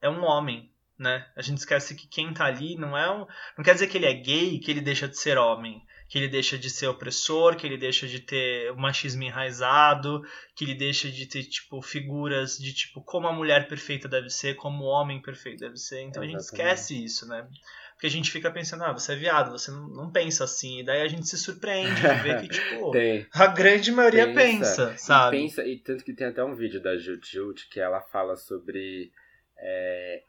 é 0.00 0.08
um 0.08 0.24
homem, 0.24 0.72
né? 0.98 1.30
A 1.36 1.42
gente 1.42 1.58
esquece 1.58 1.94
que 1.94 2.08
quem 2.08 2.32
tá 2.32 2.46
ali 2.46 2.76
não 2.76 2.96
é 2.96 3.10
um. 3.10 3.26
Não 3.56 3.64
quer 3.64 3.74
dizer 3.74 3.88
que 3.88 3.98
ele 3.98 4.06
é 4.06 4.14
gay 4.14 4.58
que 4.58 4.70
ele 4.70 4.80
deixa 4.80 5.06
de 5.06 5.18
ser 5.18 5.36
homem 5.36 5.86
que 6.12 6.18
ele 6.18 6.28
deixa 6.28 6.58
de 6.58 6.68
ser 6.68 6.88
opressor, 6.88 7.56
que 7.56 7.66
ele 7.66 7.78
deixa 7.78 8.06
de 8.06 8.20
ter 8.20 8.70
o 8.70 8.76
machismo 8.76 9.22
enraizado, 9.22 10.22
que 10.54 10.62
ele 10.62 10.74
deixa 10.74 11.10
de 11.10 11.24
ter 11.24 11.42
tipo 11.44 11.80
figuras 11.80 12.58
de 12.58 12.74
tipo 12.74 13.00
como 13.00 13.26
a 13.26 13.32
mulher 13.32 13.66
perfeita 13.66 14.06
deve 14.06 14.28
ser, 14.28 14.54
como 14.56 14.84
o 14.84 14.88
homem 14.88 15.22
perfeito 15.22 15.60
deve 15.60 15.78
ser. 15.78 16.02
Então 16.02 16.22
a 16.22 16.26
gente 16.26 16.40
esquece 16.40 17.02
isso, 17.02 17.26
né? 17.26 17.48
Porque 17.94 18.06
a 18.06 18.10
gente 18.10 18.30
fica 18.30 18.50
pensando, 18.50 18.84
ah, 18.84 18.92
você 18.92 19.14
é 19.14 19.16
viado, 19.16 19.52
você 19.52 19.70
não, 19.70 19.88
não 19.88 20.12
pensa 20.12 20.44
assim. 20.44 20.80
E 20.80 20.84
daí 20.84 21.00
a 21.00 21.08
gente 21.08 21.26
se 21.26 21.38
surpreende 21.38 21.94
de 21.94 22.22
ver 22.22 22.42
que, 22.42 22.48
tipo, 22.60 22.90
tem. 22.90 23.26
a 23.32 23.46
grande 23.46 23.90
maioria 23.90 24.34
pensa, 24.34 24.88
pensa 24.88 24.98
sabe? 24.98 25.38
E 25.38 25.40
pensa, 25.40 25.66
e 25.66 25.78
tanto 25.78 26.04
que 26.04 26.12
tem 26.12 26.26
até 26.26 26.44
um 26.44 26.54
vídeo 26.54 26.82
da 26.82 26.94
Jut 26.98 27.26
Jut 27.26 27.70
que 27.70 27.80
ela 27.80 28.02
fala 28.02 28.36
sobre 28.36 29.10
é, 29.56 30.24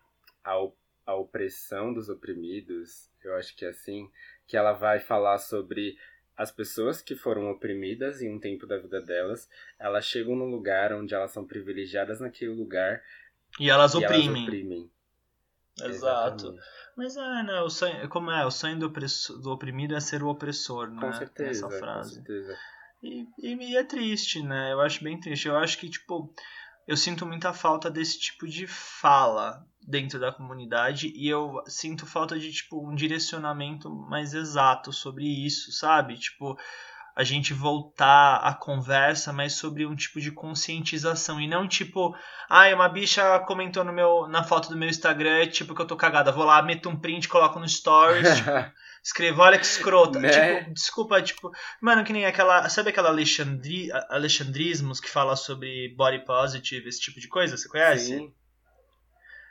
a, 0.45 0.53
a 1.07 1.15
opressão 1.15 1.93
dos 1.93 2.07
oprimidos. 2.07 3.11
Eu 3.21 3.35
acho 3.35 3.53
que 3.53 3.65
é 3.65 3.69
assim 3.69 4.09
que 4.47 4.57
ela 4.57 4.73
vai 4.73 4.99
falar 4.99 5.37
sobre 5.37 5.97
as 6.35 6.51
pessoas 6.51 7.01
que 7.01 7.15
foram 7.15 7.49
oprimidas 7.51 8.21
em 8.21 8.33
um 8.33 8.39
tempo 8.39 8.65
da 8.65 8.77
vida 8.77 9.01
delas, 9.01 9.47
elas 9.77 10.05
chegam 10.05 10.35
num 10.35 10.49
lugar 10.49 10.91
onde 10.93 11.13
elas 11.13 11.31
são 11.31 11.45
privilegiadas 11.45 12.19
naquele 12.19 12.51
lugar 12.51 13.01
e 13.59 13.69
elas 13.69 13.93
e 13.93 13.97
oprimem. 13.97 14.25
Elas 14.25 14.43
oprimem. 14.43 14.91
Exato. 15.81 16.35
Exatamente. 16.35 16.63
Mas 16.95 17.17
é, 17.17 17.43
né? 17.43 17.61
O 17.61 17.69
sonho, 17.69 18.09
como 18.09 18.31
é? 18.31 18.45
O 18.45 18.51
sonho 18.51 18.77
do, 18.77 18.87
opressor, 18.87 19.39
do 19.39 19.51
oprimido 19.51 19.95
é 19.95 19.99
ser 19.99 20.23
o 20.23 20.27
opressor, 20.27 20.89
né? 20.89 21.01
Com 21.01 21.13
certeza. 21.13 21.67
Essa 21.67 21.79
frase. 21.79 22.19
Com 22.19 22.25
certeza. 22.25 22.57
E, 23.01 23.27
e 23.41 23.75
é 23.75 23.83
triste, 23.83 24.41
né? 24.41 24.71
Eu 24.71 24.81
acho 24.81 25.03
bem 25.03 25.19
triste. 25.19 25.47
Eu 25.47 25.57
acho 25.57 25.77
que, 25.77 25.89
tipo, 25.89 26.33
eu 26.87 26.97
sinto 26.97 27.25
muita 27.25 27.53
falta 27.53 27.89
desse 27.89 28.19
tipo 28.19 28.47
de 28.47 28.67
fala 28.67 29.65
dentro 29.87 30.19
da 30.19 30.31
comunidade 30.31 31.11
e 31.15 31.27
eu 31.27 31.61
sinto 31.67 32.05
falta 32.05 32.37
de 32.39 32.51
tipo 32.51 32.87
um 32.87 32.95
direcionamento 32.95 33.89
mais 33.89 34.33
exato 34.33 34.91
sobre 34.91 35.25
isso, 35.25 35.71
sabe? 35.71 36.17
Tipo, 36.17 36.57
a 37.15 37.23
gente 37.23 37.53
voltar 37.53 38.37
a 38.37 38.53
conversa 38.53 39.31
mais 39.31 39.53
sobre 39.53 39.85
um 39.85 39.95
tipo 39.95 40.19
de 40.19 40.31
conscientização 40.31 41.39
e 41.39 41.47
não 41.47 41.67
tipo, 41.67 42.15
ai, 42.49 42.71
ah, 42.71 42.75
uma 42.75 42.89
bicha 42.89 43.39
comentou 43.41 43.83
no 43.83 43.93
meu, 43.93 44.27
na 44.27 44.43
foto 44.43 44.69
do 44.69 44.77
meu 44.77 44.89
Instagram, 44.89 45.47
tipo 45.47 45.75
que 45.75 45.81
eu 45.81 45.87
tô 45.87 45.95
cagada, 45.95 46.31
vou 46.31 46.43
lá, 46.43 46.61
meto 46.61 46.89
um 46.89 46.99
print, 46.99 47.27
coloco 47.27 47.59
no 47.59 47.67
stories, 47.67 48.27
tipo, 48.37 48.49
escrevo, 49.03 49.41
olha 49.41 49.59
que 49.59 49.65
escrota. 49.65 50.19
né? 50.19 50.59
Tipo, 50.61 50.73
desculpa, 50.73 51.21
tipo, 51.21 51.51
mano, 51.81 52.03
que 52.03 52.13
nem 52.13 52.25
aquela, 52.25 52.69
sabe 52.69 52.89
aquela 52.89 53.09
Alexandri, 53.09 53.89
Alexandrismos 54.09 54.99
que 54.99 55.09
fala 55.09 55.35
sobre 55.35 55.93
body 55.95 56.25
positive, 56.25 56.87
esse 56.87 57.01
tipo 57.01 57.19
de 57.19 57.27
coisa, 57.27 57.57
você 57.57 57.67
conhece? 57.67 58.05
Sim. 58.17 58.33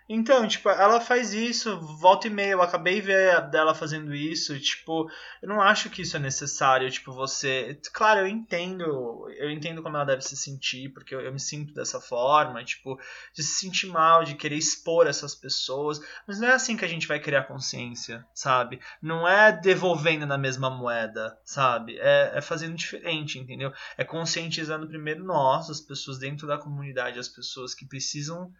Então, 0.09 0.47
tipo, 0.47 0.69
ela 0.69 1.01
faz 1.01 1.33
isso, 1.33 1.81
volta 1.99 2.27
e 2.27 2.31
meia, 2.31 2.53
eu 2.53 2.63
acabei 2.63 2.97
de 2.97 3.03
ver 3.03 3.49
dela 3.51 3.75
fazendo 3.75 4.15
isso, 4.15 4.59
tipo, 4.59 5.09
eu 5.41 5.49
não 5.49 5.61
acho 5.61 5.89
que 5.91 6.03
isso 6.03 6.17
é 6.17 6.21
necessário, 6.21 6.91
tipo, 6.91 7.13
você... 7.13 7.79
Claro, 7.93 8.21
eu 8.21 8.27
entendo, 8.27 9.29
eu 9.39 9.51
entendo 9.51 9.83
como 9.83 9.97
ela 9.97 10.05
deve 10.05 10.23
se 10.23 10.37
sentir, 10.37 10.93
porque 10.93 11.15
eu, 11.15 11.21
eu 11.21 11.33
me 11.33 11.41
sinto 11.41 11.73
dessa 11.73 12.01
forma, 12.01 12.65
tipo, 12.65 12.99
de 13.35 13.43
se 13.43 13.61
sentir 13.61 13.87
mal, 13.87 14.25
de 14.25 14.35
querer 14.35 14.57
expor 14.57 15.07
essas 15.07 15.35
pessoas, 15.35 16.01
mas 16.27 16.39
não 16.39 16.49
é 16.49 16.53
assim 16.53 16.77
que 16.77 16.85
a 16.85 16.89
gente 16.89 17.07
vai 17.07 17.21
criar 17.21 17.45
consciência, 17.45 18.27
sabe? 18.35 18.81
Não 19.01 19.27
é 19.27 19.53
devolvendo 19.53 20.27
na 20.27 20.37
mesma 20.37 20.69
moeda, 20.69 21.39
sabe? 21.45 21.97
É, 21.99 22.33
é 22.35 22.41
fazendo 22.41 22.75
diferente, 22.75 23.39
entendeu? 23.39 23.73
É 23.97 24.05
conscientizando 24.05 24.87
primeiro 24.87 25.25
nós, 25.25 25.71
as 25.71 25.81
pessoas 25.81 26.19
dentro 26.19 26.47
da 26.47 26.59
comunidade, 26.59 27.19
as 27.19 27.29
pessoas 27.29 27.75
que 27.75 27.87
precisam 27.87 28.53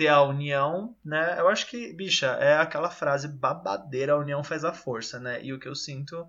ter 0.00 0.08
a 0.08 0.22
união, 0.22 0.96
né? 1.04 1.38
Eu 1.38 1.46
acho 1.46 1.68
que, 1.68 1.92
bicha, 1.92 2.28
é 2.40 2.54
aquela 2.54 2.90
frase 2.90 3.28
babadeira, 3.28 4.14
a 4.14 4.18
união 4.18 4.42
faz 4.42 4.64
a 4.64 4.72
força, 4.72 5.20
né? 5.20 5.44
E 5.44 5.52
o 5.52 5.60
que 5.60 5.68
eu 5.68 5.74
sinto 5.74 6.26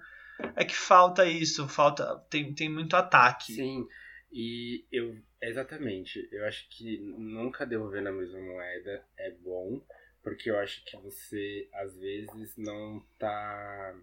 é 0.58 0.66
que 0.66 0.76
falta 0.76 1.26
isso, 1.26 1.70
falta 1.70 2.18
tem, 2.30 2.54
tem 2.54 2.68
muito 2.68 2.98
ataque. 2.98 3.54
Sim. 3.54 3.88
E 4.30 4.84
eu 4.92 5.18
exatamente, 5.42 6.28
eu 6.34 6.46
acho 6.46 6.68
que 6.70 6.98
nunca 7.00 7.66
devolver 7.66 8.02
na 8.02 8.12
mesma 8.12 8.42
moeda 8.42 9.06
é 9.18 9.32
bom, 9.32 9.82
porque 10.22 10.52
eu 10.52 10.60
acho 10.60 10.84
que 10.84 10.98
você 10.98 11.70
às 11.74 11.96
vezes 11.96 12.58
não 12.58 13.02
tá 13.18 13.96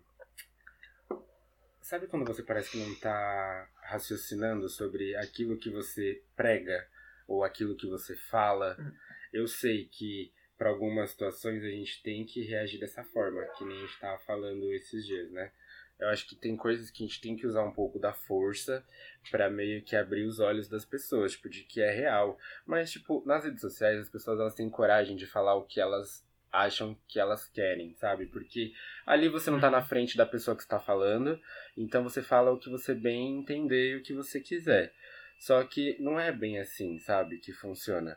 Sabe 1.82 2.06
quando 2.06 2.26
você 2.26 2.42
parece 2.42 2.70
que 2.70 2.78
não 2.78 2.94
tá 2.94 3.68
raciocinando 3.82 4.66
sobre 4.70 5.14
aquilo 5.16 5.58
que 5.58 5.68
você 5.68 6.22
prega 6.34 6.88
ou 7.26 7.44
aquilo 7.44 7.76
que 7.76 7.86
você 7.86 8.16
fala? 8.16 8.74
Hum 8.80 9.07
eu 9.32 9.46
sei 9.46 9.86
que 9.86 10.32
para 10.56 10.70
algumas 10.70 11.10
situações 11.10 11.62
a 11.62 11.70
gente 11.70 12.02
tem 12.02 12.24
que 12.24 12.42
reagir 12.42 12.80
dessa 12.80 13.04
forma, 13.04 13.44
que 13.56 13.64
nem 13.64 13.76
a 13.76 13.80
gente 13.80 13.92
estava 13.92 14.18
falando 14.18 14.72
esses 14.72 15.06
dias, 15.06 15.30
né? 15.30 15.52
Eu 15.98 16.08
acho 16.08 16.28
que 16.28 16.36
tem 16.36 16.56
coisas 16.56 16.90
que 16.90 17.02
a 17.02 17.06
gente 17.06 17.20
tem 17.20 17.36
que 17.36 17.46
usar 17.46 17.64
um 17.64 17.72
pouco 17.72 17.98
da 17.98 18.12
força 18.12 18.84
para 19.30 19.50
meio 19.50 19.82
que 19.82 19.96
abrir 19.96 20.24
os 20.24 20.38
olhos 20.38 20.68
das 20.68 20.84
pessoas, 20.84 21.32
tipo, 21.32 21.48
de 21.48 21.64
que 21.64 21.80
é 21.80 21.90
real. 21.90 22.38
Mas, 22.64 22.90
tipo, 22.92 23.22
nas 23.26 23.44
redes 23.44 23.60
sociais 23.60 23.98
as 23.98 24.08
pessoas 24.08 24.38
elas 24.38 24.54
têm 24.54 24.70
coragem 24.70 25.16
de 25.16 25.26
falar 25.26 25.54
o 25.56 25.64
que 25.64 25.80
elas 25.80 26.24
acham 26.52 26.96
que 27.06 27.18
elas 27.18 27.48
querem, 27.48 27.94
sabe? 27.94 28.26
Porque 28.26 28.72
ali 29.06 29.28
você 29.28 29.50
não 29.50 29.60
tá 29.60 29.70
na 29.70 29.82
frente 29.82 30.16
da 30.16 30.24
pessoa 30.24 30.56
que 30.56 30.62
está 30.62 30.78
falando, 30.78 31.38
então 31.76 32.02
você 32.02 32.22
fala 32.22 32.52
o 32.52 32.58
que 32.58 32.70
você 32.70 32.94
bem 32.94 33.38
entender 33.38 33.92
e 33.92 33.96
o 33.96 34.02
que 34.02 34.14
você 34.14 34.40
quiser. 34.40 34.92
Só 35.38 35.62
que 35.64 35.96
não 36.00 36.18
é 36.18 36.32
bem 36.32 36.58
assim, 36.58 36.98
sabe, 36.98 37.38
que 37.38 37.52
funciona. 37.52 38.16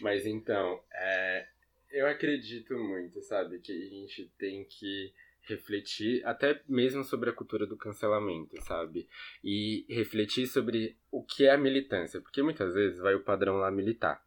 Mas 0.00 0.26
então, 0.26 0.82
é, 0.92 1.46
eu 1.90 2.06
acredito 2.06 2.74
muito, 2.78 3.20
sabe, 3.22 3.58
que 3.60 3.72
a 3.72 3.88
gente 3.88 4.30
tem 4.38 4.64
que 4.64 5.12
refletir 5.42 6.24
até 6.24 6.62
mesmo 6.68 7.04
sobre 7.04 7.30
a 7.30 7.32
cultura 7.32 7.66
do 7.66 7.76
cancelamento, 7.76 8.60
sabe? 8.62 9.08
E 9.42 9.84
refletir 9.88 10.46
sobre 10.46 10.96
o 11.10 11.22
que 11.22 11.46
é 11.46 11.50
a 11.50 11.58
militância, 11.58 12.20
porque 12.20 12.42
muitas 12.42 12.74
vezes 12.74 12.98
vai 12.98 13.14
o 13.14 13.24
padrão 13.24 13.56
lá 13.56 13.70
militar. 13.70 14.24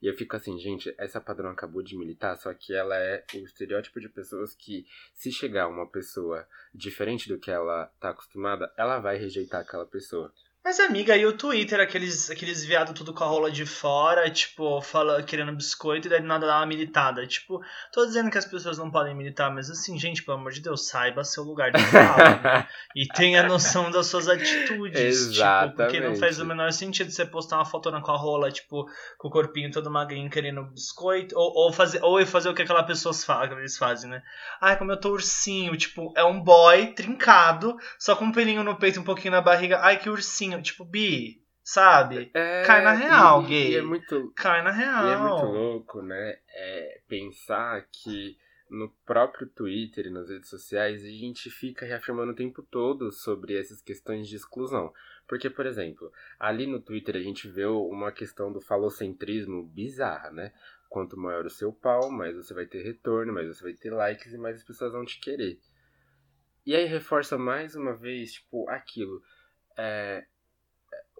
E 0.00 0.06
eu 0.08 0.14
fico 0.14 0.34
assim, 0.34 0.58
gente, 0.58 0.92
essa 0.98 1.20
padrão 1.20 1.50
acabou 1.50 1.80
de 1.80 1.96
militar, 1.96 2.36
só 2.36 2.52
que 2.52 2.74
ela 2.74 2.96
é 2.96 3.24
o 3.34 3.38
estereótipo 3.38 4.00
de 4.00 4.08
pessoas 4.08 4.52
que, 4.52 4.84
se 5.14 5.30
chegar 5.30 5.68
uma 5.68 5.88
pessoa 5.88 6.44
diferente 6.74 7.28
do 7.28 7.38
que 7.38 7.52
ela 7.52 7.86
tá 8.00 8.10
acostumada, 8.10 8.72
ela 8.76 8.98
vai 8.98 9.16
rejeitar 9.16 9.60
aquela 9.60 9.86
pessoa. 9.86 10.34
Mas, 10.64 10.78
amiga, 10.78 11.16
e 11.16 11.26
o 11.26 11.36
Twitter, 11.36 11.80
aqueles, 11.80 12.30
aqueles 12.30 12.64
viados 12.64 12.94
tudo 12.94 13.12
com 13.12 13.24
a 13.24 13.26
rola 13.26 13.50
de 13.50 13.66
fora, 13.66 14.30
tipo, 14.30 14.80
fala, 14.80 15.20
querendo 15.20 15.52
biscoito 15.52 16.06
e 16.06 16.10
daí 16.10 16.20
nada 16.20 16.46
dá 16.46 16.58
uma 16.58 16.66
militada. 16.66 17.26
Tipo, 17.26 17.60
tô 17.92 18.06
dizendo 18.06 18.30
que 18.30 18.38
as 18.38 18.44
pessoas 18.44 18.78
não 18.78 18.88
podem 18.88 19.12
militar, 19.12 19.52
mas 19.52 19.68
assim, 19.68 19.98
gente, 19.98 20.22
pelo 20.22 20.36
amor 20.36 20.52
de 20.52 20.60
Deus, 20.60 20.86
saiba 20.86 21.24
seu 21.24 21.42
lugar 21.42 21.72
de 21.72 21.82
fala, 21.86 22.40
né? 22.40 22.68
E 22.94 23.08
tenha 23.08 23.42
noção 23.42 23.90
das 23.90 24.06
suas 24.06 24.28
atitudes. 24.28 25.00
Exatamente. 25.00 25.70
Tipo, 25.70 25.82
porque 25.82 26.00
não 26.00 26.14
faz 26.14 26.38
o 26.38 26.44
menor 26.44 26.70
sentido 26.72 27.10
você 27.10 27.26
postar 27.26 27.56
uma 27.56 27.64
foto 27.64 27.90
com 28.00 28.12
a 28.12 28.16
rola, 28.16 28.52
tipo, 28.52 28.86
com 29.18 29.28
o 29.28 29.30
corpinho 29.30 29.72
todo 29.72 29.90
magrinho 29.90 30.30
querendo 30.30 30.62
biscoito, 30.66 31.36
ou, 31.36 31.52
ou, 31.54 31.72
fazer, 31.72 32.00
ou 32.04 32.24
fazer 32.24 32.48
o 32.48 32.54
que 32.54 32.62
aquela 32.62 32.84
pessoa 32.84 33.12
faz, 33.12 33.50
eles 33.50 33.76
fazem, 33.76 34.08
né? 34.08 34.22
Ai, 34.60 34.78
como 34.78 34.92
eu 34.92 35.00
tô 35.00 35.10
ursinho, 35.10 35.76
tipo, 35.76 36.12
é 36.16 36.22
um 36.22 36.40
boy 36.40 36.86
trincado, 36.88 37.76
só 37.98 38.14
com 38.14 38.26
um 38.26 38.32
pelinho 38.32 38.62
no 38.62 38.76
peito, 38.76 39.00
um 39.00 39.04
pouquinho 39.04 39.32
na 39.32 39.40
barriga. 39.40 39.80
Ai, 39.82 39.98
que 39.98 40.08
ursinho 40.08 40.51
tipo, 40.60 40.84
bi, 40.84 41.42
sabe? 41.62 42.30
É, 42.34 42.64
Cai 42.64 42.82
na 42.82 42.92
real, 42.92 43.42
e, 43.44 43.46
gay. 43.46 43.70
E 43.72 43.76
é 43.76 43.82
muito, 43.82 44.32
Cai 44.34 44.62
na 44.62 44.70
real. 44.70 45.06
E 45.06 45.12
é 45.12 45.16
muito 45.16 45.44
louco, 45.46 46.02
né? 46.02 46.38
É 46.48 47.00
pensar 47.08 47.86
que 47.90 48.36
no 48.68 48.88
próprio 49.04 49.46
Twitter 49.46 50.06
e 50.06 50.10
nas 50.10 50.30
redes 50.30 50.48
sociais 50.48 51.04
a 51.04 51.08
gente 51.08 51.50
fica 51.50 51.84
reafirmando 51.84 52.32
o 52.32 52.34
tempo 52.34 52.62
todo 52.62 53.12
sobre 53.12 53.58
essas 53.58 53.82
questões 53.82 54.26
de 54.26 54.36
exclusão. 54.36 54.92
Porque, 55.28 55.50
por 55.50 55.66
exemplo, 55.66 56.10
ali 56.40 56.66
no 56.66 56.80
Twitter 56.80 57.16
a 57.16 57.22
gente 57.22 57.48
vê 57.48 57.66
uma 57.66 58.10
questão 58.10 58.52
do 58.52 58.60
falocentrismo 58.60 59.62
bizarra, 59.62 60.30
né? 60.30 60.52
Quanto 60.88 61.18
maior 61.18 61.44
o 61.46 61.50
seu 61.50 61.72
pau, 61.72 62.10
mais 62.10 62.34
você 62.34 62.52
vai 62.52 62.66
ter 62.66 62.82
retorno, 62.82 63.32
mais 63.32 63.46
você 63.46 63.62
vai 63.62 63.74
ter 63.74 63.90
likes 63.90 64.32
e 64.32 64.38
mais 64.38 64.56
as 64.56 64.64
pessoas 64.64 64.92
vão 64.92 65.04
te 65.04 65.20
querer. 65.20 65.58
E 66.64 66.74
aí 66.74 66.86
reforça 66.86 67.36
mais 67.36 67.74
uma 67.74 67.94
vez, 67.94 68.34
tipo, 68.34 68.68
aquilo. 68.68 69.22
É, 69.76 70.24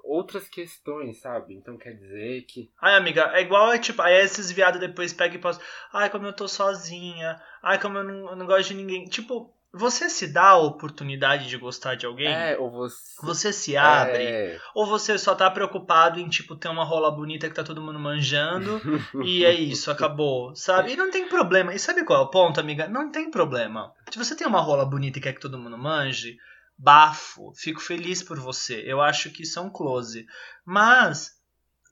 outras 0.02 0.48
questões, 0.48 1.20
sabe? 1.20 1.54
Então 1.54 1.76
quer 1.76 1.94
dizer 1.94 2.42
que. 2.42 2.70
Ai, 2.80 2.96
amiga, 2.96 3.30
é 3.34 3.40
igual, 3.40 3.72
é, 3.72 3.78
tipo, 3.78 4.02
aí 4.02 4.14
esses 4.20 4.50
viados 4.50 4.80
depois 4.80 5.12
pegam 5.12 5.36
e 5.36 5.40
postam. 5.40 5.64
Ai, 5.92 6.10
como 6.10 6.26
eu 6.26 6.32
tô 6.32 6.48
sozinha. 6.48 7.40
Ai, 7.62 7.80
como 7.80 7.98
eu 7.98 8.04
não, 8.04 8.30
eu 8.30 8.36
não 8.36 8.46
gosto 8.46 8.68
de 8.68 8.74
ninguém. 8.74 9.04
Tipo, 9.06 9.52
você 9.72 10.10
se 10.10 10.26
dá 10.26 10.48
a 10.48 10.58
oportunidade 10.58 11.48
de 11.48 11.56
gostar 11.56 11.94
de 11.94 12.04
alguém? 12.04 12.28
É, 12.28 12.58
ou 12.58 12.70
você. 12.70 12.96
Você 13.22 13.52
se 13.52 13.74
abre? 13.74 14.22
É. 14.22 14.60
Ou 14.74 14.84
você 14.84 15.16
só 15.16 15.34
tá 15.34 15.50
preocupado 15.50 16.20
em, 16.20 16.28
tipo, 16.28 16.54
ter 16.54 16.68
uma 16.68 16.84
rola 16.84 17.10
bonita 17.10 17.48
que 17.48 17.54
tá 17.54 17.64
todo 17.64 17.80
mundo 17.80 17.98
manjando 17.98 18.80
e 19.24 19.44
é 19.44 19.52
isso, 19.52 19.90
acabou, 19.90 20.54
sabe? 20.54 20.92
E 20.92 20.96
não 20.96 21.10
tem 21.10 21.26
problema. 21.26 21.72
E 21.72 21.78
sabe 21.78 22.04
qual 22.04 22.20
é 22.20 22.22
o 22.22 22.30
ponto, 22.30 22.60
amiga? 22.60 22.86
Não 22.86 23.10
tem 23.10 23.30
problema. 23.30 23.94
Se 24.10 24.18
você 24.18 24.36
tem 24.36 24.46
uma 24.46 24.60
rola 24.60 24.84
bonita 24.84 25.18
e 25.18 25.22
quer 25.22 25.32
que 25.32 25.40
todo 25.40 25.58
mundo 25.58 25.78
manje, 25.78 26.36
bafo, 26.82 27.52
fico 27.54 27.80
feliz 27.80 28.24
por 28.24 28.40
você. 28.40 28.82
Eu 28.84 29.00
acho 29.00 29.30
que 29.30 29.44
isso 29.44 29.58
é 29.58 29.62
um 29.62 29.70
close. 29.70 30.26
Mas 30.64 31.30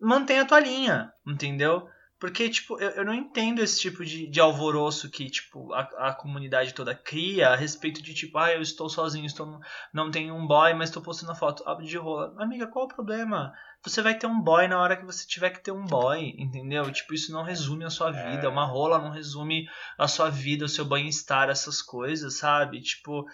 mantenha 0.00 0.42
a 0.42 0.46
tua 0.46 0.59
linha, 0.59 1.12
entendeu? 1.24 1.87
Porque, 2.18 2.50
tipo, 2.50 2.79
eu, 2.79 2.90
eu 2.90 3.05
não 3.05 3.14
entendo 3.14 3.62
esse 3.62 3.81
tipo 3.81 4.05
de, 4.05 4.26
de 4.26 4.40
alvoroço 4.40 5.09
que, 5.09 5.31
tipo, 5.31 5.72
a, 5.72 6.09
a 6.09 6.12
comunidade 6.12 6.74
toda 6.74 6.94
cria 6.94 7.50
a 7.50 7.57
respeito 7.57 8.03
de, 8.03 8.12
tipo, 8.12 8.37
ah, 8.37 8.53
eu 8.53 8.61
estou 8.61 8.90
sozinho, 8.90 9.24
estou 9.24 9.59
não 9.94 10.11
tenho 10.11 10.35
um 10.35 10.46
boy, 10.46 10.74
mas 10.74 10.90
estou 10.90 11.03
postando 11.03 11.35
foto 11.35 11.64
de 11.83 11.96
rola. 11.96 12.35
Amiga, 12.37 12.66
qual 12.66 12.85
o 12.85 12.88
problema? 12.88 13.55
Você 13.83 14.03
vai 14.03 14.18
ter 14.18 14.26
um 14.26 14.38
boy 14.38 14.68
na 14.68 14.79
hora 14.79 14.96
que 14.96 15.07
você 15.07 15.26
tiver 15.26 15.50
que 15.50 15.62
ter 15.62 15.70
um 15.70 15.87
boy, 15.87 16.35
entendeu? 16.37 16.90
Tipo, 16.92 17.14
isso 17.14 17.33
não 17.33 17.42
resume 17.42 17.85
a 17.85 17.90
sua 17.90 18.11
vida. 18.11 18.46
É. 18.46 18.48
Uma 18.48 18.66
rola 18.66 18.98
não 18.98 19.11
resume 19.11 19.66
a 19.96 20.07
sua 20.07 20.29
vida, 20.29 20.66
o 20.66 20.68
seu 20.68 20.85
bem-estar, 20.85 21.48
essas 21.48 21.81
coisas, 21.81 22.37
sabe? 22.37 22.83
Tipo, 22.83 23.24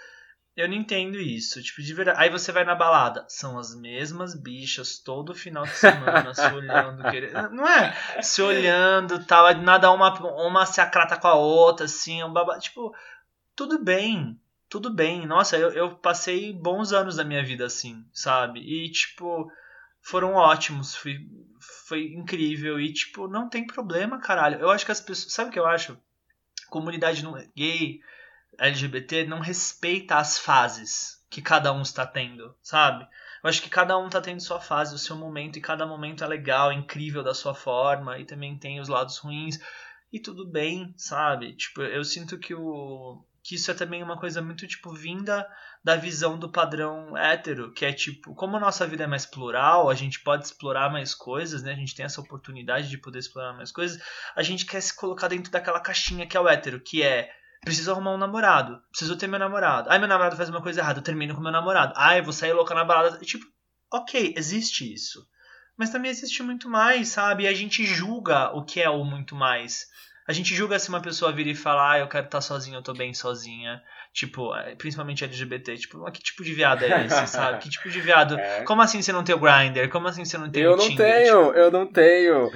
eu 0.56 0.66
não 0.66 0.74
entendo 0.74 1.18
isso. 1.18 1.62
Tipo, 1.62 1.82
de 1.82 1.92
verdade. 1.92 2.18
Aí 2.18 2.30
você 2.30 2.50
vai 2.50 2.64
na 2.64 2.74
balada. 2.74 3.26
São 3.28 3.58
as 3.58 3.74
mesmas 3.74 4.34
bichas 4.34 4.98
todo 4.98 5.34
final 5.34 5.64
de 5.64 5.76
semana, 5.76 6.32
se 6.32 6.46
olhando. 6.46 7.02
Querendo... 7.10 7.50
Não 7.50 7.68
é? 7.68 8.22
Se 8.22 8.40
olhando 8.40 9.22
tal. 9.26 9.52
Nada 9.56 9.90
uma, 9.90 10.18
uma 10.46 10.64
se 10.64 10.80
acrata 10.80 11.18
com 11.18 11.28
a 11.28 11.34
outra, 11.34 11.84
assim. 11.84 12.24
Um 12.24 12.32
baba... 12.32 12.59
Tipo, 12.59 12.94
tudo 13.54 13.78
bem. 13.78 14.40
Tudo 14.66 14.88
bem. 14.88 15.26
Nossa, 15.26 15.59
eu, 15.59 15.70
eu 15.72 15.94
passei 15.94 16.54
bons 16.54 16.90
anos 16.90 17.16
da 17.16 17.24
minha 17.24 17.44
vida 17.44 17.66
assim, 17.66 18.02
sabe? 18.11 18.61
E, 18.61 18.90
tipo, 18.90 19.52
foram 20.00 20.32
ótimos. 20.32 20.96
Foi, 20.96 21.18
foi 21.86 22.14
incrível. 22.14 22.80
E, 22.80 22.94
tipo, 22.94 23.28
não 23.28 23.46
tem 23.50 23.66
problema, 23.66 24.18
caralho. 24.18 24.59
Eu 24.59 24.70
acho 24.70 24.86
que 24.86 24.92
as 24.92 25.02
pessoas. 25.02 25.34
Sabe 25.34 25.50
o 25.50 25.52
que 25.52 25.59
eu 25.59 25.66
acho? 25.66 25.98
Comunidade 26.70 27.22
gay 27.54 28.00
LGBT 28.59 29.26
não 29.26 29.40
respeita 29.40 30.16
as 30.16 30.38
fases 30.38 31.16
que 31.28 31.42
cada 31.42 31.72
um 31.72 31.82
está 31.82 32.07
tendo, 32.07 32.54
sabe? 32.62 33.07
Eu 33.42 33.50
acho 33.50 33.62
que 33.62 33.68
cada 33.68 33.96
um 33.98 34.07
está 34.07 34.20
tendo 34.20 34.40
sua 34.40 34.61
fase, 34.61 34.94
o 34.94 34.98
seu 34.98 35.16
momento, 35.16 35.59
e 35.59 35.62
cada 35.62 35.86
momento 35.86 36.24
é 36.24 36.26
legal, 36.26 36.70
é 36.70 36.74
incrível 36.74 37.22
da 37.22 37.34
sua 37.34 37.54
forma, 37.54 38.18
e 38.18 38.24
também 38.24 38.59
tem 38.59 38.80
os 38.80 38.88
lados 38.88 39.18
ruins, 39.18 39.59
e 40.12 40.18
tudo 40.20 40.46
bem, 40.46 40.94
sabe? 40.96 41.54
Tipo, 41.54 41.82
eu 41.82 42.02
sinto 42.04 42.38
que 42.38 42.54
o, 42.54 43.22
que 43.42 43.54
isso 43.54 43.70
é 43.70 43.74
também 43.74 44.02
uma 44.02 44.18
coisa 44.18 44.42
muito, 44.42 44.66
tipo, 44.66 44.92
vinda 44.92 45.46
da 45.84 45.94
visão 45.94 46.36
do 46.36 46.50
padrão 46.50 47.16
hétero, 47.16 47.72
que 47.72 47.84
é 47.84 47.92
tipo, 47.92 48.34
como 48.34 48.57
a 48.57 48.61
nossa 48.61 48.84
vida 48.86 49.04
é 49.04 49.07
mais 49.07 49.24
plural, 49.24 49.88
a 49.88 49.94
gente 49.94 50.20
pode 50.20 50.44
explorar 50.44 50.90
mais 50.90 51.14
coisas, 51.14 51.62
né? 51.62 51.72
A 51.72 51.76
gente 51.76 51.94
tem 51.94 52.04
essa 52.04 52.20
oportunidade 52.20 52.88
de 52.88 52.98
poder 52.98 53.20
explorar 53.20 53.52
mais 53.52 53.70
coisas, 53.70 54.02
a 54.34 54.42
gente 54.42 54.66
quer 54.66 54.80
se 54.80 54.96
colocar 54.96 55.28
dentro 55.28 55.52
daquela 55.52 55.78
caixinha 55.78 56.26
que 56.26 56.36
é 56.36 56.40
o 56.40 56.48
hétero, 56.48 56.80
que 56.80 57.04
é 57.04 57.30
preciso 57.64 57.90
arrumar 57.90 58.12
um 58.12 58.18
namorado, 58.18 58.80
preciso 58.90 59.16
ter 59.16 59.26
meu 59.26 59.38
namorado. 59.38 59.88
Ai, 59.90 59.98
meu 59.98 60.09
namorado 60.09 60.36
faz 60.36 60.48
uma 60.48 60.62
coisa 60.62 60.80
errada, 60.80 60.98
eu 60.98 61.04
termino 61.04 61.34
com 61.34 61.40
meu 61.40 61.52
namorado. 61.52 61.92
Ai, 61.96 62.22
vou 62.22 62.32
sair 62.32 62.52
louca 62.52 62.74
na 62.74 62.84
balada. 62.84 63.18
Tipo, 63.18 63.44
ok, 63.92 64.34
existe 64.36 64.92
isso. 64.92 65.26
Mas 65.76 65.90
também 65.90 66.11
existe 66.11 66.42
muito 66.42 66.68
mais, 66.68 67.09
sabe? 67.09 67.44
E 67.44 67.48
a 67.48 67.52
gente 67.52 67.84
julga 67.84 68.50
o 68.57 68.64
que 68.64 68.80
é 68.80 68.88
o 68.88 69.04
muito 69.04 69.34
mais. 69.34 69.86
A 70.26 70.32
gente 70.32 70.54
julga 70.54 70.78
se 70.78 70.88
uma 70.88 71.00
pessoa 71.00 71.32
vir 71.32 71.46
e 71.46 71.54
falar, 71.54 71.92
ah, 71.92 71.98
eu 72.00 72.09
quero 72.09 72.26
estar 72.26 72.40
sozinha, 72.40 72.78
eu 72.78 72.82
tô 72.82 72.92
bem 72.92 73.14
sozinha. 73.14 73.80
Tipo, 74.12 74.57
é, 74.57 74.74
principalmente 74.74 75.22
LGBT. 75.22 75.76
Tipo, 75.76 76.11
que 76.11 76.22
tipo 76.22 76.42
de 76.42 76.52
viado 76.52 76.84
é 76.84 77.07
esse, 77.07 77.26
sabe? 77.28 77.59
Que 77.59 77.68
tipo 77.68 77.88
de 77.90 78.00
viado? 78.00 78.36
É. 78.38 78.62
Como 78.62 78.82
assim 78.82 79.00
você 79.02 79.12
não 79.12 79.22
tem 79.22 79.34
o 79.34 79.38
Grindr? 79.38 79.88
Como 79.88 80.09
assim 80.09 80.24
você 80.24 80.36
não 80.36 80.50
tem 80.50 80.62
eu 80.62 80.72
o 80.72 80.78
Tinder? 80.78 81.07
Eu 81.07 81.12
não 81.12 81.22
tenho, 81.22 81.46
tipo... 81.46 81.59
eu 81.59 81.70
não 81.70 81.86
tenho. 81.86 82.50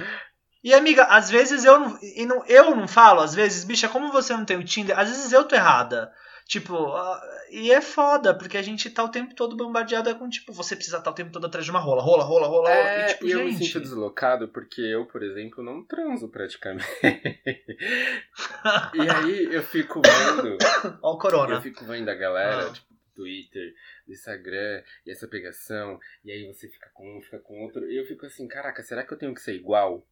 E 0.63 0.73
amiga, 0.73 1.05
às 1.05 1.29
vezes 1.29 1.65
eu 1.65 1.79
não, 1.79 1.99
e 2.01 2.25
não, 2.25 2.45
eu 2.45 2.75
não 2.75 2.87
falo, 2.87 3.21
às 3.21 3.33
vezes, 3.33 3.63
bicha, 3.63 3.89
como 3.89 4.11
você 4.11 4.33
não 4.33 4.45
tem 4.45 4.57
o 4.57 4.63
Tinder, 4.63 4.97
às 4.97 5.09
vezes 5.09 5.31
eu 5.31 5.43
tô 5.43 5.55
errada. 5.55 6.11
Tipo, 6.45 6.75
uh, 6.75 7.19
e 7.49 7.71
é 7.71 7.81
foda, 7.81 8.33
porque 8.37 8.57
a 8.57 8.61
gente 8.61 8.89
tá 8.89 9.03
o 9.03 9.09
tempo 9.09 9.33
todo 9.33 9.55
bombardeado 9.55 10.13
com, 10.17 10.27
tipo, 10.29 10.51
você 10.51 10.75
precisa 10.75 10.97
estar 10.97 11.05
tá 11.05 11.11
o 11.11 11.15
tempo 11.15 11.31
todo 11.31 11.45
atrás 11.45 11.63
de 11.63 11.71
uma 11.71 11.79
rola, 11.79 12.01
rola, 12.01 12.25
rola, 12.25 12.47
rola. 12.47 12.69
É, 12.69 13.05
e, 13.05 13.13
tipo, 13.13 13.27
eu 13.27 13.45
me 13.45 13.53
sinto 13.53 13.79
deslocado 13.79 14.49
porque 14.49 14.81
eu, 14.81 15.05
por 15.05 15.23
exemplo, 15.23 15.63
não 15.63 15.81
transo 15.81 16.27
praticamente. 16.27 16.85
e 18.93 19.09
aí 19.09 19.45
eu 19.53 19.63
fico 19.63 20.01
vendo. 20.01 20.57
Ó 21.01 21.13
o 21.13 21.17
corona. 21.17 21.55
Eu 21.55 21.61
fico 21.61 21.85
vendo 21.85 22.09
a 22.09 22.15
galera, 22.15 22.67
ah. 22.67 22.73
tipo, 22.73 22.93
do 22.93 22.99
Twitter, 23.15 23.73
Instagram, 24.07 24.83
e 25.05 25.11
essa 25.11 25.27
pegação, 25.29 25.97
e 26.25 26.31
aí 26.31 26.45
você 26.47 26.67
fica 26.67 26.89
com 26.93 27.17
um, 27.17 27.21
fica 27.21 27.39
com 27.39 27.61
outro. 27.63 27.89
E 27.89 27.97
eu 27.97 28.05
fico 28.05 28.25
assim, 28.25 28.45
caraca, 28.47 28.83
será 28.83 29.05
que 29.05 29.13
eu 29.13 29.17
tenho 29.17 29.33
que 29.33 29.41
ser 29.41 29.55
igual? 29.55 30.05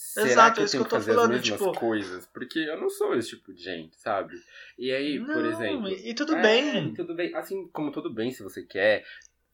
Será 0.00 0.26
Exato, 0.26 0.54
que 0.54 0.60
eu 0.60 0.64
é 0.64 0.68
tenho 0.68 0.84
que, 0.84 0.94
eu 0.94 1.00
fazer 1.00 1.12
falando, 1.12 1.34
as 1.34 1.40
mesmas 1.40 1.58
tipo... 1.58 1.72
coisas? 1.72 2.26
Porque 2.28 2.60
eu 2.60 2.80
não 2.80 2.88
sou 2.88 3.16
esse 3.16 3.30
tipo 3.30 3.52
de 3.52 3.60
gente, 3.60 3.96
sabe? 3.96 4.40
E 4.78 4.92
aí, 4.92 5.18
não, 5.18 5.34
por 5.34 5.44
exemplo. 5.44 5.88
E 5.88 6.14
tudo 6.14 6.36
é, 6.36 6.40
bem. 6.42 6.94
Tudo 6.94 7.16
bem. 7.16 7.34
Assim 7.34 7.66
como 7.72 7.90
tudo 7.90 8.08
bem 8.08 8.30
se 8.30 8.40
você 8.40 8.62
quer 8.62 9.04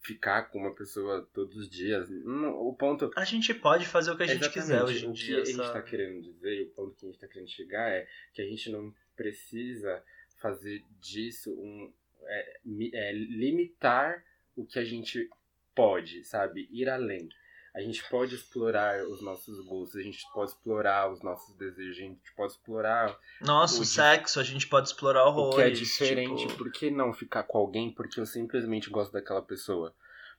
ficar 0.03 0.51
com 0.51 0.59
uma 0.59 0.75
pessoa 0.75 1.27
todos 1.33 1.57
os 1.57 1.67
dias. 1.67 2.11
O 2.27 2.77
ponto. 2.79 3.11
A 3.17 3.25
gente 3.25 3.55
pode 3.55 3.87
fazer 3.87 4.11
o 4.11 4.19
que 4.19 4.25
a 4.25 4.27
gente 4.27 4.43
Exatamente. 4.43 4.63
quiser 4.63 4.85
hoje 4.85 5.07
em 5.07 5.09
o 5.09 5.13
dia. 5.15 5.39
O 5.39 5.43
que 5.45 5.49
a 5.49 5.53
gente 5.55 5.65
está 5.65 5.83
querendo 5.83 6.23
dizer, 6.23 6.63
o 6.63 6.71
ponto 6.75 6.95
que 6.95 7.07
a 7.07 7.09
gente 7.09 7.15
está 7.15 7.27
querendo 7.27 7.49
chegar 7.49 7.91
é 7.91 8.07
que 8.35 8.43
a 8.43 8.45
gente 8.45 8.71
não 8.71 8.95
precisa 9.17 10.05
fazer 10.43 10.85
disso 11.01 11.55
um. 11.55 11.91
É, 12.27 12.61
é, 12.93 13.13
limitar 13.13 14.23
o 14.55 14.67
que 14.67 14.79
a 14.79 14.85
gente 14.85 15.27
pode, 15.75 16.23
sabe? 16.23 16.69
Ir 16.71 16.91
além 16.91 17.31
a 17.75 17.81
gente 17.81 18.09
pode 18.09 18.37
explorar 18.37 19.03
os 19.05 19.21
nossos 19.21 19.59
gostos, 19.67 19.97
a 19.97 20.03
gente 20.03 20.25
pode 20.33 20.53
explorar 20.53 21.11
os 21.11 21.21
nossos 21.23 21.57
desejos, 21.57 21.99
a 21.99 22.01
gente 22.03 22.33
pode 22.37 22.53
explorar. 22.53 23.19
Nosso 23.41 23.83
o 23.83 23.85
sexo, 23.85 24.39
a 24.39 24.45
gente 24.45 24.69
pode 24.69 24.89
explorar 24.89 25.25
horrores. 25.27 25.55
O 25.55 25.57
que 25.57 25.63
é 25.63 25.71
diferente, 25.71 26.47
tipo... 26.47 26.57
por 26.57 26.71
que 26.71 26.89
não 26.89 27.13
ficar 27.13 27.43
com 27.43 27.59
alguém 27.59 27.91
porque 27.91 28.21
eu 28.21 28.27
simplesmente 28.27 28.89
gosto 28.91 29.13
daquela 29.13 29.43
pessoa? 29.43 29.93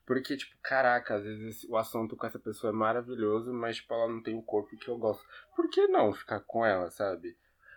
Porque, 0.05 0.37
tipo, 0.37 0.55
caraca, 0.61 1.15
às 1.15 1.23
vezes 1.23 1.65
o 1.65 1.75
assunto 1.75 2.15
com 2.15 2.25
essa 2.25 2.39
pessoa 2.39 2.71
é 2.71 2.75
maravilhoso, 2.75 3.51
mas, 3.51 3.77
tipo, 3.77 3.93
ela 3.93 4.07
não 4.07 4.23
tem 4.23 4.37
o 4.37 4.41
corpo 4.41 4.77
que 4.77 4.87
eu 4.87 4.97
gosto. 4.97 5.25
Por 5.55 5.69
que 5.69 5.87
não 5.87 6.13
ficar 6.13 6.39
com 6.41 6.65
ela, 6.65 6.89
sabe? 6.89 7.35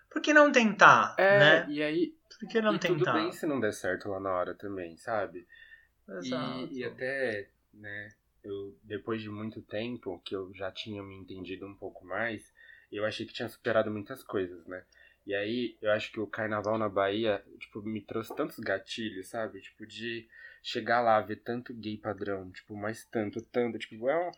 Por 0.08 0.22
que 0.22 0.32
não 0.32 0.52
tentar, 0.52 1.14
é, 1.18 1.38
né? 1.38 1.66
E 1.68 1.82
aí. 1.82 2.14
Por 2.38 2.48
que 2.48 2.60
não 2.60 2.76
e 2.76 2.78
tentar? 2.78 3.12
Tudo 3.12 3.12
bem 3.12 3.32
se 3.32 3.46
não 3.46 3.58
der 3.58 3.72
certo 3.72 4.08
lá 4.08 4.20
na 4.20 4.30
hora 4.30 4.54
também, 4.54 4.96
sabe? 4.96 5.48
Exato. 6.08 6.68
E, 6.70 6.78
e 6.78 6.84
até, 6.84 7.48
né, 7.72 8.10
eu 8.44 8.76
depois 8.82 9.22
de 9.22 9.28
muito 9.28 9.62
tempo 9.62 10.20
que 10.24 10.34
eu 10.34 10.52
já 10.54 10.70
tinha 10.70 11.02
me 11.02 11.16
entendido 11.16 11.66
um 11.66 11.74
pouco 11.74 12.04
mais, 12.06 12.52
eu 12.90 13.04
achei 13.04 13.26
que 13.26 13.32
tinha 13.32 13.48
superado 13.48 13.90
muitas 13.90 14.22
coisas, 14.22 14.66
né? 14.66 14.82
E 15.26 15.34
aí 15.34 15.76
eu 15.82 15.92
acho 15.92 16.10
que 16.10 16.18
o 16.18 16.26
carnaval 16.26 16.78
na 16.78 16.88
Bahia, 16.88 17.44
tipo, 17.60 17.82
me 17.82 18.00
trouxe 18.00 18.34
tantos 18.34 18.58
gatilhos, 18.58 19.28
sabe? 19.28 19.60
Tipo, 19.60 19.86
de 19.86 20.26
chegar 20.62 21.00
lá, 21.02 21.20
ver 21.20 21.36
tanto 21.36 21.74
gay 21.74 21.98
padrão, 21.98 22.50
tipo, 22.50 22.74
mais 22.74 23.04
tanto, 23.04 23.42
tanto, 23.42 23.78
tipo, 23.78 24.08
é 24.08 24.16
um... 24.16 24.30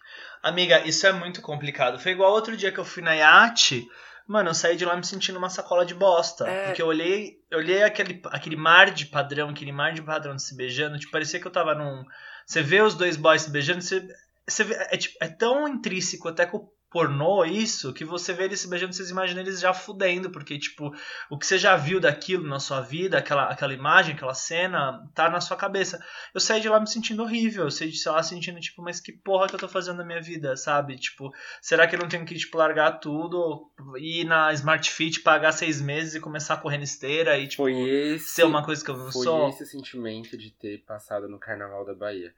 Amiga, 0.43 0.85
isso 0.87 1.07
é 1.07 1.13
muito 1.13 1.41
complicado. 1.41 1.99
Foi 1.99 2.13
igual 2.13 2.33
outro 2.33 2.57
dia 2.57 2.73
que 2.73 2.79
eu 2.79 2.85
fui 2.85 3.03
na 3.03 3.15
iate, 3.15 3.89
mano, 4.27 4.51
eu 4.51 4.55
saí 4.55 4.77
de 4.77 4.85
lá 4.85 4.97
me 4.97 5.05
sentindo 5.05 5.39
uma 5.39 5.49
sacola 5.49 5.87
de 5.87 5.95
bosta. 5.95 6.47
É... 6.49 6.67
Porque 6.67 6.83
eu 6.83 6.87
olhei, 6.87 7.41
eu 7.51 7.59
olhei 7.59 7.83
aquele, 7.83 8.21
aquele 8.27 8.57
mar 8.57 8.91
de 8.91 9.07
padrão, 9.07 9.49
aquele 9.51 9.73
mar 9.73 9.93
de 9.93 10.03
padrão 10.03 10.39
se 10.39 10.57
beijando, 10.57 10.99
tipo, 10.99 11.13
parecia 11.13 11.41
que 11.41 11.47
eu 11.47 11.53
tava 11.53 11.75
num 11.75 12.05
você 12.51 12.63
vê 12.63 12.83
os 12.83 12.97
dois 12.97 13.17
boys 13.17 13.43
se 13.43 13.51
beijando, 13.51 13.81
você, 13.81 14.05
você 14.45 14.65
vê, 14.65 14.75
é, 14.75 14.97
tipo, 14.97 15.17
é 15.21 15.29
tão 15.29 15.69
intrínseco 15.69 16.27
até 16.27 16.45
com 16.45 16.57
o 16.57 16.69
pornô 16.91 17.45
isso, 17.45 17.93
que 17.95 18.05
você 18.05 18.33
vê 18.33 18.45
eles 18.45 18.61
se 18.61 18.69
beijando, 18.69 18.93
vocês 18.93 19.11
imaginam 19.11 19.43
eles 19.43 19.61
já 19.61 19.73
fudendo, 19.73 20.29
porque, 20.31 20.59
tipo, 20.59 20.93
o 21.31 21.39
que 21.39 21.47
você 21.47 21.57
já 21.57 21.77
viu 21.77 22.01
daquilo 22.01 22.47
na 22.47 22.59
sua 22.59 22.81
vida, 22.81 23.17
aquela, 23.17 23.45
aquela 23.45 23.73
imagem, 23.73 24.15
aquela 24.15 24.35
cena, 24.35 25.09
tá 25.15 25.31
na 25.31 25.41
sua 25.41 25.57
cabeça. 25.57 26.05
Eu 26.35 26.41
saí 26.41 26.61
de 26.61 26.69
lá 26.69 26.81
me 26.81 26.89
sentindo 26.89 27.23
horrível, 27.23 27.65
eu 27.65 27.71
saí 27.71 27.91
de 27.91 28.09
lá 28.09 28.23
sentindo, 28.23 28.59
tipo, 28.59 28.83
mas 28.83 29.01
que 29.01 29.13
porra 29.13 29.47
que 29.47 29.55
eu 29.55 29.59
tô 29.59 29.69
fazendo 29.69 29.99
na 29.99 30.05
minha 30.05 30.21
vida, 30.21 30.57
sabe? 30.57 30.97
Tipo, 30.97 31.33
será 31.63 31.87
que 31.87 31.95
eu 31.95 32.01
não 32.01 32.09
tenho 32.09 32.27
que, 32.27 32.35
tipo, 32.35 32.59
largar 32.59 32.99
tudo, 32.99 33.71
ir 33.97 34.25
na 34.25 34.53
Smart 34.53 34.91
Fit, 34.91 35.21
pagar 35.21 35.53
seis 35.53 35.81
meses 35.81 36.17
e 36.17 36.21
começar 36.21 36.55
a 36.55 36.59
correr 36.59 36.79
na 36.79 36.85
esteira 36.85 37.39
e, 37.39 37.47
tipo, 37.47 37.69
esse, 37.69 38.31
ser 38.31 38.45
uma 38.45 38.65
coisa 38.65 38.85
que 38.85 38.91
eu 38.91 38.97
não 38.97 39.13
foi 39.13 39.25
sou? 39.25 39.41
Foi 39.43 39.51
esse 39.51 39.67
sentimento 39.67 40.37
de 40.37 40.51
ter 40.51 40.79
passado 40.85 41.29
no 41.29 41.39
Carnaval 41.39 41.85
da 41.85 41.95
Bahia 41.95 42.35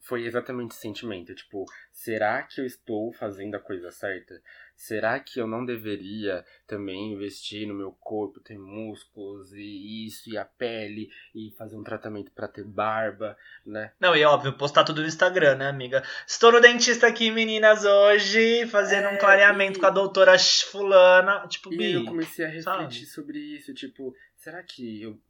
foi 0.00 0.24
exatamente 0.24 0.72
esse 0.72 0.80
sentimento. 0.80 1.34
Tipo, 1.34 1.64
será 1.92 2.42
que 2.42 2.60
eu 2.60 2.66
estou 2.66 3.12
fazendo 3.12 3.54
a 3.54 3.60
coisa 3.60 3.90
certa? 3.90 4.40
Será 4.74 5.18
que 5.18 5.40
eu 5.40 5.46
não 5.46 5.64
deveria 5.64 6.44
também 6.66 7.12
investir 7.12 7.66
no 7.66 7.74
meu 7.74 7.90
corpo, 7.92 8.40
ter 8.40 8.56
músculos 8.56 9.52
e 9.52 10.06
isso, 10.06 10.30
e 10.30 10.38
a 10.38 10.44
pele, 10.44 11.10
e 11.34 11.50
fazer 11.58 11.76
um 11.76 11.82
tratamento 11.82 12.30
para 12.30 12.46
ter 12.46 12.64
barba, 12.64 13.36
né? 13.66 13.92
Não, 13.98 14.14
e 14.14 14.24
óbvio, 14.24 14.56
postar 14.56 14.84
tudo 14.84 15.02
no 15.02 15.08
Instagram, 15.08 15.56
né, 15.56 15.66
amiga? 15.68 16.02
Estou 16.26 16.52
no 16.52 16.60
dentista 16.60 17.08
aqui, 17.08 17.30
meninas, 17.30 17.84
hoje, 17.84 18.66
fazendo 18.68 19.08
é, 19.08 19.14
um 19.14 19.18
clareamento 19.18 19.78
e... 19.78 19.80
com 19.80 19.86
a 19.86 19.90
doutora 19.90 20.38
fulana. 20.38 21.46
Tipo, 21.48 21.74
e 21.74 21.94
eu 21.94 22.04
comecei 22.04 22.44
a 22.44 22.48
refletir 22.48 23.00
sabe? 23.00 23.06
sobre 23.06 23.38
isso, 23.38 23.74
tipo, 23.74 24.14
será 24.36 24.62
que 24.62 25.02
eu 25.02 25.20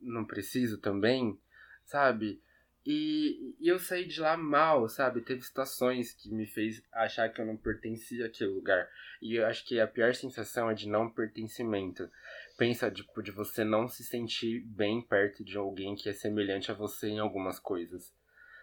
não 0.00 0.24
preciso 0.24 0.78
também? 0.78 1.38
Sabe? 1.82 2.42
E, 2.90 3.54
e, 3.60 3.68
eu 3.68 3.78
saí 3.78 4.06
de 4.06 4.18
lá 4.18 4.34
mal, 4.34 4.88
sabe? 4.88 5.20
Teve 5.20 5.42
situações 5.42 6.14
que 6.14 6.30
me 6.30 6.46
fez 6.46 6.82
achar 6.90 7.28
que 7.28 7.38
eu 7.38 7.44
não 7.44 7.54
pertencia 7.54 8.24
àquele 8.24 8.48
lugar. 8.48 8.88
E 9.20 9.34
eu 9.34 9.44
acho 9.44 9.62
que 9.66 9.78
a 9.78 9.86
pior 9.86 10.14
sensação 10.14 10.70
é 10.70 10.74
de 10.74 10.88
não 10.88 11.10
pertencimento. 11.10 12.10
Pensa, 12.56 12.90
tipo, 12.90 13.22
de 13.22 13.30
você 13.30 13.62
não 13.62 13.88
se 13.88 14.02
sentir 14.02 14.60
bem 14.60 15.02
perto 15.02 15.44
de 15.44 15.58
alguém 15.58 15.94
que 15.94 16.08
é 16.08 16.14
semelhante 16.14 16.70
a 16.70 16.74
você 16.74 17.08
em 17.08 17.18
algumas 17.18 17.60
coisas, 17.60 18.10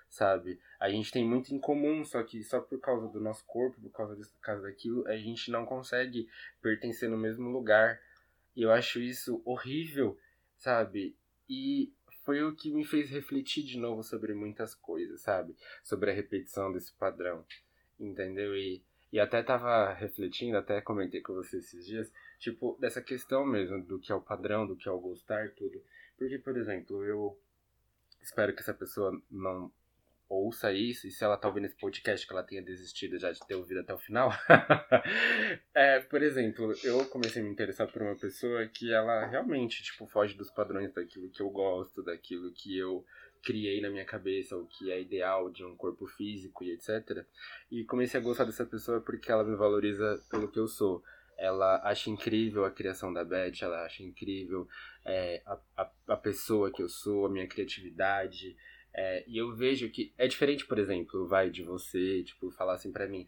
sabe? 0.09 0.59
A 0.79 0.89
gente 0.89 1.11
tem 1.11 1.23
muito 1.23 1.53
em 1.53 1.59
comum, 1.59 2.03
só 2.03 2.23
que 2.23 2.43
só 2.43 2.59
por 2.59 2.79
causa 2.79 3.07
do 3.07 3.21
nosso 3.21 3.45
corpo, 3.45 3.79
por 3.79 3.91
causa 3.91 4.15
disso, 4.15 4.33
por 4.33 4.41
causa 4.41 4.63
daquilo, 4.63 5.07
a 5.07 5.15
gente 5.17 5.51
não 5.51 5.67
consegue 5.67 6.27
pertencer 6.63 7.07
no 7.07 7.17
mesmo 7.17 7.51
lugar. 7.51 8.01
E 8.55 8.63
eu 8.63 8.71
acho 8.71 8.99
isso 8.99 9.39
horrível, 9.45 10.17
sabe? 10.57 11.15
E 11.47 11.93
foi 12.25 12.43
o 12.43 12.55
que 12.55 12.73
me 12.73 12.83
fez 12.83 13.09
refletir 13.09 13.63
de 13.63 13.77
novo 13.77 14.03
sobre 14.03 14.33
muitas 14.33 14.73
coisas, 14.73 15.21
sabe? 15.21 15.55
Sobre 15.83 16.09
a 16.09 16.13
repetição 16.13 16.73
desse 16.73 16.91
padrão, 16.93 17.45
entendeu? 17.99 18.55
E, 18.57 18.83
e 19.13 19.19
até 19.19 19.43
tava 19.43 19.93
refletindo, 19.93 20.57
até 20.57 20.81
comentei 20.81 21.21
com 21.21 21.35
você 21.35 21.57
esses 21.57 21.85
dias, 21.85 22.11
tipo, 22.39 22.75
dessa 22.79 22.99
questão 22.99 23.45
mesmo 23.45 23.81
do 23.83 23.99
que 23.99 24.11
é 24.11 24.15
o 24.15 24.21
padrão, 24.21 24.65
do 24.65 24.75
que 24.75 24.89
é 24.89 24.91
o 24.91 24.99
gostar, 24.99 25.51
tudo. 25.51 25.81
Porque, 26.17 26.39
por 26.39 26.57
exemplo, 26.57 27.05
eu 27.05 27.39
espero 28.21 28.55
que 28.55 28.61
essa 28.61 28.73
pessoa 28.73 29.21
não 29.29 29.71
ouça 30.27 30.71
isso, 30.73 31.07
e 31.07 31.11
se 31.11 31.23
ela 31.23 31.37
tá 31.37 31.47
ouvindo 31.47 31.65
esse 31.65 31.77
podcast 31.77 32.25
que 32.25 32.33
ela 32.33 32.43
tenha 32.43 32.61
desistido 32.61 33.19
já 33.19 33.31
de 33.31 33.39
ter 33.45 33.55
ouvido 33.55 33.81
até 33.81 33.93
o 33.93 33.97
final. 33.97 34.31
é, 35.73 35.99
por 35.99 36.21
exemplo, 36.21 36.73
eu 36.83 37.05
comecei 37.05 37.41
a 37.41 37.45
me 37.45 37.51
interessar 37.51 37.87
por 37.91 38.01
uma 38.01 38.15
pessoa 38.15 38.65
que 38.67 38.91
ela 38.91 39.25
realmente, 39.27 39.83
tipo, 39.83 40.07
foge 40.07 40.35
dos 40.35 40.49
padrões 40.49 40.93
daquilo 40.93 41.29
que 41.29 41.41
eu 41.41 41.49
gosto, 41.49 42.03
daquilo 42.03 42.51
que 42.51 42.77
eu 42.77 43.05
criei 43.43 43.79
na 43.79 43.91
minha 43.91 44.05
cabeça, 44.05 44.57
o 44.57 44.65
que 44.65 44.91
é 44.91 44.99
ideal 44.99 45.51
de 45.51 45.63
um 45.63 45.75
corpo 45.75 46.07
físico 46.07 46.63
e 46.63 46.71
etc. 46.71 47.23
E 47.71 47.83
comecei 47.83 48.19
a 48.19 48.23
gostar 48.23 48.45
dessa 48.45 48.65
pessoa 48.65 48.99
porque 48.99 49.31
ela 49.31 49.43
me 49.43 49.55
valoriza 49.55 50.19
pelo 50.31 50.49
que 50.51 50.59
eu 50.59 50.67
sou. 50.67 51.03
Ela 51.37 51.81
acha 51.83 52.09
incrível 52.09 52.65
a 52.65 52.71
criação 52.71 53.13
da 53.13 53.23
Beth, 53.23 53.61
ela 53.61 53.85
acha 53.85 54.01
incrível 54.01 54.67
é, 55.03 55.43
a, 55.45 55.59
a, 55.77 55.91
a 56.07 56.17
pessoa 56.17 56.71
que 56.71 56.81
eu 56.81 56.89
sou, 56.89 57.25
a 57.25 57.29
minha 57.29 57.47
criatividade, 57.47 58.55
É, 58.97 59.25
e 59.27 59.37
eu 59.37 59.53
vejo 59.53 59.89
que 59.89 60.13
é 60.17 60.25
diferente, 60.25 60.65
por 60.65 60.79
exemplo, 60.79 61.27
vai 61.27 61.49
de 61.49 61.63
você, 61.63 62.23
tipo, 62.23 62.49
falar 62.51 62.75
assim 62.75 62.93
pra 62.93 63.07
mim: 63.07 63.27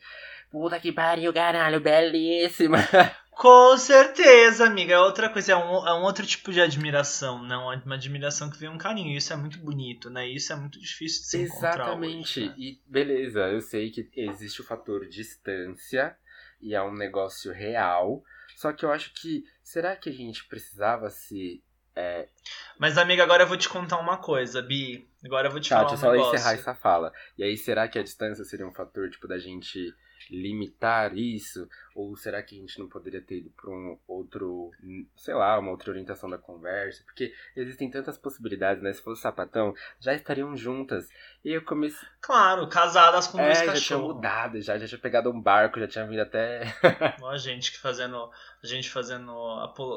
Puta 0.49 0.80
que 0.80 0.93
pariu, 0.93 1.34
caralho, 1.34 1.82
belíssima. 1.82 2.78
Com 3.32 3.78
certeza, 3.78 4.65
amiga. 4.65 4.93
É 4.93 4.99
outra 4.99 5.30
coisa, 5.30 5.51
é 5.51 5.55
um, 5.55 5.88
é 5.88 5.93
um 5.93 6.03
outro 6.03 6.26
tipo 6.26 6.51
de 6.51 6.59
admiração, 6.59 7.43
não 7.43 7.70
uma 7.86 7.95
admiração 7.95 8.49
que 8.49 8.57
vem 8.57 8.70
um 8.70 8.80
carinho. 8.80 9.15
Isso 9.15 9.32
é 9.32 9.36
muito 9.36 9.59
bonito, 9.59 10.09
né? 10.09 10.28
Isso 10.28 10.51
é 10.51 10.55
muito 10.55 10.80
difícil 10.80 11.22
de 11.22 11.28
se. 11.28 11.41
Exatamente. 11.41 12.47
Né? 12.47 12.55
E 12.57 12.82
beleza, 12.88 13.41
eu 13.49 13.61
sei 13.61 13.91
que 13.91 14.09
existe 14.15 14.61
o 14.61 14.63
fator 14.63 15.07
distância 15.07 16.18
e 16.59 16.74
é 16.74 16.82
um 16.82 16.93
negócio 16.93 17.51
real. 17.51 18.24
Só 18.55 18.74
que 18.74 18.84
eu 18.84 18.91
acho 18.91 19.13
que 19.13 19.43
será 19.61 19.95
que 19.95 20.09
a 20.09 20.13
gente 20.13 20.47
precisava 20.47 21.11
se 21.11 21.61
é... 21.98 22.28
Mas, 22.78 22.98
amiga, 22.98 23.24
agora 23.24 23.43
eu 23.43 23.48
vou 23.48 23.58
te 23.58 23.68
contar 23.68 23.98
uma 23.98 24.18
coisa, 24.18 24.62
Bi. 24.62 25.10
Agora 25.26 25.48
eu 25.48 25.52
vou 25.52 25.60
te 25.60 25.70
tá, 25.70 25.78
falar 25.78 25.89
deixa 25.89 26.08
um 26.08 26.14
eu 26.14 26.24
só 26.24 26.36
encerrar 26.36 26.54
essa 26.54 26.76
fala. 26.76 27.12
E 27.38 27.43
aí, 27.43 27.58
será 27.58 27.88
que 27.88 27.98
a 27.98 28.04
distância 28.04 28.45
seria 28.45 28.68
um 28.68 28.72
fator, 28.72 29.10
tipo, 29.10 29.28
da 29.28 29.39
gente 29.39 29.93
limitar 30.30 31.18
isso? 31.18 31.68
Ou 31.95 32.16
será 32.16 32.43
que 32.43 32.56
a 32.56 32.60
gente 32.60 32.78
não 32.80 32.88
poderia 32.88 33.22
ter 33.22 33.38
ido 33.39 33.50
para 33.50 33.72
um 33.72 33.98
outro, 34.08 34.72
sei 35.16 35.34
lá, 35.34 35.58
uma 35.58 35.72
outra 35.72 35.89
orientação 35.89 36.30
da 36.30 36.38
conversa? 36.38 37.04
Porque 37.04 37.34
existem 37.56 37.89
tantas 37.89 38.18
possibilidades, 38.18 38.84
né? 38.84 38.93
Se 38.93 39.02
fosse 39.02 39.24
sapatão, 39.24 39.74
já 40.00 40.14
estariam 40.14 40.56
juntas. 40.56 41.10
E 41.48 41.54
eu 41.54 41.62
comecei. 41.62 42.06
Claro, 42.20 42.68
casadas 42.68 43.26
com 43.26 43.39
é, 43.39 43.45
dois 43.45 43.60
já 43.60 43.66
cachorros. 43.68 43.86
tinha 43.86 44.00
mudado, 44.00 44.62
já, 44.62 44.78
já 44.78 44.86
tinha 44.86 45.00
pegado 45.00 45.32
um 45.32 45.41
barco, 45.41 45.80
já 45.80 45.88
tinha 45.88 46.06
vindo 46.06 46.20
até. 46.20 46.64
a 47.26 47.38
gente 47.38 47.72
que 47.72 47.78
fazendo. 47.78 48.30
A 48.62 48.68
gente 48.68 48.89
fazendo 48.89 49.34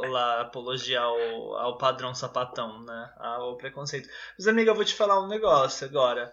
lá, 0.07 0.43
apologia 0.43 1.01
ao, 1.01 1.57
ao 1.57 1.77
padrão 1.77 2.15
sapatão, 2.15 2.85
né? 2.85 3.13
Ao 3.17 3.57
preconceito. 3.57 4.09
Mas, 4.39 4.47
amiga, 4.47 4.71
eu 4.71 4.77
vou 4.77 4.85
te 4.85 4.95
falar 4.95 5.21
um 5.21 5.27
negócio 5.27 5.85
agora 5.89 6.33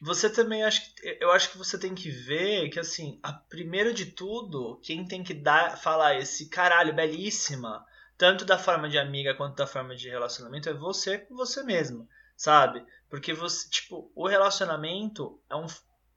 você 0.00 0.30
também 0.30 0.62
acho 0.62 0.94
que 0.94 1.18
eu 1.20 1.32
acho 1.32 1.50
que 1.50 1.58
você 1.58 1.76
tem 1.76 1.92
que 1.92 2.08
ver 2.08 2.68
que 2.68 2.78
assim, 2.78 3.18
a 3.20 3.32
primeiro 3.32 3.92
de 3.92 4.06
tudo, 4.06 4.80
quem 4.82 5.04
tem 5.04 5.24
que 5.24 5.34
dar 5.34 5.76
falar 5.76 6.16
esse 6.16 6.48
caralho 6.48 6.94
belíssima, 6.94 7.84
tanto 8.16 8.44
da 8.44 8.56
forma 8.56 8.88
de 8.88 8.96
amiga 8.96 9.34
quanto 9.34 9.56
da 9.56 9.66
forma 9.66 9.96
de 9.96 10.08
relacionamento 10.08 10.68
é 10.68 10.72
você 10.72 11.18
com 11.18 11.34
você 11.34 11.64
mesmo, 11.64 12.08
sabe? 12.36 12.84
Porque 13.08 13.32
você, 13.32 13.68
tipo, 13.68 14.10
o 14.14 14.26
relacionamento 14.26 15.40
é 15.48 15.56
um 15.56 15.66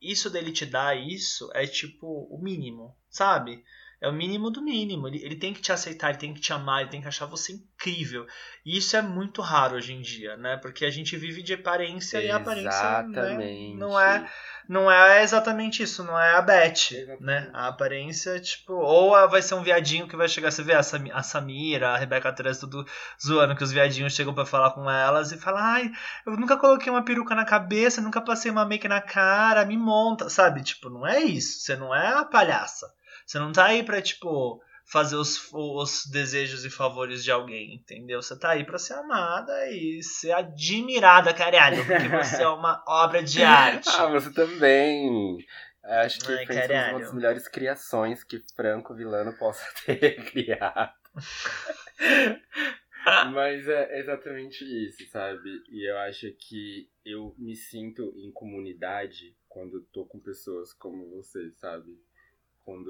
isso 0.02 0.30
dele 0.30 0.52
te 0.52 0.66
dar 0.66 0.98
isso 0.98 1.50
é 1.54 1.68
tipo 1.68 2.28
o 2.30 2.38
mínimo, 2.42 2.96
sabe? 3.10 3.64
É 4.02 4.10
o 4.10 4.14
mínimo 4.14 4.50
do 4.50 4.64
mínimo. 4.64 5.08
Ele, 5.08 5.24
ele 5.24 5.36
tem 5.36 5.54
que 5.54 5.62
te 5.62 5.72
aceitar, 5.72 6.10
ele 6.10 6.18
tem 6.18 6.34
que 6.34 6.42
te 6.42 6.52
amar, 6.52 6.82
ele 6.82 6.90
tem 6.90 7.02
que 7.02 7.08
achar 7.08 7.28
você 7.28 7.54
incrível. 7.54 8.26
E 8.66 8.78
isso 8.78 8.98
é 8.98 9.02
muito 9.02 9.42
raro 9.42 9.76
hoje 9.76 9.94
em 9.94 10.02
dia, 10.02 10.36
né? 10.36 10.58
Porque 10.58 10.86
a 10.86 10.90
gente 10.90 11.16
vive 11.16 11.44
de 11.44 11.54
aparência 11.54 12.18
exatamente. 12.18 12.64
e 12.64 12.68
a 12.68 12.72
aparência 12.72 13.38
né, 13.38 13.74
não 13.76 14.00
é 14.00 14.28
não 14.68 14.90
é 14.90 15.22
exatamente 15.22 15.84
isso, 15.84 16.04
não 16.04 16.18
é 16.18 16.34
a 16.36 16.42
Beth, 16.42 17.20
né? 17.20 17.50
A 17.54 17.68
aparência, 17.68 18.40
tipo, 18.40 18.74
ou 18.74 19.12
vai 19.30 19.42
ser 19.42 19.56
um 19.56 19.64
viadinho 19.64 20.08
que 20.08 20.16
vai 20.16 20.30
chegar, 20.30 20.50
você 20.50 20.64
vê 20.64 20.74
a, 20.74 20.80
a 20.80 21.24
Samira, 21.24 21.90
a 21.90 21.98
Rebeca 21.98 22.32
Teres 22.32 22.58
tudo 22.58 22.86
zoando 23.22 23.56
que 23.56 23.64
os 23.64 23.72
viadinhos 23.72 24.14
chegam 24.14 24.34
para 24.34 24.46
falar 24.46 24.72
com 24.72 24.90
elas 24.90 25.32
e 25.32 25.38
falam, 25.38 25.62
ai, 25.62 25.92
eu 26.26 26.38
nunca 26.38 26.58
coloquei 26.58 26.90
uma 26.90 27.04
peruca 27.04 27.36
na 27.36 27.44
cabeça, 27.44 28.02
nunca 28.02 28.22
passei 28.22 28.50
uma 28.50 28.66
make 28.66 28.88
na 28.88 29.02
cara, 29.02 29.66
me 29.66 29.78
monta, 29.78 30.30
sabe? 30.30 30.64
Tipo, 30.64 30.90
não 30.90 31.06
é 31.06 31.20
isso, 31.20 31.60
você 31.60 31.76
não 31.76 31.94
é 31.94 32.08
a 32.08 32.24
palhaça. 32.24 32.88
Você 33.26 33.40
não 33.40 33.52
tá 33.52 33.66
aí 33.66 33.84
pra, 33.84 34.02
tipo, 34.02 34.62
fazer 34.86 35.16
os, 35.16 35.50
os 35.54 36.06
desejos 36.06 36.66
e 36.66 36.70
favores 36.70 37.24
de 37.24 37.32
alguém, 37.32 37.76
entendeu? 37.76 38.22
Você 38.22 38.38
tá 38.38 38.52
aí 38.52 38.66
pra 38.66 38.78
ser 38.78 38.94
amada 38.94 39.70
e 39.70 40.04
ser 40.04 40.32
admirada, 40.32 41.34
caralho, 41.34 41.86
porque 41.86 42.10
você 42.10 42.44
é 42.44 42.48
uma 42.48 42.84
obra 42.88 43.24
de 43.24 43.42
arte. 43.42 43.90
ah, 43.90 44.08
você 44.08 44.32
também. 44.32 45.38
Acho 45.84 46.20
que 46.20 46.32
Ai, 46.32 46.46
foi 46.46 46.92
uma 46.92 47.00
das 47.00 47.14
melhores 47.14 47.48
criações 47.48 48.24
que 48.24 48.44
Franco 48.56 48.94
Vilano 48.94 49.36
possa 49.38 49.64
ter 49.86 50.24
criado. 50.26 50.94
Mas 53.34 53.68
é 53.68 54.00
exatamente 54.00 54.64
isso, 54.64 55.10
sabe? 55.10 55.50
E 55.70 55.90
eu 55.90 55.98
acho 56.00 56.32
que 56.34 56.88
eu 57.04 57.34
me 57.38 57.56
sinto 57.56 58.14
em 58.16 58.32
comunidade 58.32 59.36
quando 59.50 59.82
tô 59.92 60.06
com 60.06 60.20
pessoas 60.20 60.72
como 60.74 61.10
você, 61.10 61.52
sabe? 61.58 62.00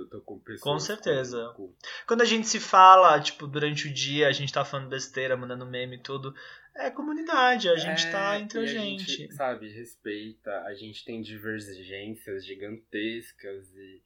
Tô 0.09 0.21
com 0.21 0.39
pessoas. 0.39 0.61
Com 0.61 0.79
certeza. 0.79 1.53
Com... 1.55 1.73
Quando 2.07 2.21
a 2.21 2.25
gente 2.25 2.47
se 2.47 2.59
fala, 2.59 3.19
tipo, 3.19 3.47
durante 3.47 3.87
o 3.87 3.93
dia, 3.93 4.27
a 4.27 4.31
gente 4.31 4.53
tá 4.53 4.63
falando 4.65 4.89
besteira, 4.89 5.37
mandando 5.37 5.65
meme 5.65 5.97
e 5.97 6.01
tudo. 6.01 6.33
É 6.75 6.89
comunidade, 6.89 7.69
a 7.69 7.75
gente 7.75 8.07
é, 8.07 8.11
tá 8.11 8.39
entre 8.39 8.59
a, 8.59 8.61
a 8.61 8.65
gente. 8.65 9.03
gente. 9.03 9.33
Sabe, 9.33 9.69
respeita, 9.69 10.51
a 10.61 10.73
gente 10.73 11.03
tem 11.03 11.21
divergências 11.21 12.45
gigantescas 12.45 13.75
e, 13.75 14.01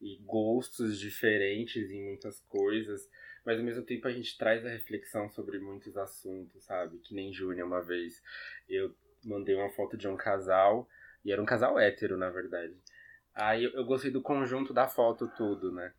e 0.00 0.16
gostos 0.24 0.98
diferentes 0.98 1.90
em 1.90 2.04
muitas 2.04 2.40
coisas, 2.48 3.08
mas 3.44 3.58
ao 3.58 3.64
mesmo 3.64 3.82
tempo 3.82 4.06
a 4.06 4.12
gente 4.12 4.38
traz 4.38 4.64
a 4.64 4.68
reflexão 4.68 5.28
sobre 5.30 5.58
muitos 5.58 5.96
assuntos, 5.96 6.62
sabe? 6.64 6.98
Que 6.98 7.14
nem 7.14 7.32
Júnior 7.32 7.66
uma 7.66 7.82
vez 7.82 8.22
eu 8.68 8.94
mandei 9.24 9.56
uma 9.56 9.70
foto 9.70 9.96
de 9.96 10.06
um 10.06 10.16
casal, 10.16 10.88
e 11.24 11.32
era 11.32 11.42
um 11.42 11.46
casal 11.46 11.78
hétero, 11.78 12.16
na 12.16 12.30
verdade. 12.30 12.74
Aí 13.38 13.64
eu, 13.64 13.84
gostei 13.84 14.10
do 14.10 14.20
conjunto 14.20 14.74
da 14.74 14.88
foto, 14.88 15.30
tudo, 15.36 15.70
né? 15.70 15.92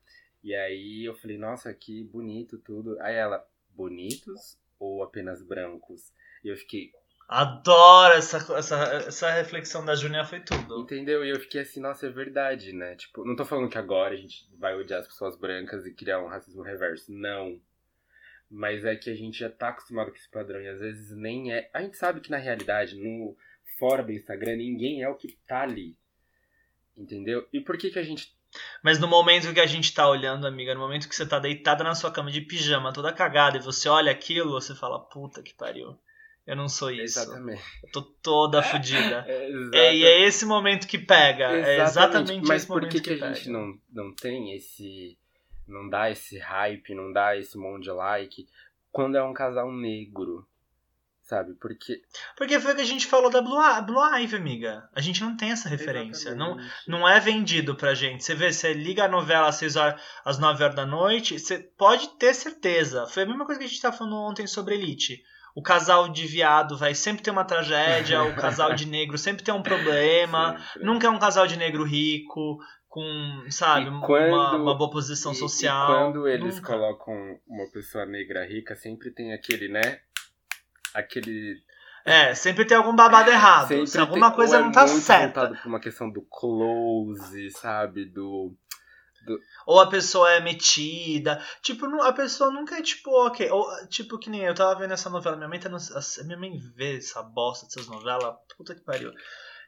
E 0.44 0.54
aí 0.54 1.06
eu 1.06 1.16
falei, 1.16 1.38
nossa, 1.38 1.74
que 1.74 2.04
bonito 2.04 2.58
tudo. 2.58 3.00
Aí 3.00 3.16
ela, 3.16 3.48
bonitos 3.70 4.58
ou 4.78 5.02
apenas 5.02 5.42
brancos? 5.42 6.14
E 6.44 6.50
eu 6.50 6.58
fiquei. 6.58 6.92
Adoro 7.30 8.16
essa, 8.16 8.38
essa, 8.58 8.76
essa 9.08 9.32
reflexão 9.32 9.86
da 9.86 9.96
Júnia, 9.96 10.26
foi 10.26 10.42
tudo. 10.42 10.82
Entendeu? 10.82 11.24
E 11.24 11.30
eu 11.30 11.40
fiquei 11.40 11.62
assim, 11.62 11.80
nossa, 11.80 12.08
é 12.08 12.10
verdade, 12.10 12.74
né? 12.74 12.96
Tipo, 12.96 13.24
não 13.24 13.38
tô 13.38 13.46
falando 13.46 13.70
que 13.70 13.78
agora 13.78 14.14
a 14.14 14.18
gente 14.18 14.50
vai 14.58 14.76
odiar 14.76 15.00
as 15.00 15.08
pessoas 15.08 15.38
brancas 15.38 15.86
e 15.86 15.94
criar 15.94 16.20
um 16.20 16.28
racismo 16.28 16.62
reverso. 16.62 17.10
Não. 17.10 17.58
Mas 18.52 18.84
é 18.84 18.98
que 18.98 19.10
a 19.10 19.16
gente 19.16 19.40
já 19.40 19.50
tá 19.50 19.70
acostumado 19.70 20.10
com 20.10 20.18
esse 20.18 20.30
padrão 20.30 20.60
e 20.60 20.68
às 20.68 20.80
vezes 20.80 21.16
nem 21.16 21.54
é. 21.54 21.70
A 21.74 21.82
gente 21.82 21.96
sabe 21.96 22.20
que 22.20 22.32
na 22.32 22.38
realidade, 22.38 23.02
no 23.02 23.38
fora 23.78 24.04
do 24.04 24.12
Instagram, 24.12 24.58
ninguém 24.58 25.04
é 25.04 25.08
o 25.08 25.16
que 25.16 25.38
tá 25.48 25.62
ali. 25.62 25.96
Entendeu? 27.00 27.48
E 27.54 27.62
por 27.62 27.78
que 27.78 27.90
que 27.90 28.00
a 28.00 28.04
gente 28.04 28.38
mas 28.84 28.98
no 28.98 29.08
momento 29.08 29.54
que 29.54 29.60
a 29.60 29.66
gente 29.68 29.94
tá 29.94 30.10
olhando, 30.10 30.48
amiga, 30.48 30.74
no 30.74 30.80
momento 30.80 31.08
que 31.08 31.16
você 31.16 31.24
tá 31.24 31.38
deitada 31.38 31.84
na 31.84 31.94
sua 31.94 32.12
cama 32.12 32.32
de 32.32 32.42
pijama, 32.42 32.92
toda 32.92 33.14
cagada, 33.14 33.58
e 33.58 33.62
você 33.62 33.88
olha 33.88 34.12
aquilo, 34.12 34.52
você 34.52 34.74
fala, 34.74 35.00
puta 35.00 35.44
que 35.44 35.54
pariu. 35.54 35.96
Eu 36.48 36.56
não 36.56 36.68
sou 36.68 36.90
isso. 36.90 37.20
Exatamente. 37.20 37.62
Eu 37.84 37.92
tô 37.92 38.02
toda 38.02 38.64
fodida. 38.64 39.24
é, 39.72 39.96
e 39.96 40.04
é 40.04 40.22
esse 40.24 40.48
momento 40.48 40.88
que 40.88 40.98
pega. 40.98 41.46
Exatamente. 41.46 41.70
É 41.70 41.84
exatamente 41.84 42.48
Mas 42.48 42.62
esse 42.64 42.72
momento 42.72 42.90
que, 42.90 43.02
que, 43.02 43.18
que 43.18 43.24
a 43.24 43.34
gente 43.34 43.50
não, 43.52 43.80
não 43.92 44.12
tem 44.16 44.56
esse. 44.56 45.16
Não 45.68 45.88
dá 45.88 46.10
esse 46.10 46.40
hype, 46.40 46.96
não 46.96 47.14
dá 47.14 47.38
esse 47.38 47.56
monte 47.56 47.84
de 47.84 47.92
like 47.92 48.48
quando 48.92 49.16
é 49.16 49.24
um 49.24 49.34
casal 49.34 49.72
negro? 49.72 50.48
Sabe? 51.30 51.54
Porque. 51.62 52.02
Porque 52.36 52.60
foi 52.60 52.74
o 52.74 52.76
que 52.76 52.82
a 52.82 52.86
gente 52.86 53.06
falou 53.06 53.30
da 53.30 53.40
Blue, 53.40 53.62
Blue 53.86 54.04
Ivy, 54.18 54.36
amiga. 54.36 54.90
A 54.96 55.00
gente 55.00 55.22
não 55.22 55.38
tem 55.38 55.52
essa 55.52 55.70
referência. 55.70 56.34
Não, 56.34 56.58
não 56.88 57.08
é 57.08 57.20
vendido 57.20 57.76
pra 57.76 57.94
gente. 57.94 58.24
Você 58.24 58.34
vê, 58.34 58.52
você 58.52 58.74
liga 58.74 59.04
a 59.04 59.08
novela 59.08 59.48
às 59.48 59.56
6 59.58 59.76
horas, 59.76 60.02
às 60.26 60.40
9 60.40 60.64
horas 60.64 60.76
da 60.76 60.88
noite, 60.88 61.38
você 61.38 61.60
pode 61.60 62.18
ter 62.18 62.34
certeza. 62.34 63.06
Foi 63.06 63.22
a 63.22 63.26
mesma 63.28 63.46
coisa 63.46 63.60
que 63.60 63.66
a 63.66 63.70
gente 63.70 63.80
tava 63.80 63.96
falando 63.96 64.16
ontem 64.16 64.48
sobre 64.48 64.74
Elite. 64.74 65.22
O 65.54 65.62
casal 65.62 66.10
de 66.10 66.26
viado 66.26 66.76
vai 66.76 66.96
sempre 66.96 67.22
ter 67.22 67.30
uma 67.30 67.46
tragédia, 67.46 68.24
o 68.24 68.36
casal 68.36 68.74
de 68.74 68.88
negro 68.90 69.16
sempre 69.16 69.44
tem 69.44 69.54
um 69.54 69.62
problema, 69.62 70.58
sempre. 70.58 70.84
nunca 70.84 71.06
é 71.06 71.10
um 71.12 71.20
casal 71.20 71.46
de 71.46 71.58
negro 71.58 71.84
rico, 71.84 72.58
com, 72.88 73.46
sabe, 73.52 73.86
quando, 74.04 74.30
uma, 74.30 74.56
uma, 74.56 74.76
boa 74.76 74.90
posição 74.90 75.32
e, 75.32 75.36
social. 75.36 75.92
E 75.92 75.96
quando 75.96 76.28
eles 76.28 76.56
nunca. 76.56 76.74
colocam 76.74 77.40
uma 77.48 77.70
pessoa 77.72 78.04
negra 78.08 78.48
rica, 78.48 78.76
sempre 78.76 79.12
tem 79.12 79.32
aquele, 79.32 79.68
né? 79.68 80.00
Aquele. 80.94 81.62
É, 82.06 82.34
sempre 82.34 82.66
tem 82.66 82.78
algum 82.78 82.96
babado 82.96 83.30
errado. 83.30 83.68
Sempre 83.68 83.88
Se 83.88 84.00
alguma 84.00 84.28
tem, 84.28 84.36
coisa 84.36 84.58
é 84.58 84.62
não 84.62 84.72
tá 84.72 84.86
muito 84.86 85.02
certa. 85.02 85.42
voltado 85.42 85.62
pra 85.62 85.70
uma 85.70 85.80
questão 85.80 86.10
do 86.10 86.22
close, 86.22 87.52
sabe? 87.52 88.06
Do. 88.06 88.56
Do... 89.26 89.38
Ou 89.68 89.80
a 89.80 89.90
pessoa 89.90 90.32
é 90.32 90.40
metida. 90.40 91.44
Tipo, 91.62 91.86
a 92.02 92.14
pessoa 92.14 92.50
nunca 92.52 92.78
é 92.78 92.82
tipo, 92.82 93.12
ok. 93.12 93.50
Ou, 93.52 93.68
tipo, 93.88 94.18
que 94.18 94.30
nem 94.30 94.42
eu 94.42 94.56
tava 94.56 94.80
vendo 94.80 94.94
essa 94.94 95.10
novela. 95.10 95.36
Minha 95.36 95.50
mãe, 95.50 95.60
tá 95.60 95.70
no, 95.70 95.78
minha 96.26 96.38
mãe 96.38 96.52
vê 96.76 96.98
essa 96.98 97.22
bosta 97.22 97.66
dessas 97.66 97.88
novelas. 97.88 98.36
Puta 98.58 98.74
que 98.74 98.82
pariu. 98.82 99.12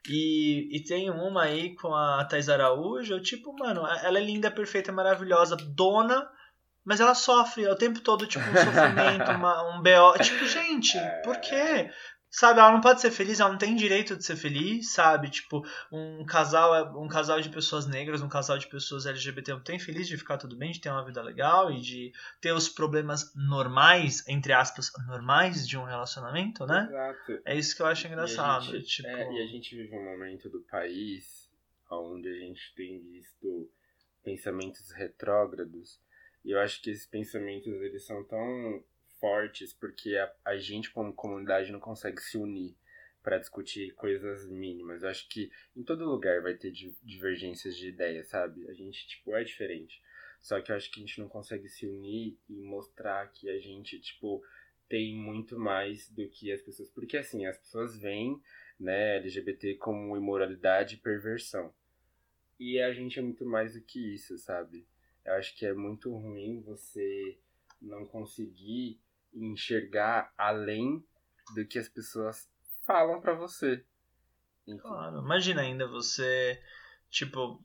E, 0.10 0.76
e 0.76 0.84
tem 0.84 1.12
uma 1.12 1.44
aí 1.44 1.76
com 1.76 1.94
a 1.94 2.26
Thais 2.26 2.50
Araújo. 2.50 3.22
Tipo, 3.22 3.54
mano, 3.54 3.86
ela 3.86 4.18
é 4.18 4.24
linda, 4.24 4.50
perfeita, 4.50 4.92
maravilhosa, 4.92 5.56
dona 5.56 6.28
mas 6.84 7.00
ela 7.00 7.14
sofre 7.16 7.68
o 7.68 7.76
tempo 7.76 8.00
todo, 8.00 8.26
tipo, 8.28 8.44
um 8.44 8.54
sofrimento, 8.54 9.32
uma, 9.36 9.76
um 9.76 9.82
BO. 9.82 10.24
Tipo, 10.24 10.46
gente, 10.46 10.98
é. 10.98 11.22
por 11.22 11.38
quê? 11.38 11.92
Sabe, 12.34 12.62
ela 12.62 12.72
não 12.72 12.80
pode 12.80 13.02
ser 13.02 13.12
feliz, 13.12 13.42
ela 13.42 13.50
não 13.50 13.58
tem 13.58 13.76
direito 13.76 14.16
de 14.16 14.24
ser 14.24 14.38
feliz, 14.38 14.94
sabe? 14.94 15.30
Tipo, 15.30 15.66
um 15.92 16.24
casal, 16.26 16.74
é, 16.74 16.84
um 16.98 17.10
casal 17.10 17.42
de 17.42 17.50
pessoas 17.50 17.86
negras, 17.86 18.22
um 18.22 18.30
casal 18.30 18.58
de 18.58 18.68
pessoas 18.68 19.06
LGBT 19.06 19.52
não 19.52 19.62
tem 19.62 19.78
feliz 19.78 20.08
de 20.08 20.18
ficar 20.18 20.38
tudo 20.38 20.56
bem, 20.56 20.72
de 20.72 20.80
ter 20.80 20.90
uma 20.90 21.04
vida 21.04 21.22
legal 21.22 21.70
e 21.70 21.82
de 21.82 22.14
ter 22.40 22.54
os 22.54 22.70
problemas 22.70 23.34
normais, 23.36 24.26
entre 24.30 24.54
aspas, 24.54 24.90
normais 25.06 25.68
de 25.68 25.78
um 25.78 25.84
relacionamento, 25.84 26.66
né? 26.66 26.88
Exato. 26.90 27.42
É 27.44 27.56
isso 27.58 27.76
que 27.76 27.82
eu 27.82 27.88
acho 27.88 28.08
engraçado. 28.08 28.64
E 28.64 28.70
a 28.70 28.80
gente, 28.80 28.88
tipo... 28.88 29.10
é, 29.10 29.34
e 29.34 29.44
a 29.44 29.48
gente 29.48 29.76
vive 29.76 29.94
um 29.94 30.06
momento 30.06 30.50
do 30.50 30.62
país 30.62 31.52
onde 31.90 32.30
a 32.30 32.36
gente 32.36 32.74
tem 32.76 33.02
visto 33.02 33.70
pensamentos 34.24 34.90
retrógrados. 34.92 36.00
E 36.44 36.52
eu 36.52 36.60
acho 36.60 36.82
que 36.82 36.90
esses 36.90 37.06
pensamentos 37.06 37.74
eles 37.82 38.04
são 38.06 38.24
tão 38.24 38.84
fortes 39.20 39.74
porque 39.74 40.18
a, 40.18 40.34
a 40.46 40.58
gente 40.58 40.92
como 40.92 41.14
comunidade 41.14 41.72
não 41.72 41.80
consegue 41.80 42.22
se 42.22 42.38
unir 42.38 42.76
para 43.22 43.38
discutir 43.38 43.94
coisas 43.94 44.50
mínimas. 44.50 45.04
Eu 45.04 45.10
acho 45.10 45.30
que 45.30 45.52
em 45.76 45.84
todo 45.84 46.10
lugar 46.10 46.42
vai 46.42 46.56
ter 46.56 46.72
divergências 47.04 47.76
de 47.78 47.90
ideias, 47.90 48.28
sabe? 48.28 48.68
A 48.68 48.74
gente 48.74 49.08
tipo 49.08 49.36
é 49.36 49.44
diferente. 49.44 50.02
Só 50.42 50.60
que 50.60 50.72
eu 50.72 50.76
acho 50.76 50.92
que 50.92 51.00
a 51.00 51.06
gente 51.06 51.20
não 51.20 51.30
consegue 51.30 51.70
se 51.70 51.86
unir 51.86 52.38
e 52.50 52.54
mostrar 52.62 53.32
que 53.32 53.48
a 53.50 53.60
gente 53.60 54.00
tipo 54.00 54.44
tem 54.90 55.16
muito 55.16 55.58
mais 55.58 56.10
do 56.10 56.28
que 56.28 56.52
as 56.52 56.62
pessoas, 56.62 56.90
porque 56.90 57.16
assim, 57.16 57.46
as 57.46 57.58
pessoas 57.58 57.96
veem, 57.96 58.42
né, 58.78 59.16
LGBT 59.20 59.76
como 59.76 60.18
imoralidade 60.18 60.96
e 60.96 61.00
perversão. 61.00 61.74
E 62.60 62.78
a 62.78 62.92
gente 62.92 63.18
é 63.18 63.22
muito 63.22 63.46
mais 63.46 63.74
do 63.74 63.82
que 63.82 64.14
isso, 64.14 64.38
sabe? 64.38 64.86
Eu 65.26 65.34
acho 65.34 65.56
que 65.56 65.66
é 65.66 65.74
muito 65.74 66.12
ruim 66.16 66.62
você 66.62 67.38
não 67.82 68.06
conseguir 68.06 69.00
enxergar 69.34 70.34
além 70.38 71.04
do 71.56 71.66
que 71.66 71.80
as 71.80 71.88
pessoas 71.88 72.50
falam 72.86 73.22
para 73.22 73.34
você. 73.34 73.84
Claro, 74.80 75.20
imagina 75.20 75.62
ainda 75.62 75.88
você, 75.88 76.62
tipo, 77.10 77.64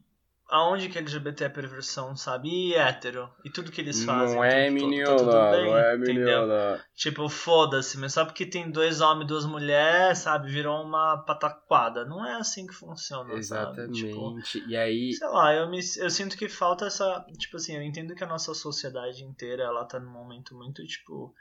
aonde 0.48 0.88
que 0.88 0.98
LGBT 0.98 1.44
é 1.44 1.48
perversão, 1.48 2.16
sabe? 2.16 2.48
E 2.48 2.74
hétero. 2.74 3.28
E 3.44 3.50
tudo 3.50 3.70
que 3.70 3.80
eles 3.80 4.04
fazem. 4.04 4.36
Não 4.36 4.44
é 4.44 4.66
tá 4.66 5.50
bem, 5.50 5.66
não 5.66 5.78
é 5.78 5.96
meninola. 5.96 6.80
Tipo, 6.94 7.28
foda-se, 7.28 7.98
mas 7.98 8.12
só 8.12 8.24
porque 8.24 8.46
tem 8.46 8.70
dois 8.70 9.00
homens 9.00 9.24
e 9.24 9.28
duas 9.28 9.46
mulheres, 9.46 10.18
sabe? 10.18 10.50
Virou 10.50 10.82
uma 10.82 11.18
pataquada. 11.18 12.04
Não 12.04 12.24
é 12.24 12.34
assim 12.34 12.66
que 12.66 12.74
funciona, 12.74 13.34
Exatamente. 13.34 14.12
Sabe? 14.12 14.42
Tipo, 14.42 14.68
e 14.68 14.76
aí... 14.76 15.12
Sei 15.12 15.28
lá, 15.28 15.54
eu, 15.54 15.68
me, 15.68 15.80
eu 15.98 16.10
sinto 16.10 16.36
que 16.36 16.48
falta 16.48 16.86
essa... 16.86 17.24
Tipo 17.38 17.56
assim, 17.56 17.76
eu 17.76 17.82
entendo 17.82 18.14
que 18.14 18.24
a 18.24 18.28
nossa 18.28 18.54
sociedade 18.54 19.24
inteira, 19.24 19.64
ela 19.64 19.84
tá 19.84 19.98
num 19.98 20.10
momento 20.10 20.54
muito, 20.54 20.84
tipo 20.86 21.34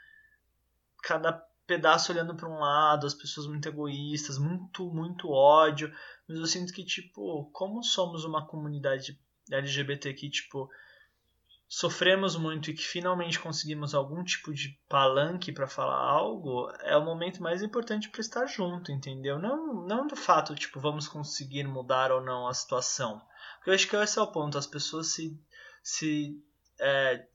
cada 1.06 1.40
pedaço 1.66 2.12
olhando 2.12 2.34
para 2.34 2.48
um 2.48 2.58
lado, 2.58 3.06
as 3.06 3.14
pessoas 3.14 3.46
muito 3.46 3.68
egoístas, 3.68 4.38
muito, 4.38 4.90
muito 4.92 5.30
ódio. 5.30 5.92
Mas 6.28 6.38
eu 6.38 6.46
sinto 6.46 6.72
que, 6.72 6.84
tipo, 6.84 7.48
como 7.52 7.82
somos 7.82 8.24
uma 8.24 8.46
comunidade 8.46 9.18
LGBT 9.50 10.12
que, 10.14 10.28
tipo, 10.28 10.68
sofremos 11.68 12.36
muito 12.36 12.70
e 12.70 12.74
que 12.74 12.82
finalmente 12.82 13.38
conseguimos 13.38 13.94
algum 13.94 14.22
tipo 14.22 14.52
de 14.52 14.78
palanque 14.88 15.52
para 15.52 15.66
falar 15.66 15.98
algo, 15.98 16.70
é 16.80 16.96
o 16.96 17.04
momento 17.04 17.42
mais 17.42 17.62
importante 17.62 18.08
para 18.08 18.20
estar 18.20 18.46
junto, 18.46 18.92
entendeu? 18.92 19.38
Não, 19.38 19.86
não 19.86 20.06
do 20.06 20.16
fato, 20.16 20.54
tipo, 20.54 20.80
vamos 20.80 21.08
conseguir 21.08 21.64
mudar 21.64 22.12
ou 22.12 22.20
não 22.20 22.46
a 22.46 22.54
situação. 22.54 23.20
Porque 23.56 23.70
eu 23.70 23.74
acho 23.74 23.88
que 23.88 23.96
esse 23.96 24.18
é 24.18 24.22
o 24.22 24.30
ponto. 24.30 24.58
As 24.58 24.66
pessoas 24.66 25.08
se, 25.08 25.38
se 25.82 26.40
é, 26.78 27.26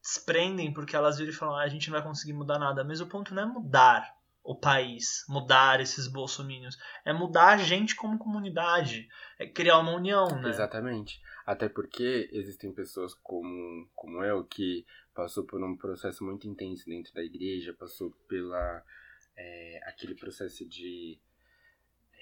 desprendem 0.00 0.72
porque 0.72 0.94
elas 0.94 1.18
viram 1.18 1.32
e 1.32 1.34
falam: 1.34 1.56
ah, 1.56 1.62
a 1.62 1.68
gente 1.68 1.90
não 1.90 1.98
vai 1.98 2.06
conseguir 2.06 2.32
mudar 2.32 2.58
nada. 2.58 2.84
Mas 2.84 3.00
o 3.00 3.06
ponto 3.06 3.34
não 3.34 3.42
é 3.42 3.46
mudar 3.46 4.15
o 4.46 4.54
país, 4.54 5.24
mudar 5.28 5.80
esses 5.80 6.06
bolsominions. 6.06 6.78
É 7.04 7.12
mudar 7.12 7.48
a 7.48 7.56
gente 7.56 7.96
como 7.96 8.16
comunidade. 8.16 9.08
É 9.38 9.46
criar 9.46 9.78
uma 9.80 9.92
união, 9.92 10.40
né? 10.40 10.48
Exatamente. 10.48 11.20
Até 11.44 11.68
porque 11.68 12.30
existem 12.32 12.72
pessoas 12.72 13.12
como, 13.14 13.88
como 13.94 14.22
eu 14.22 14.44
que 14.44 14.86
passou 15.12 15.44
por 15.44 15.62
um 15.62 15.76
processo 15.76 16.24
muito 16.24 16.48
intenso 16.48 16.86
dentro 16.86 17.12
da 17.12 17.22
igreja, 17.22 17.74
passou 17.76 18.10
pela 18.28 18.82
é, 19.36 19.80
aquele 19.84 20.14
processo 20.14 20.64
de 20.64 21.20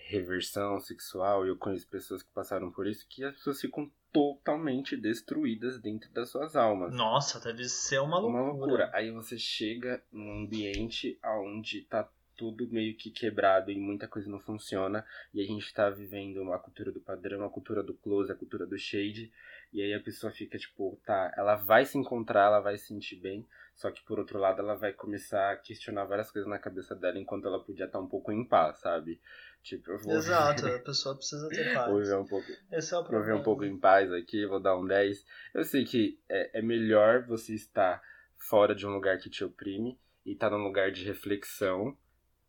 reversão 0.06 0.78
sexual, 0.80 1.46
eu 1.46 1.56
conheço 1.56 1.88
pessoas 1.88 2.22
que 2.22 2.30
passaram 2.32 2.70
por 2.70 2.86
isso, 2.86 3.06
que 3.08 3.24
as 3.24 3.34
pessoas 3.34 3.60
ficam 3.60 3.90
totalmente 4.12 4.96
destruídas 4.96 5.80
dentro 5.80 6.12
das 6.12 6.30
suas 6.30 6.54
almas. 6.54 6.94
Nossa, 6.94 7.40
deve 7.40 7.64
ser 7.64 8.00
uma 8.00 8.18
loucura. 8.18 8.42
Uma 8.42 8.52
loucura. 8.52 8.90
Aí 8.92 9.10
você 9.10 9.38
chega 9.38 10.02
num 10.12 10.44
ambiente 10.44 11.18
onde 11.24 11.82
tá 11.82 12.08
tudo 12.36 12.68
meio 12.68 12.96
que 12.96 13.10
quebrado 13.10 13.70
e 13.70 13.78
muita 13.78 14.08
coisa 14.08 14.30
não 14.30 14.40
funciona, 14.40 15.04
e 15.32 15.40
a 15.40 15.44
gente 15.44 15.72
tá 15.72 15.90
vivendo 15.90 16.42
uma 16.42 16.58
cultura 16.58 16.92
do 16.92 17.00
padrão, 17.00 17.44
a 17.44 17.50
cultura 17.50 17.82
do 17.82 17.94
close, 17.94 18.30
a 18.30 18.34
cultura 18.34 18.66
do 18.66 18.78
shade, 18.78 19.32
e 19.72 19.82
aí 19.82 19.92
a 19.92 20.00
pessoa 20.00 20.32
fica 20.32 20.56
tipo, 20.56 21.00
tá, 21.04 21.32
ela 21.36 21.56
vai 21.56 21.84
se 21.84 21.98
encontrar, 21.98 22.46
ela 22.46 22.60
vai 22.60 22.78
se 22.78 22.86
sentir 22.86 23.16
bem, 23.16 23.46
só 23.74 23.90
que 23.90 24.02
por 24.04 24.18
outro 24.18 24.38
lado 24.38 24.60
ela 24.60 24.74
vai 24.74 24.92
começar 24.92 25.52
a 25.52 25.56
questionar 25.56 26.04
várias 26.04 26.30
coisas 26.30 26.48
na 26.48 26.58
cabeça 26.58 26.94
dela 26.94 27.18
enquanto 27.18 27.46
ela 27.46 27.62
podia 27.62 27.86
estar 27.86 27.98
um 27.98 28.06
pouco 28.06 28.30
em 28.30 28.44
paz, 28.44 28.78
sabe? 28.78 29.20
Tipo, 29.62 29.90
eu 29.90 29.98
vou... 29.98 30.14
Exato, 30.14 30.66
a 30.68 30.78
pessoa 30.78 31.16
precisa 31.16 31.48
ter 31.48 31.74
paz. 31.74 31.90
Vou 31.90 31.98
viver 31.98 32.16
um 32.16 32.26
pouco, 32.26 32.46
Esse 32.70 32.94
é 32.94 32.98
o 32.98 33.02
problema. 33.02 33.24
Vou 33.24 33.34
viver 33.34 33.40
um 33.40 33.42
pouco 33.42 33.64
em 33.64 33.78
paz 33.78 34.12
aqui, 34.12 34.46
vou 34.46 34.60
dar 34.60 34.76
um 34.76 34.86
10. 34.86 35.26
Eu 35.54 35.64
sei 35.64 35.84
que 35.84 36.20
é, 36.28 36.58
é 36.58 36.62
melhor 36.62 37.26
você 37.26 37.54
estar 37.54 38.00
fora 38.36 38.74
de 38.74 38.86
um 38.86 38.90
lugar 38.90 39.18
que 39.18 39.30
te 39.30 39.42
oprime 39.42 39.98
e 40.24 40.32
estar 40.32 40.50
num 40.50 40.62
lugar 40.62 40.90
de 40.90 41.04
reflexão, 41.04 41.96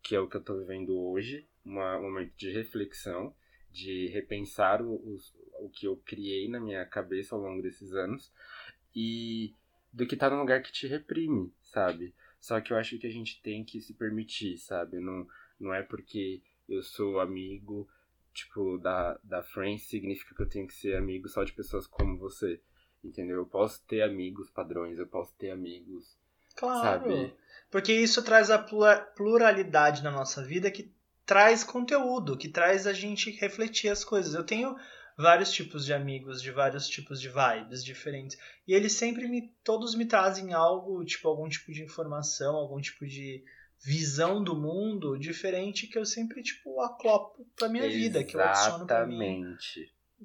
que 0.06 0.14
é 0.14 0.20
o 0.20 0.28
que 0.28 0.36
eu 0.36 0.40
tô 0.40 0.56
vivendo 0.56 0.96
hoje, 0.96 1.44
uma, 1.64 1.98
um 1.98 2.02
momento 2.04 2.32
de 2.36 2.52
reflexão, 2.52 3.34
de 3.72 4.06
repensar 4.06 4.80
o, 4.80 4.94
o, 4.94 5.18
o 5.58 5.68
que 5.68 5.84
eu 5.84 5.96
criei 5.96 6.48
na 6.48 6.60
minha 6.60 6.86
cabeça 6.86 7.34
ao 7.34 7.40
longo 7.40 7.60
desses 7.60 7.92
anos, 7.92 8.32
e 8.94 9.52
do 9.92 10.06
que 10.06 10.14
estar 10.14 10.30
num 10.30 10.38
lugar 10.38 10.62
que 10.62 10.70
te 10.70 10.86
reprime, 10.86 11.52
sabe? 11.60 12.14
Só 12.40 12.60
que 12.60 12.72
eu 12.72 12.76
acho 12.76 12.96
que 13.00 13.06
a 13.08 13.10
gente 13.10 13.42
tem 13.42 13.64
que 13.64 13.80
se 13.80 13.94
permitir, 13.94 14.56
sabe? 14.58 15.00
Não, 15.00 15.26
não 15.58 15.74
é 15.74 15.82
porque 15.82 16.40
eu 16.68 16.84
sou 16.84 17.18
amigo, 17.18 17.88
tipo, 18.32 18.78
da, 18.78 19.18
da 19.24 19.42
Friends, 19.42 19.88
significa 19.88 20.36
que 20.36 20.42
eu 20.42 20.48
tenho 20.48 20.68
que 20.68 20.74
ser 20.74 20.94
amigo 20.96 21.28
só 21.28 21.42
de 21.42 21.52
pessoas 21.52 21.84
como 21.84 22.16
você. 22.16 22.60
Entendeu? 23.02 23.38
Eu 23.38 23.46
posso 23.46 23.84
ter 23.86 24.02
amigos 24.02 24.50
padrões, 24.50 25.00
eu 25.00 25.06
posso 25.08 25.34
ter 25.34 25.50
amigos. 25.50 26.16
Claro. 26.56 26.80
Sabe? 26.80 27.34
Porque 27.70 27.92
isso 27.92 28.22
traz 28.22 28.50
a 28.50 28.58
pluralidade 28.58 30.02
na 30.02 30.10
nossa 30.10 30.42
vida 30.42 30.70
que 30.70 30.92
traz 31.24 31.64
conteúdo, 31.64 32.36
que 32.36 32.48
traz 32.48 32.86
a 32.86 32.92
gente 32.92 33.30
refletir 33.30 33.90
as 33.90 34.04
coisas. 34.04 34.34
Eu 34.34 34.44
tenho 34.44 34.76
vários 35.18 35.50
tipos 35.50 35.84
de 35.84 35.92
amigos, 35.92 36.40
de 36.40 36.50
vários 36.50 36.88
tipos 36.88 37.20
de 37.20 37.28
vibes 37.28 37.84
diferentes. 37.84 38.38
E 38.66 38.74
eles 38.74 38.92
sempre 38.92 39.26
me. 39.28 39.52
Todos 39.64 39.94
me 39.94 40.06
trazem 40.06 40.52
algo, 40.52 41.04
tipo, 41.04 41.28
algum 41.28 41.48
tipo 41.48 41.72
de 41.72 41.82
informação, 41.82 42.54
algum 42.54 42.80
tipo 42.80 43.06
de 43.06 43.42
visão 43.84 44.42
do 44.42 44.54
mundo 44.54 45.18
diferente 45.18 45.86
que 45.86 45.98
eu 45.98 46.04
sempre, 46.04 46.42
tipo, 46.42 46.80
aclopo 46.80 47.46
pra 47.56 47.68
minha 47.68 47.84
Exatamente. 47.84 48.04
vida, 48.04 48.24
que 48.24 48.36
eu 48.36 48.42
adiciono 48.42 48.86
pra 48.86 49.06
mim. 49.06 49.44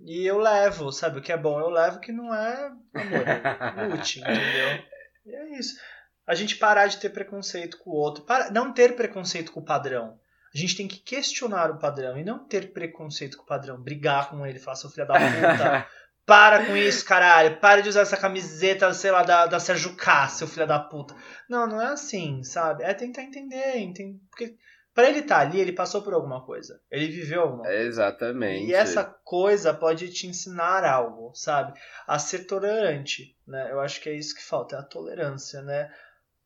E 0.05 0.25
eu 0.25 0.37
levo, 0.37 0.91
sabe? 0.91 1.19
O 1.19 1.21
que 1.21 1.31
é 1.31 1.37
bom 1.37 1.59
eu 1.59 1.69
levo, 1.69 1.99
que 1.99 2.11
não 2.11 2.33
é 2.33 2.71
amor, 2.93 3.25
lute, 3.91 4.19
entendeu? 4.19 4.83
E 5.25 5.35
é 5.35 5.59
isso. 5.59 5.77
A 6.25 6.35
gente 6.35 6.57
parar 6.57 6.87
de 6.87 6.97
ter 6.97 7.09
preconceito 7.09 7.77
com 7.79 7.91
o 7.91 7.95
outro. 7.95 8.23
Para, 8.23 8.51
não 8.51 8.73
ter 8.73 8.95
preconceito 8.95 9.51
com 9.51 9.59
o 9.59 9.65
padrão. 9.65 10.19
A 10.53 10.57
gente 10.57 10.75
tem 10.75 10.87
que 10.87 10.99
questionar 10.99 11.71
o 11.71 11.79
padrão 11.79 12.17
e 12.17 12.23
não 12.23 12.45
ter 12.45 12.73
preconceito 12.73 13.37
com 13.37 13.43
o 13.43 13.47
padrão. 13.47 13.81
Brigar 13.81 14.29
com 14.29 14.45
ele, 14.45 14.59
falar, 14.59 14.75
seu 14.75 14.89
filho 14.89 15.07
da 15.07 15.13
puta. 15.13 15.87
Para 16.25 16.65
com 16.65 16.77
isso, 16.77 17.03
caralho. 17.03 17.59
Para 17.59 17.81
de 17.81 17.89
usar 17.89 18.01
essa 18.01 18.17
camiseta, 18.17 18.93
sei 18.93 19.11
lá, 19.11 19.23
da, 19.23 19.47
da 19.47 19.59
Sérgio 19.59 19.95
K, 19.95 20.27
seu 20.29 20.47
filho 20.47 20.67
da 20.67 20.79
puta. 20.79 21.15
Não, 21.49 21.67
não 21.67 21.81
é 21.81 21.87
assim, 21.87 22.43
sabe? 22.43 22.83
É 22.83 22.93
tentar 22.93 23.23
entender, 23.23 23.77
entender. 23.77 24.19
Porque 24.29 24.55
para 24.93 25.09
ele 25.09 25.19
estar 25.19 25.35
tá 25.35 25.41
ali, 25.41 25.59
ele 25.59 25.71
passou 25.71 26.01
por 26.01 26.13
alguma 26.13 26.45
coisa. 26.45 26.79
Ele 26.91 27.07
viveu 27.07 27.41
alguma 27.41 27.63
coisa. 27.63 27.79
Exatamente. 27.79 28.69
E 28.69 28.73
essa 28.73 29.03
coisa 29.03 29.73
pode 29.73 30.09
te 30.09 30.27
ensinar 30.27 30.83
algo, 30.83 31.33
sabe? 31.33 31.73
A 32.05 32.19
ser 32.19 32.45
tolerante, 32.45 33.35
né? 33.47 33.71
Eu 33.71 33.79
acho 33.79 34.01
que 34.01 34.09
é 34.09 34.13
isso 34.13 34.35
que 34.35 34.43
falta, 34.43 34.75
é 34.75 34.79
a 34.79 34.83
tolerância, 34.83 35.61
né? 35.61 35.89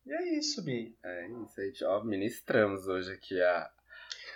E 0.06 0.12
é 0.12 0.38
isso, 0.38 0.62
Bi. 0.62 0.96
É 1.02 1.26
isso 1.26 1.60
aí, 1.60 1.72
ó, 1.84 2.04
ministramos 2.04 2.86
hoje 2.86 3.12
aqui 3.12 3.42
a, 3.42 3.68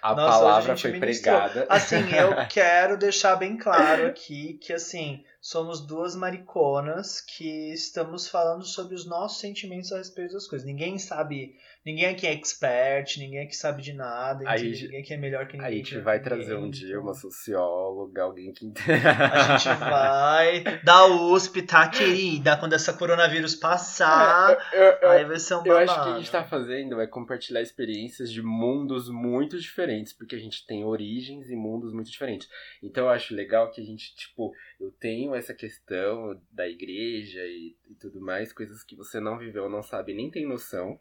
a 0.03 0.15
Nossa, 0.15 0.39
palavra 0.39 0.73
a 0.73 0.77
foi 0.77 0.91
ministrou. 0.93 1.37
pregada. 1.39 1.67
Assim, 1.69 2.13
eu 2.13 2.35
quero 2.51 2.97
deixar 2.99 3.37
bem 3.37 3.57
claro 3.57 4.09
aqui 4.09 4.55
que, 4.55 4.73
assim, 4.73 5.25
somos 5.41 5.81
duas 5.87 6.17
mariconas 6.17 7.21
que 7.21 7.73
estamos 7.73 8.29
falando 8.29 8.65
sobre 8.65 8.97
os 8.97 9.07
nossos 9.07 9.39
sentimentos 9.41 9.93
a 9.93 9.99
respeito 9.99 10.33
das 10.33 10.49
coisas. 10.49 10.67
Ninguém 10.67 10.99
sabe, 10.99 11.57
ninguém 11.85 12.07
aqui 12.07 12.27
é 12.27 12.33
expert, 12.33 13.19
ninguém 13.19 13.41
aqui 13.41 13.57
sabe 13.57 13.83
de 13.83 13.93
nada, 13.93 14.45
Aí- 14.49 14.71
ninguém 14.71 15.01
aqui 15.01 15.15
é 15.15 15.17
melhor 15.17 15.47
que 15.47 15.55
ninguém. 15.57 15.67
A 15.69 15.75
gente 15.75 15.95
que 15.95 16.01
vai 16.01 16.19
ninguém, 16.19 16.29
trazer 16.37 16.55
um 16.57 16.71
dia 16.71 17.01
uma 17.01 17.15
socióloga, 17.15 18.23
alguém 18.23 18.53
que 18.53 18.67
A 19.33 19.57
gente 19.57 19.69
vai 19.79 20.63
da 20.85 21.07
USP, 21.07 21.63
tá, 21.63 21.89
querida? 21.89 22.57
Quando 22.57 22.73
essa 22.75 22.93
coronavírus 22.93 23.55
passar, 23.55 24.57
Eu- 24.73 24.83
eu- 25.03 25.11
aí 25.11 25.25
vai 25.25 25.39
ser 25.39 25.55
um 25.55 25.59
Eu 25.59 25.75
babado. 25.75 25.91
acho 25.91 26.03
que 26.05 26.09
a 26.11 26.19
gente 26.19 26.31
tá 26.31 26.45
fazendo 26.45 27.01
é 27.01 27.07
compartilhar 27.07 27.61
experiências 27.63 28.31
de 28.31 28.43
mundos 28.43 29.09
muito 29.09 29.59
diferentes, 29.59 30.13
porque 30.13 30.35
a 30.35 30.39
gente 30.39 30.67
tem 30.67 30.85
origens 30.85 31.49
e 31.51 31.57
mundos 31.57 31.93
muito 31.93 32.11
diferentes. 32.11 32.49
Então 32.83 33.05
eu 33.05 33.11
acho 33.11 33.35
legal 33.35 33.71
que 33.71 33.81
a 33.81 33.85
gente, 33.85 34.15
tipo, 34.15 34.53
eu 34.79 34.91
tenho 34.93 35.35
essa 35.35 35.55
questão 35.55 36.41
da 36.53 36.69
igreja 36.69 37.41
e, 37.41 37.75
e 37.89 37.95
tudo 37.95 38.21
mais, 38.21 38.53
coisas 38.53 38.83
que 38.85 38.95
você 38.97 39.21
não 39.21 39.39
viveu, 39.39 39.69
não 39.69 39.83
sabe, 39.83 40.15
nem 40.15 40.31
tem 40.31 40.47
noção. 40.47 40.99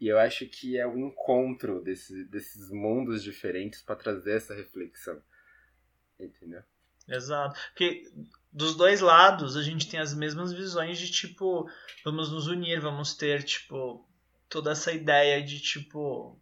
E 0.00 0.08
eu 0.08 0.18
acho 0.18 0.46
que 0.46 0.78
é 0.78 0.86
o 0.86 0.98
encontro 0.98 1.82
desse, 1.82 2.24
desses 2.24 2.70
mundos 2.70 3.22
diferentes 3.22 3.82
pra 3.82 3.96
trazer 3.96 4.36
essa 4.36 4.54
reflexão. 4.54 5.20
Entendeu? 6.18 6.62
Exato. 7.08 7.58
Porque 7.70 8.10
dos 8.52 8.74
dois 8.74 9.00
lados 9.00 9.56
a 9.56 9.62
gente 9.62 9.88
tem 9.88 10.00
as 10.00 10.14
mesmas 10.14 10.52
visões 10.52 10.98
de 10.98 11.10
tipo, 11.10 11.68
vamos 12.04 12.30
nos 12.30 12.46
unir, 12.46 12.80
vamos 12.80 13.14
ter, 13.14 13.42
tipo, 13.42 14.06
toda 14.48 14.72
essa 14.72 14.92
ideia 14.92 15.42
de 15.42 15.60
tipo 15.60 16.38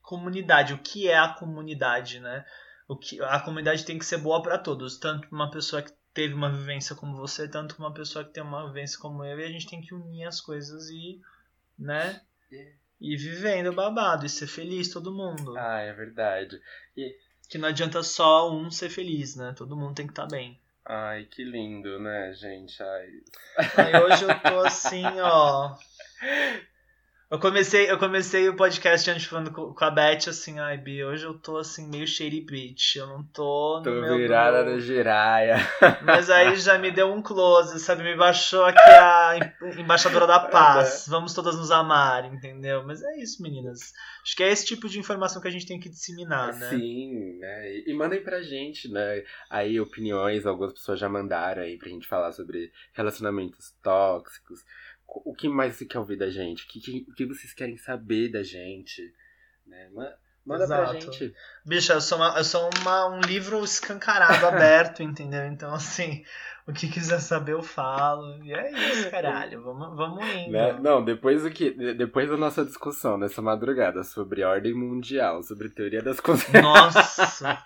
comunidade. 0.00 0.74
O 0.74 0.78
que 0.78 1.08
é 1.08 1.18
a 1.18 1.28
comunidade, 1.28 2.20
né? 2.20 2.44
O 2.86 2.96
que 2.96 3.20
a 3.22 3.40
comunidade 3.40 3.84
tem 3.84 3.98
que 3.98 4.04
ser 4.04 4.18
boa 4.18 4.42
para 4.42 4.58
todos, 4.58 4.98
tanto 4.98 5.26
uma 5.30 5.50
pessoa 5.50 5.82
que 5.82 5.92
teve 6.12 6.34
uma 6.34 6.50
vivência 6.50 6.94
como 6.94 7.16
você, 7.16 7.48
tanto 7.48 7.76
uma 7.78 7.92
pessoa 7.92 8.24
que 8.24 8.32
tem 8.32 8.42
uma 8.42 8.66
vivência 8.66 8.98
como 8.98 9.24
eu, 9.24 9.40
e 9.40 9.44
a 9.44 9.48
gente 9.48 9.66
tem 9.66 9.80
que 9.80 9.94
unir 9.94 10.26
as 10.26 10.40
coisas 10.40 10.88
e, 10.90 11.20
né? 11.78 12.20
E 13.06 13.18
vivendo 13.18 13.70
babado 13.70 14.24
e 14.24 14.30
ser 14.30 14.46
feliz 14.46 14.88
todo 14.88 15.12
mundo. 15.12 15.54
Ah, 15.58 15.80
é 15.80 15.92
verdade. 15.92 16.58
Que 17.50 17.58
não 17.58 17.68
adianta 17.68 18.02
só 18.02 18.50
um 18.50 18.70
ser 18.70 18.88
feliz, 18.88 19.36
né? 19.36 19.52
Todo 19.54 19.76
mundo 19.76 19.94
tem 19.94 20.06
que 20.06 20.12
estar 20.12 20.26
bem. 20.26 20.58
Ai, 20.86 21.26
que 21.26 21.44
lindo, 21.44 22.00
né, 22.00 22.32
gente? 22.32 22.82
Ai, 22.82 23.08
Aí 23.76 24.02
hoje 24.02 24.24
eu 24.24 24.40
tô 24.40 24.58
assim, 24.60 25.04
ó. 25.20 25.76
Eu 27.34 27.40
comecei, 27.40 27.90
eu 27.90 27.98
comecei 27.98 28.48
o 28.48 28.54
podcast 28.54 29.10
antes 29.10 29.24
falando 29.24 29.50
com, 29.50 29.74
com 29.74 29.84
a 29.84 29.90
Beth, 29.90 30.28
assim, 30.28 30.60
ai, 30.60 30.78
Bi, 30.78 31.02
hoje 31.04 31.24
eu 31.24 31.34
tô 31.36 31.56
assim, 31.56 31.88
meio 31.88 32.06
shady 32.06 32.40
bitch. 32.40 32.94
Eu 32.94 33.08
não 33.08 33.24
tô 33.24 33.78
no 33.78 33.82
tô 33.82 33.90
meu. 33.90 34.16
virada 34.16 34.62
no 34.62 34.78
giraia. 34.78 35.56
Mas 36.06 36.30
aí 36.30 36.54
já 36.54 36.78
me 36.78 36.92
deu 36.92 37.12
um 37.12 37.20
close, 37.20 37.80
sabe? 37.80 38.04
Me 38.04 38.14
baixou 38.14 38.64
aqui 38.64 38.78
a 38.78 39.36
em- 39.36 39.80
embaixadora 39.80 40.28
da 40.28 40.38
paz. 40.38 41.06
Vamos 41.08 41.34
todas 41.34 41.56
nos 41.56 41.72
amar, 41.72 42.24
entendeu? 42.32 42.84
Mas 42.86 43.02
é 43.02 43.16
isso, 43.16 43.42
meninas. 43.42 43.92
Acho 44.22 44.36
que 44.36 44.44
é 44.44 44.52
esse 44.52 44.64
tipo 44.64 44.88
de 44.88 45.00
informação 45.00 45.42
que 45.42 45.48
a 45.48 45.50
gente 45.50 45.66
tem 45.66 45.80
que 45.80 45.88
disseminar, 45.88 46.54
né? 46.54 46.70
Sim, 46.70 47.36
né? 47.40 47.68
E, 47.68 47.90
e 47.90 47.94
mandem 47.94 48.22
pra 48.22 48.42
gente, 48.42 48.88
né? 48.88 49.24
Aí 49.50 49.80
opiniões, 49.80 50.46
algumas 50.46 50.72
pessoas 50.72 51.00
já 51.00 51.08
mandaram 51.08 51.62
aí 51.62 51.76
pra 51.76 51.88
gente 51.88 52.06
falar 52.06 52.30
sobre 52.30 52.70
relacionamentos 52.92 53.74
tóxicos. 53.82 54.60
O 55.24 55.34
que 55.34 55.48
mais 55.48 55.76
você 55.76 55.84
quer 55.84 55.98
ouvir 55.98 56.16
da 56.16 56.30
gente? 56.30 56.64
O 56.64 56.68
que, 56.68 56.80
que, 56.80 57.04
que 57.14 57.26
vocês 57.26 57.52
querem 57.52 57.76
saber 57.76 58.30
da 58.30 58.42
gente? 58.42 59.02
Né? 59.66 59.88
Ma- 59.92 60.14
Manda 60.44 60.66
pra 60.66 60.82
Exato. 60.94 61.12
gente. 61.12 61.34
Bicha, 61.64 61.94
eu 61.94 62.00
sou, 62.02 62.18
uma, 62.18 62.36
eu 62.36 62.44
sou 62.44 62.68
uma, 62.80 63.06
um 63.08 63.20
livro 63.20 63.64
escancarado, 63.64 64.44
aberto, 64.46 65.02
entendeu? 65.02 65.46
Então, 65.46 65.72
assim, 65.74 66.22
o 66.66 66.72
que 66.72 66.88
quiser 66.88 67.20
saber 67.20 67.52
eu 67.52 67.62
falo. 67.62 68.42
E 68.42 68.52
é 68.52 68.70
isso, 68.90 69.10
caralho. 69.10 69.62
Vamos, 69.62 69.96
vamos 69.96 70.24
indo. 70.34 70.52
Né? 70.52 70.72
Não, 70.80 71.04
depois 71.04 71.42
do 71.42 71.50
que. 71.50 71.70
de- 71.70 71.94
Depois 71.94 72.28
da 72.30 72.36
nossa 72.36 72.64
discussão 72.64 73.18
nessa 73.18 73.42
madrugada 73.42 74.02
sobre 74.02 74.42
ordem 74.44 74.74
mundial, 74.74 75.42
sobre 75.42 75.68
teoria 75.68 76.02
das 76.02 76.20
conspirações. 76.20 76.94
Nossa. 76.94 77.64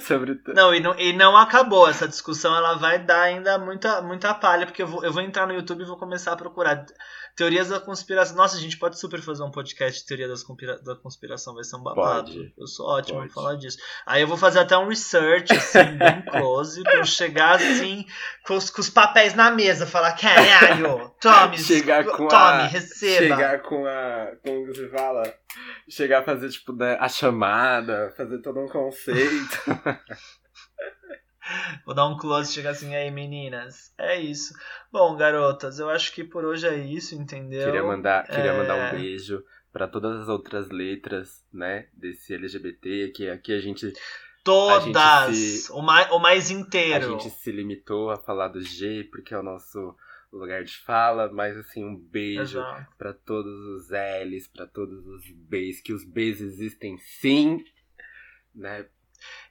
sobre. 0.00 0.40
Não 0.54 0.74
e, 0.74 0.80
não, 0.80 0.98
e 0.98 1.12
não 1.12 1.36
acabou 1.36 1.88
essa 1.88 2.08
discussão, 2.08 2.54
ela 2.56 2.74
vai 2.74 2.98
dar 2.98 3.22
ainda 3.22 3.58
muita, 3.58 4.00
muita 4.02 4.32
palha, 4.34 4.66
porque 4.66 4.82
eu 4.82 4.86
vou, 4.86 5.04
eu 5.04 5.12
vou 5.12 5.22
entrar 5.22 5.46
no 5.46 5.52
YouTube 5.54 5.82
e 5.82 5.86
vou 5.86 5.98
começar 5.98 6.32
a 6.32 6.36
procurar 6.36 6.84
teorias 7.36 7.68
da 7.68 7.78
conspiração. 7.80 8.36
Nossa, 8.36 8.56
a 8.56 8.60
gente 8.60 8.78
pode 8.78 8.98
super 8.98 9.20
fazer 9.20 9.42
um 9.42 9.50
podcast 9.50 10.00
de 10.00 10.06
teoria 10.06 10.28
das 10.28 10.42
conspira 10.42 10.78
da 10.82 10.94
conspiração, 10.96 11.54
vai 11.54 11.64
ser 11.64 11.76
um 11.76 11.82
babado. 11.82 12.30
Pode. 12.32 12.54
Eu 12.58 12.66
sou 12.66 12.86
ótimo 12.86 13.18
Pode. 13.18 13.30
em 13.30 13.34
falar 13.34 13.54
disso. 13.56 13.78
Aí 14.06 14.22
eu 14.22 14.28
vou 14.28 14.36
fazer 14.36 14.60
até 14.60 14.76
um 14.76 14.88
research, 14.88 15.52
assim, 15.52 15.96
bem 15.96 16.22
close, 16.30 16.82
pra 16.82 16.96
eu 16.96 17.04
chegar 17.04 17.56
assim, 17.56 18.06
com 18.46 18.54
os, 18.54 18.70
com 18.70 18.80
os 18.80 18.90
papéis 18.90 19.34
na 19.34 19.50
mesa, 19.50 19.86
falar, 19.86 20.12
caralho, 20.16 21.10
tome, 21.20 21.58
Chegar 21.58 22.04
com 22.04 22.28
tome, 22.28 22.62
a- 22.62 22.66
receba. 22.66 23.36
Chegar 23.36 23.62
com 23.62 23.86
a. 23.86 24.32
Como 24.44 24.66
você 24.66 24.88
fala? 24.88 25.22
Chegar 25.88 26.20
a 26.20 26.24
fazer, 26.24 26.48
tipo, 26.50 26.72
né, 26.72 26.96
a 27.00 27.08
chamada, 27.08 28.12
fazer 28.16 28.40
todo 28.42 28.60
um 28.60 28.68
conceito. 28.68 29.58
Vou 31.84 31.94
dar 31.94 32.06
um 32.06 32.16
close 32.16 32.50
e 32.50 32.54
chegar 32.54 32.70
assim, 32.70 32.94
aí 32.94 33.10
meninas, 33.10 33.92
é 33.98 34.20
isso. 34.20 34.54
Bom, 34.92 35.16
garotas, 35.16 35.80
eu 35.80 35.90
acho 35.90 36.12
que 36.12 36.22
por 36.22 36.44
hoje 36.44 36.66
é 36.68 36.76
isso, 36.76 37.14
entendeu? 37.16 37.64
queria 37.64 37.82
mandar, 37.82 38.24
queria 38.26 38.52
É. 38.52 38.56
mandar 38.56 38.76
um 38.76 38.96
beijo 38.98 39.42
pra 39.72 39.88
todas 39.88 40.20
as 40.22 40.28
outras 40.28 40.68
letras, 40.70 41.42
né, 41.52 41.86
desse 41.92 42.34
LGBT, 42.34 43.08
que 43.14 43.28
aqui 43.28 43.52
a 43.52 43.60
gente, 43.60 43.92
Todas! 44.44 44.96
a 44.96 45.32
se- 45.34 45.72
o, 45.72 45.82
mais, 45.82 46.10
o 46.10 46.18
mais 46.18 46.50
a 46.50 46.54
inteiro. 46.54 47.12
gente 47.20 47.30
se 47.30 47.52
limitou 47.52 48.10
a 48.10 48.16
falar 48.16 48.48
do 48.48 48.60
G, 48.60 49.04
porque 49.10 49.34
é 49.34 49.38
o 49.38 49.42
nosso 49.42 49.94
lugar 50.32 50.62
de 50.64 50.76
fala, 50.78 51.30
mas 51.32 51.56
assim, 51.56 51.84
um 51.84 51.96
beijo 51.96 52.60
pra 52.96 53.12
todos 53.12 53.52
os 53.52 53.88
L's, 53.90 54.46
pra 54.48 54.66
todos 54.66 55.06
os 55.06 55.28
B's, 55.30 55.80
que 55.80 55.92
os 55.92 56.04
B's 56.04 56.40
existem 56.40 56.96
sim, 56.98 57.64
né, 58.54 58.86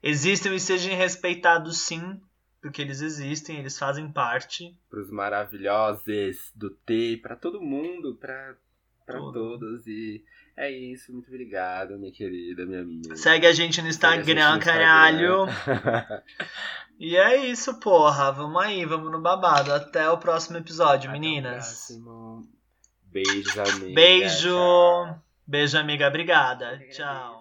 Existem 0.01 0.55
e 0.55 0.59
sejam 0.59 0.95
respeitados 0.95 1.81
sim, 1.81 2.19
porque 2.61 2.81
eles 2.81 3.01
existem, 3.01 3.59
eles 3.59 3.77
fazem 3.77 4.11
parte. 4.11 4.75
pros 4.89 5.11
maravilhosos 5.11 6.51
do 6.55 6.69
T, 6.71 7.17
pra 7.21 7.35
todo 7.35 7.61
mundo, 7.61 8.15
Tudo. 9.05 9.31
todos. 9.33 9.85
E 9.85 10.23
é 10.65 10.71
isso, 10.71 11.11
muito 11.13 11.27
obrigado, 11.27 11.97
minha 11.97 12.11
querida, 12.11 12.65
minha 12.65 12.81
amiga. 12.81 13.15
Segue 13.15 13.47
a 13.47 13.53
gente 13.53 13.81
no 13.81 13.87
a 13.87 13.91
gente 13.91 13.95
Instagram, 13.95 14.55
no 14.55 14.59
caralho. 14.61 15.45
Instagram. 15.47 16.21
E 16.99 17.15
é 17.15 17.45
isso, 17.45 17.79
porra. 17.79 18.29
Vamos 18.29 18.61
aí, 18.61 18.83
vamos 18.83 19.09
no 19.09 19.21
babado. 19.21 19.71
Até 19.71 20.09
o 20.09 20.17
próximo 20.17 20.57
episódio, 20.57 21.09
Até 21.09 21.17
o 21.17 21.21
meninas. 21.21 21.65
próximo. 21.65 22.41
Beijos, 23.05 23.57
amiga. 23.57 23.95
Beijo. 23.95 24.49
Tchau. 24.49 25.23
Beijo, 25.47 25.77
amiga. 25.77 26.09
Obrigada. 26.09 26.77
Tchau. 26.91 27.38